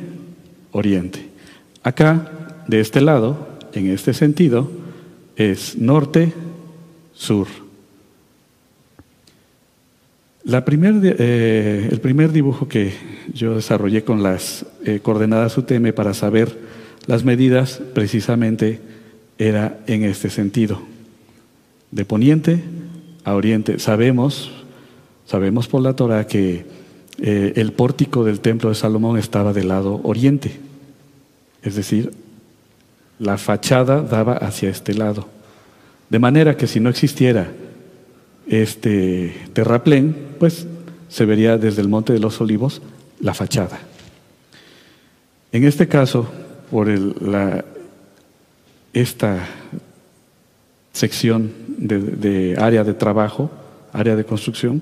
oriente. 0.72 1.28
Acá, 1.84 2.63
de 2.67 2.80
este 2.80 3.01
lado, 3.01 3.47
en 3.74 3.88
este 3.88 4.13
sentido, 4.13 4.70
es 5.36 5.78
norte, 5.78 6.34
sur. 7.13 7.47
Eh, 10.46 11.90
el 11.92 12.00
primer 12.00 12.32
dibujo 12.32 12.68
que 12.68 12.94
yo 13.34 13.56
desarrollé 13.56 14.04
con 14.04 14.24
las 14.24 14.66
eh, 14.86 15.00
coordenadas 15.02 15.58
UTM 15.58 15.92
para 15.94 16.14
saber 16.14 16.58
las 17.08 17.24
medidas 17.24 17.82
precisamente 17.94 18.80
era 19.38 19.80
en 19.88 20.04
este 20.04 20.30
sentido, 20.30 20.82
de 21.92 22.06
poniente 22.06 22.64
a 23.24 23.36
oriente. 23.36 23.80
Sabemos, 23.80 24.52
sabemos 25.26 25.68
por 25.68 25.82
la 25.82 25.96
Torah 25.96 26.28
que 26.28 26.66
eh, 27.20 27.54
el 27.56 27.74
pórtico 27.74 28.24
del 28.24 28.40
templo 28.40 28.70
de 28.70 28.76
Salomón 28.76 29.18
estaba 29.18 29.54
del 29.54 29.68
lado 29.68 30.00
oriente, 30.04 30.58
es 31.62 31.76
decir, 31.76 32.14
la 33.20 33.38
fachada 33.38 34.02
daba 34.02 34.34
hacia 34.34 34.70
este 34.70 34.94
lado. 34.94 35.28
De 36.10 36.20
manera 36.20 36.56
que 36.56 36.68
si 36.68 36.80
no 36.80 36.90
existiera 36.90 37.52
este 38.50 39.34
terraplén, 39.54 40.16
pues 40.39 40.68
se 41.08 41.26
vería 41.26 41.58
desde 41.58 41.82
el 41.82 41.88
Monte 41.88 42.14
de 42.14 42.20
los 42.20 42.41
Olivos 42.41 42.82
la 43.22 43.34
fachada. 43.34 43.80
En 45.52 45.64
este 45.64 45.88
caso, 45.88 46.28
por 46.70 46.88
la, 46.88 47.64
esta 48.93 49.47
sección 50.93 51.52
de, 51.78 52.00
de, 52.00 52.56
área 52.60 52.84
de 52.84 52.93
trabajo, 52.93 53.50
área 53.93 54.16
de 54.16 54.26
construcción, 54.26 54.82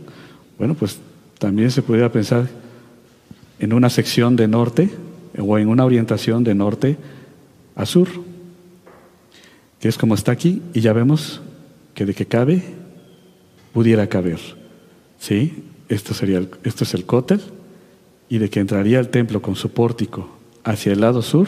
bueno, 0.57 0.73
pues 0.73 0.97
también 1.37 1.71
se 1.71 1.81
pudiera 1.81 2.11
pensar 2.11 2.47
en 3.59 3.73
una 3.73 3.89
sección 3.89 4.35
de 4.35 4.47
norte 4.47 4.89
o 5.37 5.57
en 5.57 5.67
una 5.67 5.85
orientación 5.85 6.43
de 6.43 6.55
norte 6.55 6.97
a 7.75 7.85
sur, 7.85 8.07
que 9.79 9.87
es 9.87 9.97
como 9.97 10.15
está 10.15 10.31
aquí, 10.31 10.61
y 10.73 10.81
ya 10.81 10.93
vemos 10.93 11.41
que 11.93 12.05
de 12.05 12.13
que 12.13 12.25
cabe, 12.25 12.63
pudiera 13.77 14.07
caber. 14.07 14.39
¿Sí? 15.19 15.65
Esto, 15.87 16.15
sería 16.15 16.41
esto 16.63 16.83
es 16.83 16.95
el 16.95 17.05
cótel, 17.05 17.41
y 18.27 18.39
de 18.39 18.49
que 18.49 18.59
entraría 18.59 18.97
el 18.99 19.09
templo 19.09 19.39
con 19.39 19.55
su 19.55 19.69
pórtico 19.69 20.35
hacia 20.63 20.93
el 20.93 21.01
lado 21.01 21.21
sur, 21.21 21.47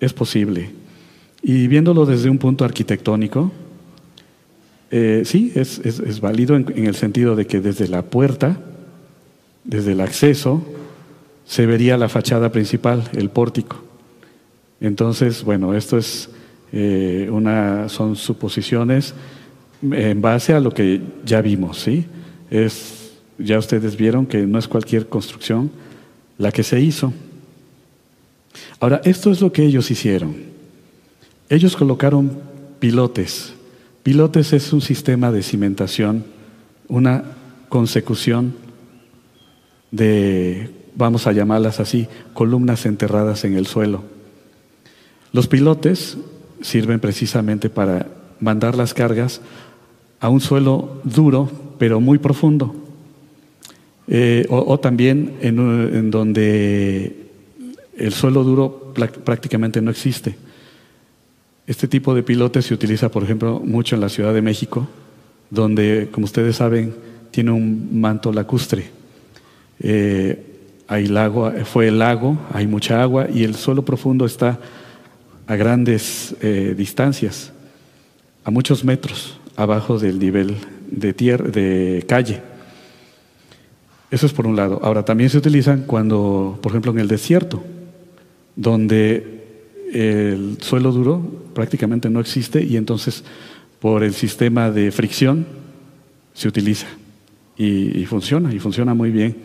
es 0.00 0.12
posible. 0.12 0.70
Y 1.42 1.68
viéndolo 1.68 2.04
desde 2.04 2.30
un 2.30 2.38
punto 2.38 2.64
arquitectónico, 2.64 3.52
eh, 4.90 5.22
sí, 5.24 5.52
es, 5.54 5.78
es, 5.78 6.20
válido 6.20 6.56
en, 6.56 6.66
en 6.74 6.86
el 6.86 6.96
sentido 6.96 7.36
de 7.36 7.46
que 7.46 7.60
desde 7.60 7.86
la 7.86 8.02
puerta, 8.02 8.58
desde 9.62 9.92
el 9.92 10.00
acceso, 10.00 10.66
se 11.44 11.64
vería 11.64 11.96
la 11.96 12.08
fachada 12.08 12.50
principal, 12.50 13.08
el 13.14 13.30
pórtico. 13.30 13.76
Entonces, 14.80 15.44
bueno, 15.44 15.74
esto 15.74 15.96
es 15.96 16.28
eh, 16.72 17.28
una, 17.30 17.88
son 17.88 18.16
suposiciones 18.16 19.14
en 19.82 20.20
base 20.20 20.52
a 20.52 20.60
lo 20.60 20.72
que 20.72 21.00
ya 21.24 21.40
vimos, 21.40 21.80
¿sí? 21.80 22.06
Es, 22.50 23.12
ya 23.38 23.58
ustedes 23.58 23.96
vieron 23.96 24.26
que 24.26 24.46
no 24.46 24.58
es 24.58 24.68
cualquier 24.68 25.08
construcción 25.08 25.70
la 26.38 26.52
que 26.52 26.62
se 26.62 26.80
hizo. 26.80 27.12
Ahora, 28.80 29.00
esto 29.04 29.30
es 29.30 29.40
lo 29.40 29.52
que 29.52 29.64
ellos 29.64 29.90
hicieron. 29.90 30.34
Ellos 31.48 31.76
colocaron 31.76 32.38
pilotes. 32.78 33.52
Pilotes 34.02 34.52
es 34.52 34.72
un 34.72 34.80
sistema 34.80 35.32
de 35.32 35.42
cimentación, 35.42 36.24
una 36.88 37.24
consecución 37.68 38.54
de 39.90 40.70
vamos 40.94 41.26
a 41.26 41.32
llamarlas 41.32 41.78
así, 41.78 42.08
columnas 42.32 42.86
enterradas 42.86 43.44
en 43.44 43.54
el 43.54 43.66
suelo. 43.66 44.02
Los 45.32 45.46
pilotes 45.46 46.16
sirven 46.62 47.00
precisamente 47.00 47.68
para 47.68 48.06
mandar 48.40 48.76
las 48.76 48.94
cargas 48.94 49.40
a 50.20 50.28
un 50.28 50.40
suelo 50.40 51.00
duro, 51.04 51.50
pero 51.78 52.00
muy 52.00 52.18
profundo. 52.18 52.74
Eh, 54.08 54.46
o, 54.48 54.78
también 54.78 55.34
en, 55.40 56.10
donde 56.10 57.26
el 57.96 58.12
suelo 58.12 58.44
duro 58.44 58.94
prácticamente 59.24 59.80
no 59.80 59.90
existe. 59.90 60.36
Este 61.66 61.88
tipo 61.88 62.14
de 62.14 62.22
pilotes 62.22 62.66
se 62.66 62.74
utiliza, 62.74 63.10
por 63.10 63.24
ejemplo, 63.24 63.60
mucho 63.64 63.96
en 63.96 64.00
la 64.00 64.08
Ciudad 64.08 64.32
de 64.32 64.42
México, 64.42 64.86
donde, 65.50 66.08
como 66.12 66.24
ustedes 66.24 66.56
saben, 66.56 66.94
tiene 67.32 67.50
un 67.50 68.00
manto 68.00 68.32
lacustre. 68.32 68.90
Eh, 69.80 70.42
hay 70.86 71.08
lago, 71.08 71.50
fue 71.64 71.88
el 71.88 71.98
lago, 71.98 72.38
hay 72.52 72.68
mucha 72.68 73.02
agua 73.02 73.26
y 73.28 73.42
el 73.42 73.56
suelo 73.56 73.84
profundo 73.84 74.24
está 74.24 74.60
a 75.48 75.56
grandes 75.56 76.36
eh, 76.40 76.74
distancias, 76.76 77.52
a 78.44 78.52
muchos 78.52 78.84
metros 78.84 79.36
abajo 79.56 79.98
del 79.98 80.18
nivel 80.18 80.56
de, 80.90 81.12
tierra, 81.12 81.48
de 81.48 82.04
calle. 82.08 82.40
Eso 84.10 84.26
es 84.26 84.32
por 84.32 84.46
un 84.46 84.56
lado. 84.56 84.80
Ahora, 84.82 85.04
también 85.04 85.30
se 85.30 85.38
utilizan 85.38 85.82
cuando, 85.82 86.58
por 86.62 86.72
ejemplo, 86.72 86.92
en 86.92 87.00
el 87.00 87.08
desierto, 87.08 87.62
donde 88.54 89.42
el 89.92 90.58
suelo 90.60 90.92
duro 90.92 91.20
prácticamente 91.54 92.10
no 92.10 92.20
existe 92.20 92.62
y 92.62 92.76
entonces 92.76 93.24
por 93.80 94.02
el 94.02 94.14
sistema 94.14 94.70
de 94.70 94.90
fricción 94.90 95.46
se 96.34 96.48
utiliza 96.48 96.86
y 97.56 98.04
funciona, 98.04 98.52
y 98.52 98.58
funciona 98.58 98.94
muy 98.94 99.10
bien. 99.10 99.36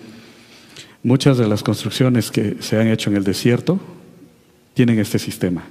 Muchas 1.04 1.38
de 1.38 1.48
las 1.48 1.64
construcciones 1.64 2.30
que 2.30 2.58
se 2.60 2.80
han 2.80 2.88
hecho 2.88 3.10
en 3.10 3.16
el 3.16 3.24
desierto 3.24 3.80
tienen 4.74 5.00
este 5.00 5.18
sistema, 5.18 5.64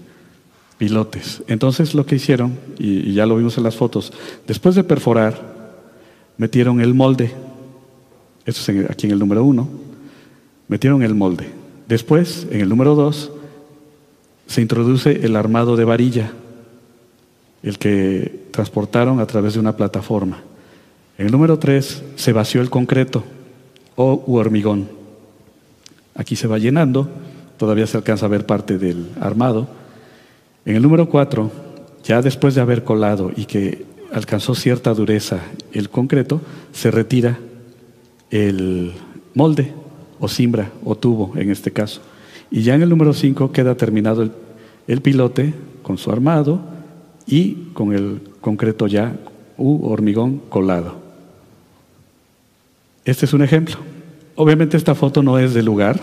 pilotes. 0.81 1.43
Entonces 1.47 1.95
lo 1.95 2.07
que 2.07 2.15
hicieron, 2.15 2.59
y, 2.79 3.13
ya 3.13 3.27
lo 3.27 3.37
vimos 3.37 3.59
en 3.59 3.65
las 3.65 3.77
fotos, 3.77 4.15
después 4.47 4.75
de 4.75 4.83
perforar, 4.83 5.39
metieron 6.39 6.81
el 6.81 6.95
molde, 6.95 7.35
esto 8.47 8.73
es 8.73 8.91
aquí 8.91 9.07
en 9.07 9.13
el 9.13 9.19
número 9.19 9.45
uno, 9.45 9.69
metieron 10.69 11.03
el 11.03 11.15
molde. 11.15 11.51
Después, 11.87 12.47
en 12.51 12.63
el 12.63 12.71
número 12.71 12.95
dos, 12.95 13.31
se 14.47 14.63
introduce 14.63 15.27
el 15.27 15.37
armado 15.37 15.77
de 15.77 15.85
varilla, 15.85 16.33
el 17.63 17.77
que 17.77 18.47
transportaron 18.51 19.21
a 19.21 19.27
través 19.27 19.53
de 19.53 19.61
una 19.61 19.77
plataforma. 19.77 20.43
En 21.19 21.27
el 21.27 21.33
número 21.33 21.59
tres, 21.59 22.03
se 22.17 22.33
vació 22.33 22.63
el 22.63 22.71
concreto 22.71 23.23
o 23.97 24.25
hormigón. 24.29 24.89
Aquí 26.15 26.37
se 26.37 26.47
va 26.47 26.57
llenando, 26.57 27.07
todavía 27.59 27.87
se 27.87 27.99
alcanza 27.99 28.25
a 28.25 28.31
ver 28.31 28.47
parte 28.47 28.79
del 28.79 29.11
armado. 29.21 29.80
En 30.65 30.77
el 30.77 30.83
número 30.83 31.09
4, 31.09 31.51
ya 32.05 32.23
después 32.23 32.55
de 32.55 32.61
haber 32.61 32.85
colado 32.85 33.33
y 33.35 33.47
que 33.47 33.85
alcanzó 34.13 34.55
cierta 34.55 34.93
dureza 34.95 35.41
el 35.73 35.89
concreto, 35.89 36.41
se 36.73 36.91
retira 36.91 37.39
el 38.31 38.93
molde 39.35 39.73
o 40.19 40.29
cimbra 40.29 40.71
o 40.85 40.95
tubo 40.97 41.33
en 41.37 41.51
este 41.51 41.71
caso. 41.71 42.01
Y 42.51 42.63
ya 42.63 42.75
en 42.75 42.83
el 42.83 42.89
número 42.89 43.13
5 43.13 43.53
queda 43.53 43.77
terminado 43.77 44.23
el, 44.23 44.33
el, 44.87 45.01
pilote 45.01 45.55
con 45.83 45.99
su 45.99 46.11
armado 46.11 46.61
y 47.27 47.71
con 47.73 47.95
el 47.95 48.21
concreto 48.41 48.87
ya 48.87 49.17
u 49.57 49.87
hormigón 49.87 50.39
colado. 50.49 50.97
Este 53.05 53.27
es 53.27 53.33
un 53.33 53.43
ejemplo. 53.43 53.77
obviamente 54.35 54.77
esta 54.77 54.95
foto 54.95 55.23
no 55.23 55.39
es 55.39 55.55
del 55.55 55.65
lugar, 55.67 56.01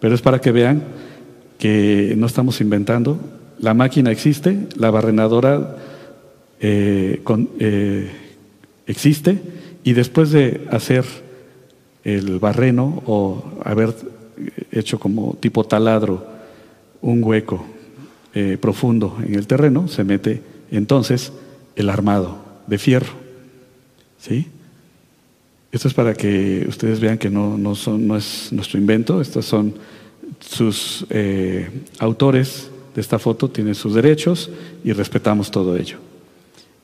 pero 0.00 0.14
es 0.14 0.22
para 0.22 0.40
que 0.40 0.52
vean 0.52 0.82
que 1.58 2.14
no 2.16 2.26
estamos 2.26 2.60
inventando. 2.60 3.18
La 3.60 3.74
máquina 3.74 4.10
existe, 4.10 4.68
la 4.76 4.90
barrenadora 4.90 5.76
eh, 6.60 7.22
eh, 7.58 8.10
existe 8.86 9.38
y 9.84 9.92
después 9.92 10.30
de 10.30 10.66
hacer 10.70 11.04
el 12.02 12.38
barreno 12.38 13.02
o 13.04 13.44
haber 13.62 13.94
hecho 14.72 14.98
como 14.98 15.34
tipo 15.34 15.64
taladro 15.64 16.26
un 17.02 17.22
hueco 17.22 17.66
eh, 18.32 18.56
profundo 18.58 19.18
en 19.22 19.34
el 19.34 19.46
terreno, 19.46 19.88
se 19.88 20.04
mete 20.04 20.40
entonces 20.70 21.30
el 21.76 21.90
armado 21.90 22.38
de 22.66 22.78
fierro. 22.78 23.12
¿Sí? 24.18 24.46
Esto 25.70 25.88
es 25.88 25.92
para 25.92 26.14
que 26.14 26.64
ustedes 26.66 26.98
vean 26.98 27.18
que 27.18 27.28
no, 27.28 27.58
no, 27.58 27.74
son, 27.74 28.06
no 28.06 28.16
es 28.16 28.48
nuestro 28.52 28.78
invento, 28.78 29.20
estos 29.20 29.44
son 29.44 29.74
sus 30.40 31.06
autores 31.98 32.70
de 32.94 33.00
esta 33.00 33.18
foto, 33.18 33.48
tienen 33.50 33.74
sus 33.74 33.94
derechos 33.94 34.50
y 34.84 34.92
respetamos 34.92 35.50
todo 35.50 35.76
ello. 35.76 35.98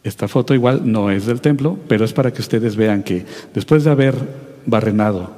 Esta 0.05 0.29
foto 0.29 0.55
igual 0.55 0.83
no 0.85 1.11
es 1.11 1.27
del 1.27 1.41
templo, 1.41 1.79
pero 1.89 2.05
es 2.05 2.13
para 2.13 2.33
que 2.33 2.41
ustedes 2.41 2.77
vean 2.77 3.03
que 3.03 3.27
después 3.53 3.83
de 3.85 3.91
haber 3.91 4.15
barrenado, 4.65 5.31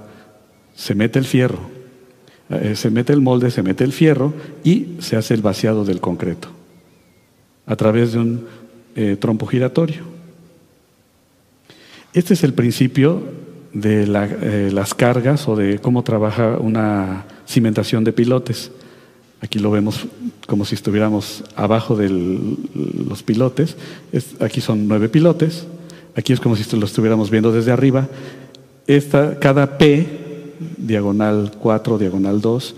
se 0.74 0.94
mete 0.94 1.18
el 1.18 1.24
fierro, 1.24 1.58
eh, 2.50 2.74
se 2.76 2.90
mete 2.90 3.12
el 3.12 3.20
molde, 3.20 3.50
se 3.50 3.62
mete 3.62 3.84
el 3.84 3.92
fierro 3.92 4.34
y 4.64 4.96
se 5.00 5.16
hace 5.16 5.34
el 5.34 5.42
vaciado 5.42 5.84
del 5.84 6.00
concreto 6.00 6.48
a 7.66 7.76
través 7.76 8.12
de 8.12 8.18
un 8.18 8.46
eh, 8.96 9.16
trompo 9.18 9.46
giratorio. 9.46 10.02
Este 12.12 12.34
es 12.34 12.42
el 12.42 12.54
principio 12.54 13.22
de 13.72 14.02
eh, 14.02 14.70
las 14.72 14.94
cargas 14.94 15.46
o 15.48 15.56
de 15.56 15.78
cómo 15.78 16.02
trabaja 16.02 16.56
una 16.58 17.26
cimentación 17.46 18.04
de 18.04 18.12
pilotes. 18.12 18.70
Aquí 19.40 19.58
lo 19.58 19.70
vemos 19.70 20.06
como 20.48 20.64
si 20.64 20.74
estuviéramos 20.74 21.44
abajo 21.56 21.94
de 21.94 22.08
los 22.08 23.22
pilotes. 23.22 23.76
aquí 24.40 24.62
son 24.62 24.88
nueve 24.88 25.10
pilotes. 25.10 25.66
Aquí 26.16 26.32
es 26.32 26.40
como 26.40 26.56
si 26.56 26.74
lo 26.74 26.86
estuviéramos 26.86 27.28
viendo 27.28 27.52
desde 27.52 27.70
arriba. 27.70 28.08
Esta, 28.86 29.38
cada 29.38 29.76
P 29.76 30.54
diagonal 30.78 31.52
4, 31.60 31.98
diagonal 31.98 32.40
2, 32.40 32.74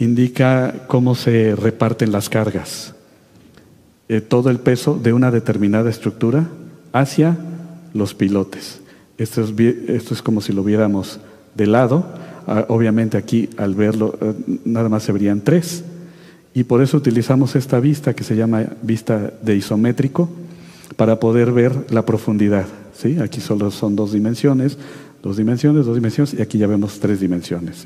indica 0.00 0.74
cómo 0.88 1.14
se 1.14 1.54
reparten 1.54 2.10
las 2.10 2.28
cargas. 2.28 2.96
Eh, 4.08 4.20
todo 4.20 4.50
el 4.50 4.58
peso 4.58 4.98
de 5.00 5.12
una 5.12 5.30
determinada 5.30 5.90
estructura 5.90 6.48
hacia 6.92 7.38
los 7.94 8.14
pilotes. 8.14 8.80
Esto 9.18 9.42
es, 9.42 9.50
esto 9.88 10.14
es 10.14 10.20
como 10.20 10.40
si 10.40 10.52
lo 10.52 10.64
viéramos 10.64 11.20
de 11.54 11.68
lado. 11.68 12.06
Ah, 12.48 12.64
obviamente 12.68 13.16
aquí 13.16 13.48
al 13.56 13.76
verlo 13.76 14.18
eh, 14.20 14.34
nada 14.64 14.88
más 14.88 15.04
se 15.04 15.12
verían 15.12 15.42
tres. 15.42 15.84
Y 16.58 16.64
por 16.64 16.82
eso 16.82 16.96
utilizamos 16.96 17.54
esta 17.54 17.78
vista 17.78 18.14
que 18.14 18.24
se 18.24 18.34
llama 18.34 18.64
vista 18.82 19.32
de 19.42 19.54
isométrico 19.54 20.28
para 20.96 21.20
poder 21.20 21.52
ver 21.52 21.86
la 21.90 22.04
profundidad. 22.04 22.66
¿sí? 22.92 23.16
Aquí 23.20 23.40
solo 23.40 23.70
son 23.70 23.94
dos 23.94 24.10
dimensiones, 24.12 24.76
Dos 25.22 25.36
dimensiones, 25.36 25.86
dos 25.86 25.94
dimensiones, 25.94 26.34
y 26.34 26.42
aquí 26.42 26.58
ya 26.58 26.66
vemos 26.66 26.98
tres 27.00 27.20
dimensiones. 27.20 27.84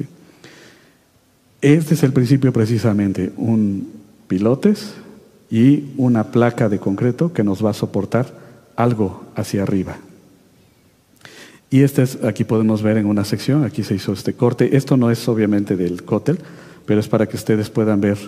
Este 1.60 1.94
es 1.94 2.02
el 2.02 2.12
principio 2.12 2.52
precisamente, 2.52 3.32
un 3.36 3.90
pilotes 4.28 4.94
y 5.50 5.92
una 5.96 6.30
placa 6.30 6.68
de 6.68 6.78
concreto 6.78 7.32
que 7.32 7.44
nos 7.44 7.64
va 7.64 7.70
a 7.70 7.74
soportar 7.74 8.26
algo 8.76 9.24
hacia 9.34 9.62
arriba. 9.62 9.96
Y 11.70 11.82
este 11.82 12.02
es, 12.02 12.22
aquí 12.24 12.44
podemos 12.44 12.82
ver 12.82 12.98
en 12.98 13.06
una 13.06 13.24
sección, 13.24 13.64
aquí 13.64 13.82
se 13.82 13.94
hizo 13.94 14.12
este 14.12 14.34
corte. 14.34 14.76
Esto 14.76 14.96
no 14.96 15.10
es 15.10 15.26
obviamente 15.26 15.76
del 15.76 16.04
cótel, 16.04 16.38
pero 16.84 17.00
es 17.00 17.08
para 17.08 17.26
que 17.26 17.36
ustedes 17.36 17.70
puedan 17.70 18.00
ver 18.00 18.18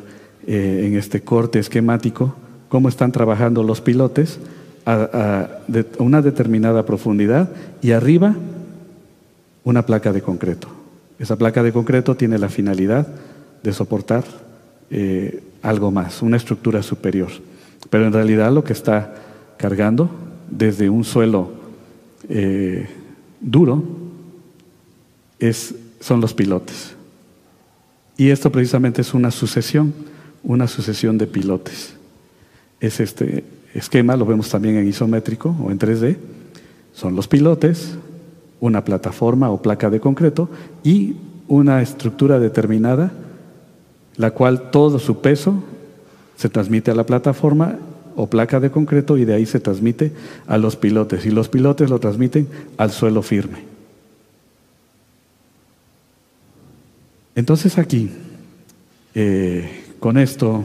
eh, 0.46 0.84
en 0.86 0.96
este 0.96 1.22
corte 1.22 1.58
esquemático 1.58 2.34
cómo 2.68 2.88
están 2.88 3.12
trabajando 3.12 3.62
los 3.62 3.80
pilotes 3.80 4.38
a, 4.86 4.92
a 4.92 5.48
una 5.98 6.22
determinada 6.22 6.84
profundidad 6.84 7.50
y 7.82 7.92
arriba 7.92 8.34
una 9.64 9.86
placa 9.86 10.12
de 10.12 10.22
concreto. 10.22 10.68
Esa 11.18 11.36
placa 11.36 11.62
de 11.62 11.72
concreto 11.72 12.16
tiene 12.16 12.38
la 12.38 12.48
finalidad 12.48 13.06
de 13.62 13.72
soportar 13.72 14.24
eh, 14.90 15.42
algo 15.62 15.90
más, 15.90 16.22
una 16.22 16.36
estructura 16.36 16.82
superior. 16.82 17.30
Pero 17.88 18.06
en 18.06 18.12
realidad 18.12 18.52
lo 18.52 18.62
que 18.62 18.74
está 18.74 19.14
cargando 19.56 20.10
desde 20.50 20.90
un 20.90 21.04
suelo 21.04 21.52
eh, 22.28 22.86
duro 23.40 23.82
es, 25.38 25.74
son 26.00 26.20
los 26.20 26.34
pilotes. 26.34 26.94
Y 28.16 28.28
esto 28.28 28.52
precisamente 28.52 29.00
es 29.00 29.14
una 29.14 29.30
sucesión, 29.30 29.94
una 30.44 30.68
sucesión 30.68 31.18
de 31.18 31.26
pilotes. 31.26 31.94
Es 32.80 33.00
este 33.00 33.44
esquema, 33.74 34.16
lo 34.16 34.26
vemos 34.26 34.48
también 34.48 34.76
en 34.76 34.86
isométrico 34.86 35.54
o 35.62 35.70
en 35.70 35.78
3D. 35.78 36.16
Son 36.92 37.16
los 37.16 37.26
pilotes, 37.26 37.96
una 38.60 38.84
plataforma 38.84 39.50
o 39.50 39.60
placa 39.60 39.90
de 39.90 40.00
concreto 40.00 40.48
y 40.84 41.16
una 41.48 41.82
estructura 41.82 42.38
determinada, 42.38 43.12
la 44.16 44.30
cual 44.30 44.70
todo 44.70 44.98
su 44.98 45.20
peso 45.20 45.62
se 46.36 46.48
transmite 46.48 46.90
a 46.90 46.94
la 46.94 47.04
plataforma 47.04 47.78
o 48.16 48.28
placa 48.28 48.60
de 48.60 48.70
concreto 48.70 49.16
y 49.16 49.24
de 49.24 49.34
ahí 49.34 49.46
se 49.46 49.60
transmite 49.60 50.12
a 50.46 50.56
los 50.56 50.76
pilotes 50.76 51.26
y 51.26 51.30
los 51.30 51.48
pilotes 51.48 51.90
lo 51.90 51.98
transmiten 51.98 52.48
al 52.76 52.92
suelo 52.92 53.22
firme. 53.22 53.58
Entonces 57.34 57.78
aquí, 57.78 58.10
eh, 59.14 59.83
con 60.04 60.18
esto, 60.18 60.62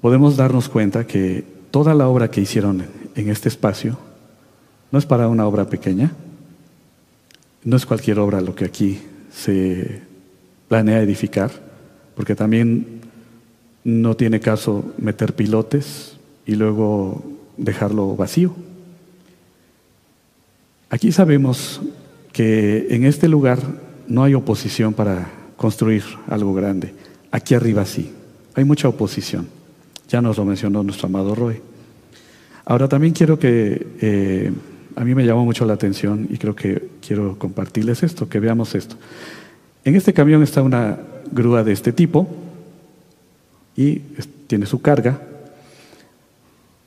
podemos 0.00 0.36
darnos 0.36 0.68
cuenta 0.68 1.08
que 1.08 1.42
toda 1.72 1.92
la 1.92 2.06
obra 2.06 2.30
que 2.30 2.40
hicieron 2.40 2.84
en 3.16 3.30
este 3.30 3.48
espacio 3.48 3.98
no 4.92 5.00
es 5.00 5.04
para 5.04 5.26
una 5.26 5.44
obra 5.44 5.66
pequeña, 5.68 6.12
no 7.64 7.76
es 7.76 7.84
cualquier 7.84 8.20
obra 8.20 8.40
lo 8.40 8.54
que 8.54 8.64
aquí 8.64 9.02
se 9.32 10.02
planea 10.68 11.02
edificar, 11.02 11.50
porque 12.14 12.36
también 12.36 13.00
no 13.82 14.14
tiene 14.14 14.38
caso 14.38 14.94
meter 14.96 15.34
pilotes 15.34 16.16
y 16.46 16.54
luego 16.54 17.24
dejarlo 17.56 18.14
vacío. 18.14 18.54
Aquí 20.90 21.10
sabemos 21.10 21.80
que 22.32 22.86
en 22.90 23.04
este 23.04 23.26
lugar 23.26 23.58
no 24.06 24.22
hay 24.22 24.34
oposición 24.34 24.94
para 24.94 25.42
construir 25.64 26.04
algo 26.28 26.52
grande. 26.52 26.92
Aquí 27.30 27.54
arriba 27.54 27.86
sí, 27.86 28.12
hay 28.54 28.64
mucha 28.64 28.86
oposición. 28.86 29.48
Ya 30.10 30.20
nos 30.20 30.36
lo 30.36 30.44
mencionó 30.44 30.82
nuestro 30.82 31.06
amado 31.06 31.34
Roy. 31.34 31.56
Ahora 32.66 32.86
también 32.86 33.14
quiero 33.14 33.38
que 33.38 33.86
eh, 33.98 34.52
a 34.94 35.04
mí 35.04 35.14
me 35.14 35.24
llamó 35.24 35.42
mucho 35.46 35.64
la 35.64 35.72
atención 35.72 36.28
y 36.30 36.36
creo 36.36 36.54
que 36.54 36.90
quiero 37.00 37.38
compartirles 37.38 38.02
esto, 38.02 38.28
que 38.28 38.40
veamos 38.40 38.74
esto. 38.74 38.96
En 39.86 39.96
este 39.96 40.12
camión 40.12 40.42
está 40.42 40.60
una 40.60 40.98
grúa 41.32 41.64
de 41.64 41.72
este 41.72 41.94
tipo 41.94 42.28
y 43.74 44.00
tiene 44.46 44.66
su 44.66 44.82
carga. 44.82 45.18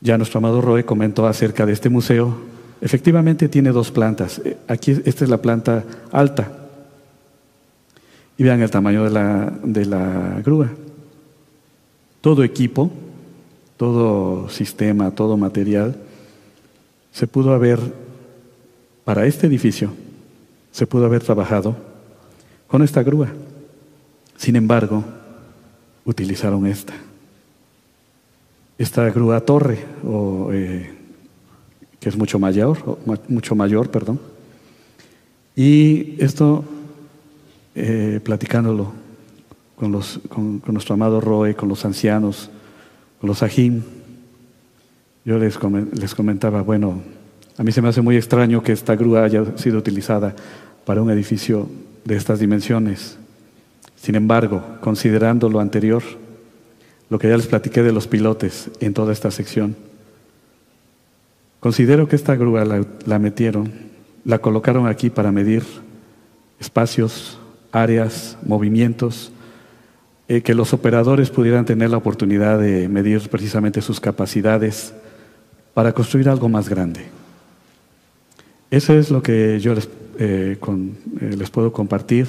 Ya 0.02 0.20
nuestro 0.20 0.38
amado 0.38 0.62
Roe 0.62 0.86
comentó 0.86 1.26
acerca 1.26 1.66
de 1.66 1.74
este 1.74 1.90
museo. 1.90 2.38
Efectivamente 2.80 3.50
tiene 3.50 3.72
dos 3.72 3.90
plantas. 3.90 4.40
Eh, 4.46 4.56
aquí 4.68 4.92
esta 5.04 5.24
es 5.24 5.32
la 5.32 5.42
planta 5.42 5.84
alta. 6.12 6.67
Y 8.38 8.44
vean 8.44 8.62
el 8.62 8.70
tamaño 8.70 9.04
de 9.04 9.10
la, 9.10 9.54
de 9.64 9.86
la 9.86 10.42
grúa. 10.44 10.70
Todo 12.22 12.44
equipo, 12.44 12.92
todo 13.78 14.50
sistema, 14.50 15.12
todo 15.12 15.38
material 15.38 15.96
se 17.18 17.26
pudo 17.26 17.52
haber, 17.52 17.80
para 19.04 19.26
este 19.26 19.48
edificio, 19.48 19.92
se 20.72 20.86
pudo 20.86 21.08
haber 21.08 21.24
trabajado 21.24 21.76
con 22.68 22.84
esta 22.84 23.02
grúa. 23.02 23.30
Sin 24.36 24.56
embargo, 24.56 25.04
utilizaron 26.06 26.68
esta. 26.68 26.94
Esta 28.78 29.10
grúa 29.10 29.42
torre, 29.42 29.84
o, 30.06 30.50
eh, 30.54 30.92
que 32.00 32.10
es 32.10 32.16
mucho 32.16 32.38
mayor, 32.38 33.00
mucho 33.28 33.56
mayor, 33.56 33.90
perdón. 33.90 34.20
Y 35.56 36.24
esto, 36.24 36.64
eh, 37.80 38.20
platicándolo 38.24 38.92
con, 39.76 39.92
los, 39.92 40.20
con, 40.30 40.64
nuestro 40.66 40.96
amado 40.96 41.22
Roe, 41.22 41.54
con 41.54 41.70
los 41.70 41.86
ancianos, 41.86 42.50
con 43.22 43.28
los 43.28 43.44
ajim, 43.44 43.84
yo 45.24 45.38
les, 45.38 45.60
comentaba, 46.16 46.64
bueno, 46.64 47.04
a 47.56 47.62
mí 47.62 47.72
se 47.72 47.84
me 47.84 47.90
hace 47.90 48.02
muy 48.02 48.16
extraño 48.16 48.64
que 48.64 48.72
esta 48.72 48.96
grúa 48.96 49.26
haya 49.26 49.56
sido 49.58 49.78
utilizada 49.78 50.36
para 50.86 51.04
un 51.04 51.12
edificio 51.12 51.70
de 52.04 52.16
estas 52.16 52.40
dimensiones. 52.40 53.20
Sin 53.96 54.16
embargo, 54.16 54.64
considerando 54.82 55.48
lo 55.48 55.60
anterior, 55.60 56.02
lo 57.12 57.20
que 57.20 57.30
ya 57.30 57.38
les 57.38 57.46
platiqué 57.46 57.84
de 57.84 57.92
los 57.92 58.08
pilotes 58.08 58.72
en 58.80 58.96
toda 58.96 59.14
esta 59.14 59.30
sección, 59.30 59.76
considero 61.60 62.08
que 62.08 62.16
esta 62.16 62.36
grúa 62.36 62.66
la 62.66 63.20
metieron, 63.20 63.72
la 64.26 64.40
colocaron 64.40 64.88
aquí 64.88 65.12
para 65.12 65.32
medir 65.32 65.64
espacios, 66.60 67.38
áreas, 67.72 68.38
movimientos, 68.46 69.32
eh, 70.28 70.42
que 70.42 70.54
los 70.54 70.74
operadores 70.74 71.30
pudieran 71.30 71.66
tener 71.66 71.90
la 71.90 71.98
oportunidad 71.98 72.60
de 72.60 72.90
medir 72.90 73.30
precisamente 73.30 73.82
sus 73.82 74.00
capacidades 74.00 74.94
para 75.74 75.94
construir 75.94 76.30
algo 76.30 76.50
más 76.50 76.70
grande. 76.70 77.06
Eso 78.70 78.94
es 78.94 79.12
lo 79.12 79.24
que 79.24 79.60
yo 79.60 79.74
les, 79.74 79.88
eh, 80.20 80.58
les 81.20 81.50
puedo 81.50 81.72
compartir 81.72 82.28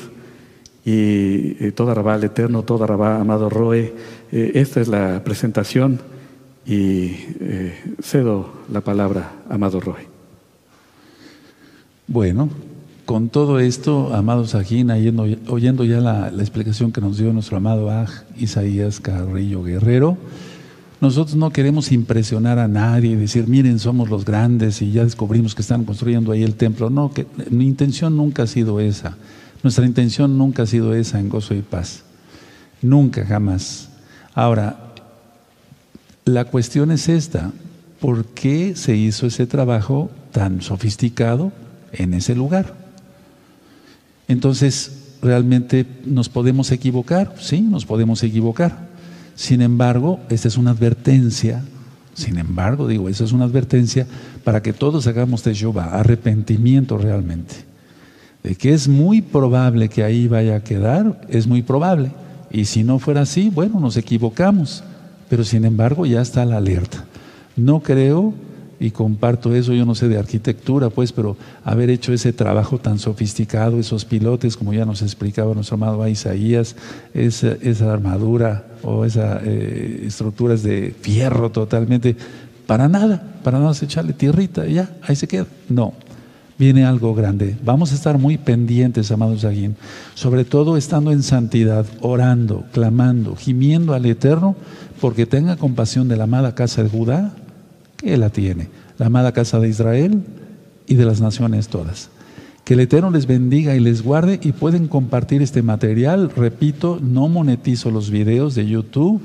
y 0.90 1.70
toda 1.72 1.92
Rabá 1.92 2.14
al 2.14 2.24
Eterno, 2.24 2.62
toda 2.62 2.86
Rabá 2.86 3.20
Amado 3.20 3.50
Roe. 3.50 3.92
Eh, 4.32 4.52
esta 4.54 4.80
es 4.80 4.88
la 4.88 5.22
presentación 5.22 6.00
y 6.64 7.14
eh, 7.40 7.94
cedo 8.00 8.48
la 8.72 8.80
palabra 8.80 9.32
Amado 9.50 9.80
Roe. 9.80 10.06
Bueno, 12.06 12.48
con 13.08 13.30
todo 13.30 13.58
esto, 13.58 14.14
amado 14.14 14.46
Sajín, 14.46 14.90
oyendo, 14.90 15.84
ya 15.86 15.98
la, 15.98 16.28
explicación 16.28 16.92
que 16.92 17.00
nos 17.00 17.16
dio 17.16 17.32
nuestro 17.32 17.56
amado 17.56 17.90
Aj, 17.90 18.10
Isaías 18.36 19.00
Carrillo 19.00 19.62
Guerrero, 19.62 20.18
nosotros 21.00 21.34
no 21.34 21.48
queremos 21.48 21.90
impresionar 21.90 22.58
a 22.58 22.68
nadie 22.68 23.12
y 23.12 23.14
decir, 23.14 23.48
miren, 23.48 23.78
somos 23.78 24.10
los 24.10 24.26
grandes 24.26 24.82
y 24.82 24.92
ya 24.92 25.04
descubrimos 25.04 25.54
que 25.54 25.62
están 25.62 25.86
construyendo 25.86 26.32
ahí 26.32 26.42
el 26.42 26.56
templo. 26.56 26.90
No, 26.90 27.10
mi 27.48 27.66
intención 27.66 28.14
nunca 28.14 28.42
ha 28.42 28.46
sido 28.46 28.78
esa. 28.78 29.16
Nuestra 29.62 29.86
intención 29.86 30.36
nunca 30.36 30.64
ha 30.64 30.66
sido 30.66 30.94
esa 30.94 31.18
en 31.18 31.30
gozo 31.30 31.54
y 31.54 31.62
paz. 31.62 32.02
Nunca, 32.82 33.24
jamás. 33.24 33.88
Ahora, 34.34 34.92
la 36.26 36.44
cuestión 36.44 36.90
es 36.90 37.08
esta. 37.08 37.52
¿Por 38.00 38.26
qué 38.26 38.76
se 38.76 38.96
hizo 38.96 39.26
ese 39.26 39.46
trabajo 39.46 40.10
tan 40.30 40.60
sofisticado 40.60 41.52
en 41.90 42.12
ese 42.12 42.34
lugar? 42.34 42.87
Entonces, 44.28 45.16
¿realmente 45.22 45.86
nos 46.04 46.28
podemos 46.28 46.70
equivocar? 46.70 47.34
Sí, 47.40 47.60
nos 47.60 47.84
podemos 47.84 48.22
equivocar. 48.22 48.88
Sin 49.34 49.62
embargo, 49.62 50.20
esta 50.28 50.48
es 50.48 50.56
una 50.56 50.70
advertencia, 50.70 51.64
sin 52.14 52.38
embargo, 52.38 52.86
digo, 52.88 53.08
esa 53.08 53.24
es 53.24 53.32
una 53.32 53.44
advertencia 53.44 54.06
para 54.44 54.62
que 54.62 54.72
todos 54.72 55.06
hagamos 55.06 55.42
teshuva, 55.42 55.98
arrepentimiento 55.98 56.98
realmente 56.98 57.68
de 58.42 58.54
que 58.54 58.72
es 58.72 58.88
muy 58.88 59.20
probable 59.20 59.88
que 59.88 60.04
ahí 60.04 60.28
vaya 60.28 60.56
a 60.56 60.64
quedar, 60.64 61.20
es 61.28 61.46
muy 61.46 61.62
probable. 61.62 62.12
Y 62.50 62.64
si 62.64 62.84
no 62.84 62.98
fuera 62.98 63.22
así, 63.22 63.50
bueno, 63.50 63.80
nos 63.80 63.96
equivocamos. 63.96 64.82
Pero 65.28 65.44
sin 65.44 65.64
embargo 65.64 66.06
ya 66.06 66.22
está 66.22 66.44
la 66.44 66.56
alerta. 66.56 67.04
No 67.56 67.80
creo, 67.80 68.32
y 68.80 68.90
comparto 68.90 69.54
eso, 69.54 69.72
yo 69.72 69.84
no 69.84 69.94
sé 69.94 70.08
de 70.08 70.18
arquitectura, 70.18 70.90
pues, 70.90 71.12
pero 71.12 71.36
haber 71.64 71.90
hecho 71.90 72.12
ese 72.12 72.32
trabajo 72.32 72.78
tan 72.78 72.98
sofisticado, 72.98 73.78
esos 73.78 74.04
pilotes, 74.04 74.56
como 74.56 74.72
ya 74.72 74.84
nos 74.84 75.02
explicaba 75.02 75.54
nuestro 75.54 75.74
amado 75.74 76.06
Isaías, 76.06 76.76
esa, 77.12 77.52
esa 77.60 77.92
armadura 77.92 78.66
o 78.82 79.04
esas 79.04 79.40
eh, 79.44 80.04
estructuras 80.06 80.62
de 80.62 80.94
fierro 81.00 81.50
totalmente, 81.50 82.16
para 82.66 82.88
nada, 82.88 83.22
para 83.42 83.58
nada 83.58 83.74
echarle 83.80 84.12
tierrita, 84.12 84.66
y 84.66 84.74
ya, 84.74 84.90
ahí 85.02 85.16
se 85.16 85.26
queda. 85.26 85.46
No, 85.68 85.94
viene 86.58 86.84
algo 86.84 87.14
grande. 87.14 87.56
Vamos 87.64 87.92
a 87.92 87.94
estar 87.94 88.18
muy 88.18 88.36
pendientes, 88.38 89.10
amados 89.10 89.44
Aguín, 89.44 89.76
sobre 90.14 90.44
todo 90.44 90.76
estando 90.76 91.10
en 91.10 91.22
santidad, 91.22 91.86
orando, 92.00 92.64
clamando, 92.72 93.34
gimiendo 93.36 93.94
al 93.94 94.06
Eterno, 94.06 94.54
porque 95.00 95.26
tenga 95.26 95.56
compasión 95.56 96.08
de 96.08 96.16
la 96.16 96.24
amada 96.24 96.54
casa 96.54 96.82
de 96.82 96.90
Judá, 96.90 97.34
que 97.98 98.16
la 98.16 98.30
tiene, 98.30 98.68
la 98.96 99.06
amada 99.06 99.32
casa 99.32 99.60
de 99.60 99.68
Israel 99.68 100.22
y 100.86 100.94
de 100.94 101.04
las 101.04 101.20
naciones 101.20 101.68
todas. 101.68 102.08
Que 102.64 102.74
el 102.74 102.80
Eterno 102.80 103.10
les 103.10 103.26
bendiga 103.26 103.76
y 103.76 103.80
les 103.80 104.02
guarde 104.02 104.40
y 104.42 104.52
pueden 104.52 104.88
compartir 104.88 105.42
este 105.42 105.62
material. 105.62 106.30
Repito, 106.34 106.98
no 107.02 107.28
monetizo 107.28 107.90
los 107.90 108.10
videos 108.10 108.54
de 108.54 108.66
YouTube 108.66 109.20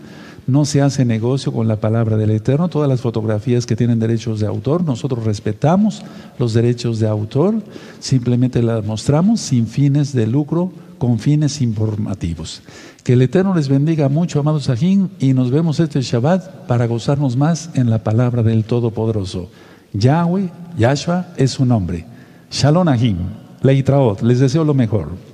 no 0.45 0.65
se 0.65 0.81
hace 0.81 1.05
negocio 1.05 1.51
con 1.51 1.67
la 1.67 1.77
palabra 1.77 2.17
del 2.17 2.31
Eterno. 2.31 2.67
Todas 2.67 2.89
las 2.89 3.01
fotografías 3.01 3.65
que 3.65 3.75
tienen 3.75 3.99
derechos 3.99 4.39
de 4.39 4.47
autor, 4.47 4.83
nosotros 4.83 5.23
respetamos 5.23 6.03
los 6.37 6.53
derechos 6.53 6.99
de 6.99 7.07
autor, 7.07 7.55
simplemente 7.99 8.61
las 8.61 8.83
mostramos 8.83 9.39
sin 9.39 9.67
fines 9.67 10.13
de 10.13 10.27
lucro, 10.27 10.71
con 10.97 11.19
fines 11.19 11.61
informativos. 11.61 12.61
Que 13.03 13.13
el 13.13 13.21
Eterno 13.21 13.53
les 13.53 13.67
bendiga 13.67 14.07
mucho, 14.07 14.39
amados 14.39 14.63
Sajín, 14.63 15.11
y 15.19 15.33
nos 15.33 15.51
vemos 15.51 15.81
este 15.81 16.01
Shabbat 16.01 16.67
para 16.67 16.87
gozarnos 16.87 17.35
más 17.35 17.69
en 17.73 17.89
la 17.89 18.01
palabra 18.01 18.43
del 18.43 18.63
Todopoderoso. 18.63 19.49
Yahweh, 19.91 20.49
Yahshua 20.77 21.27
es 21.35 21.51
su 21.51 21.65
nombre. 21.65 22.05
Shalom 22.49 22.87
Ahim, 22.87 23.17
Leitraot, 23.61 24.21
les 24.21 24.39
deseo 24.39 24.63
lo 24.63 24.73
mejor. 24.73 25.32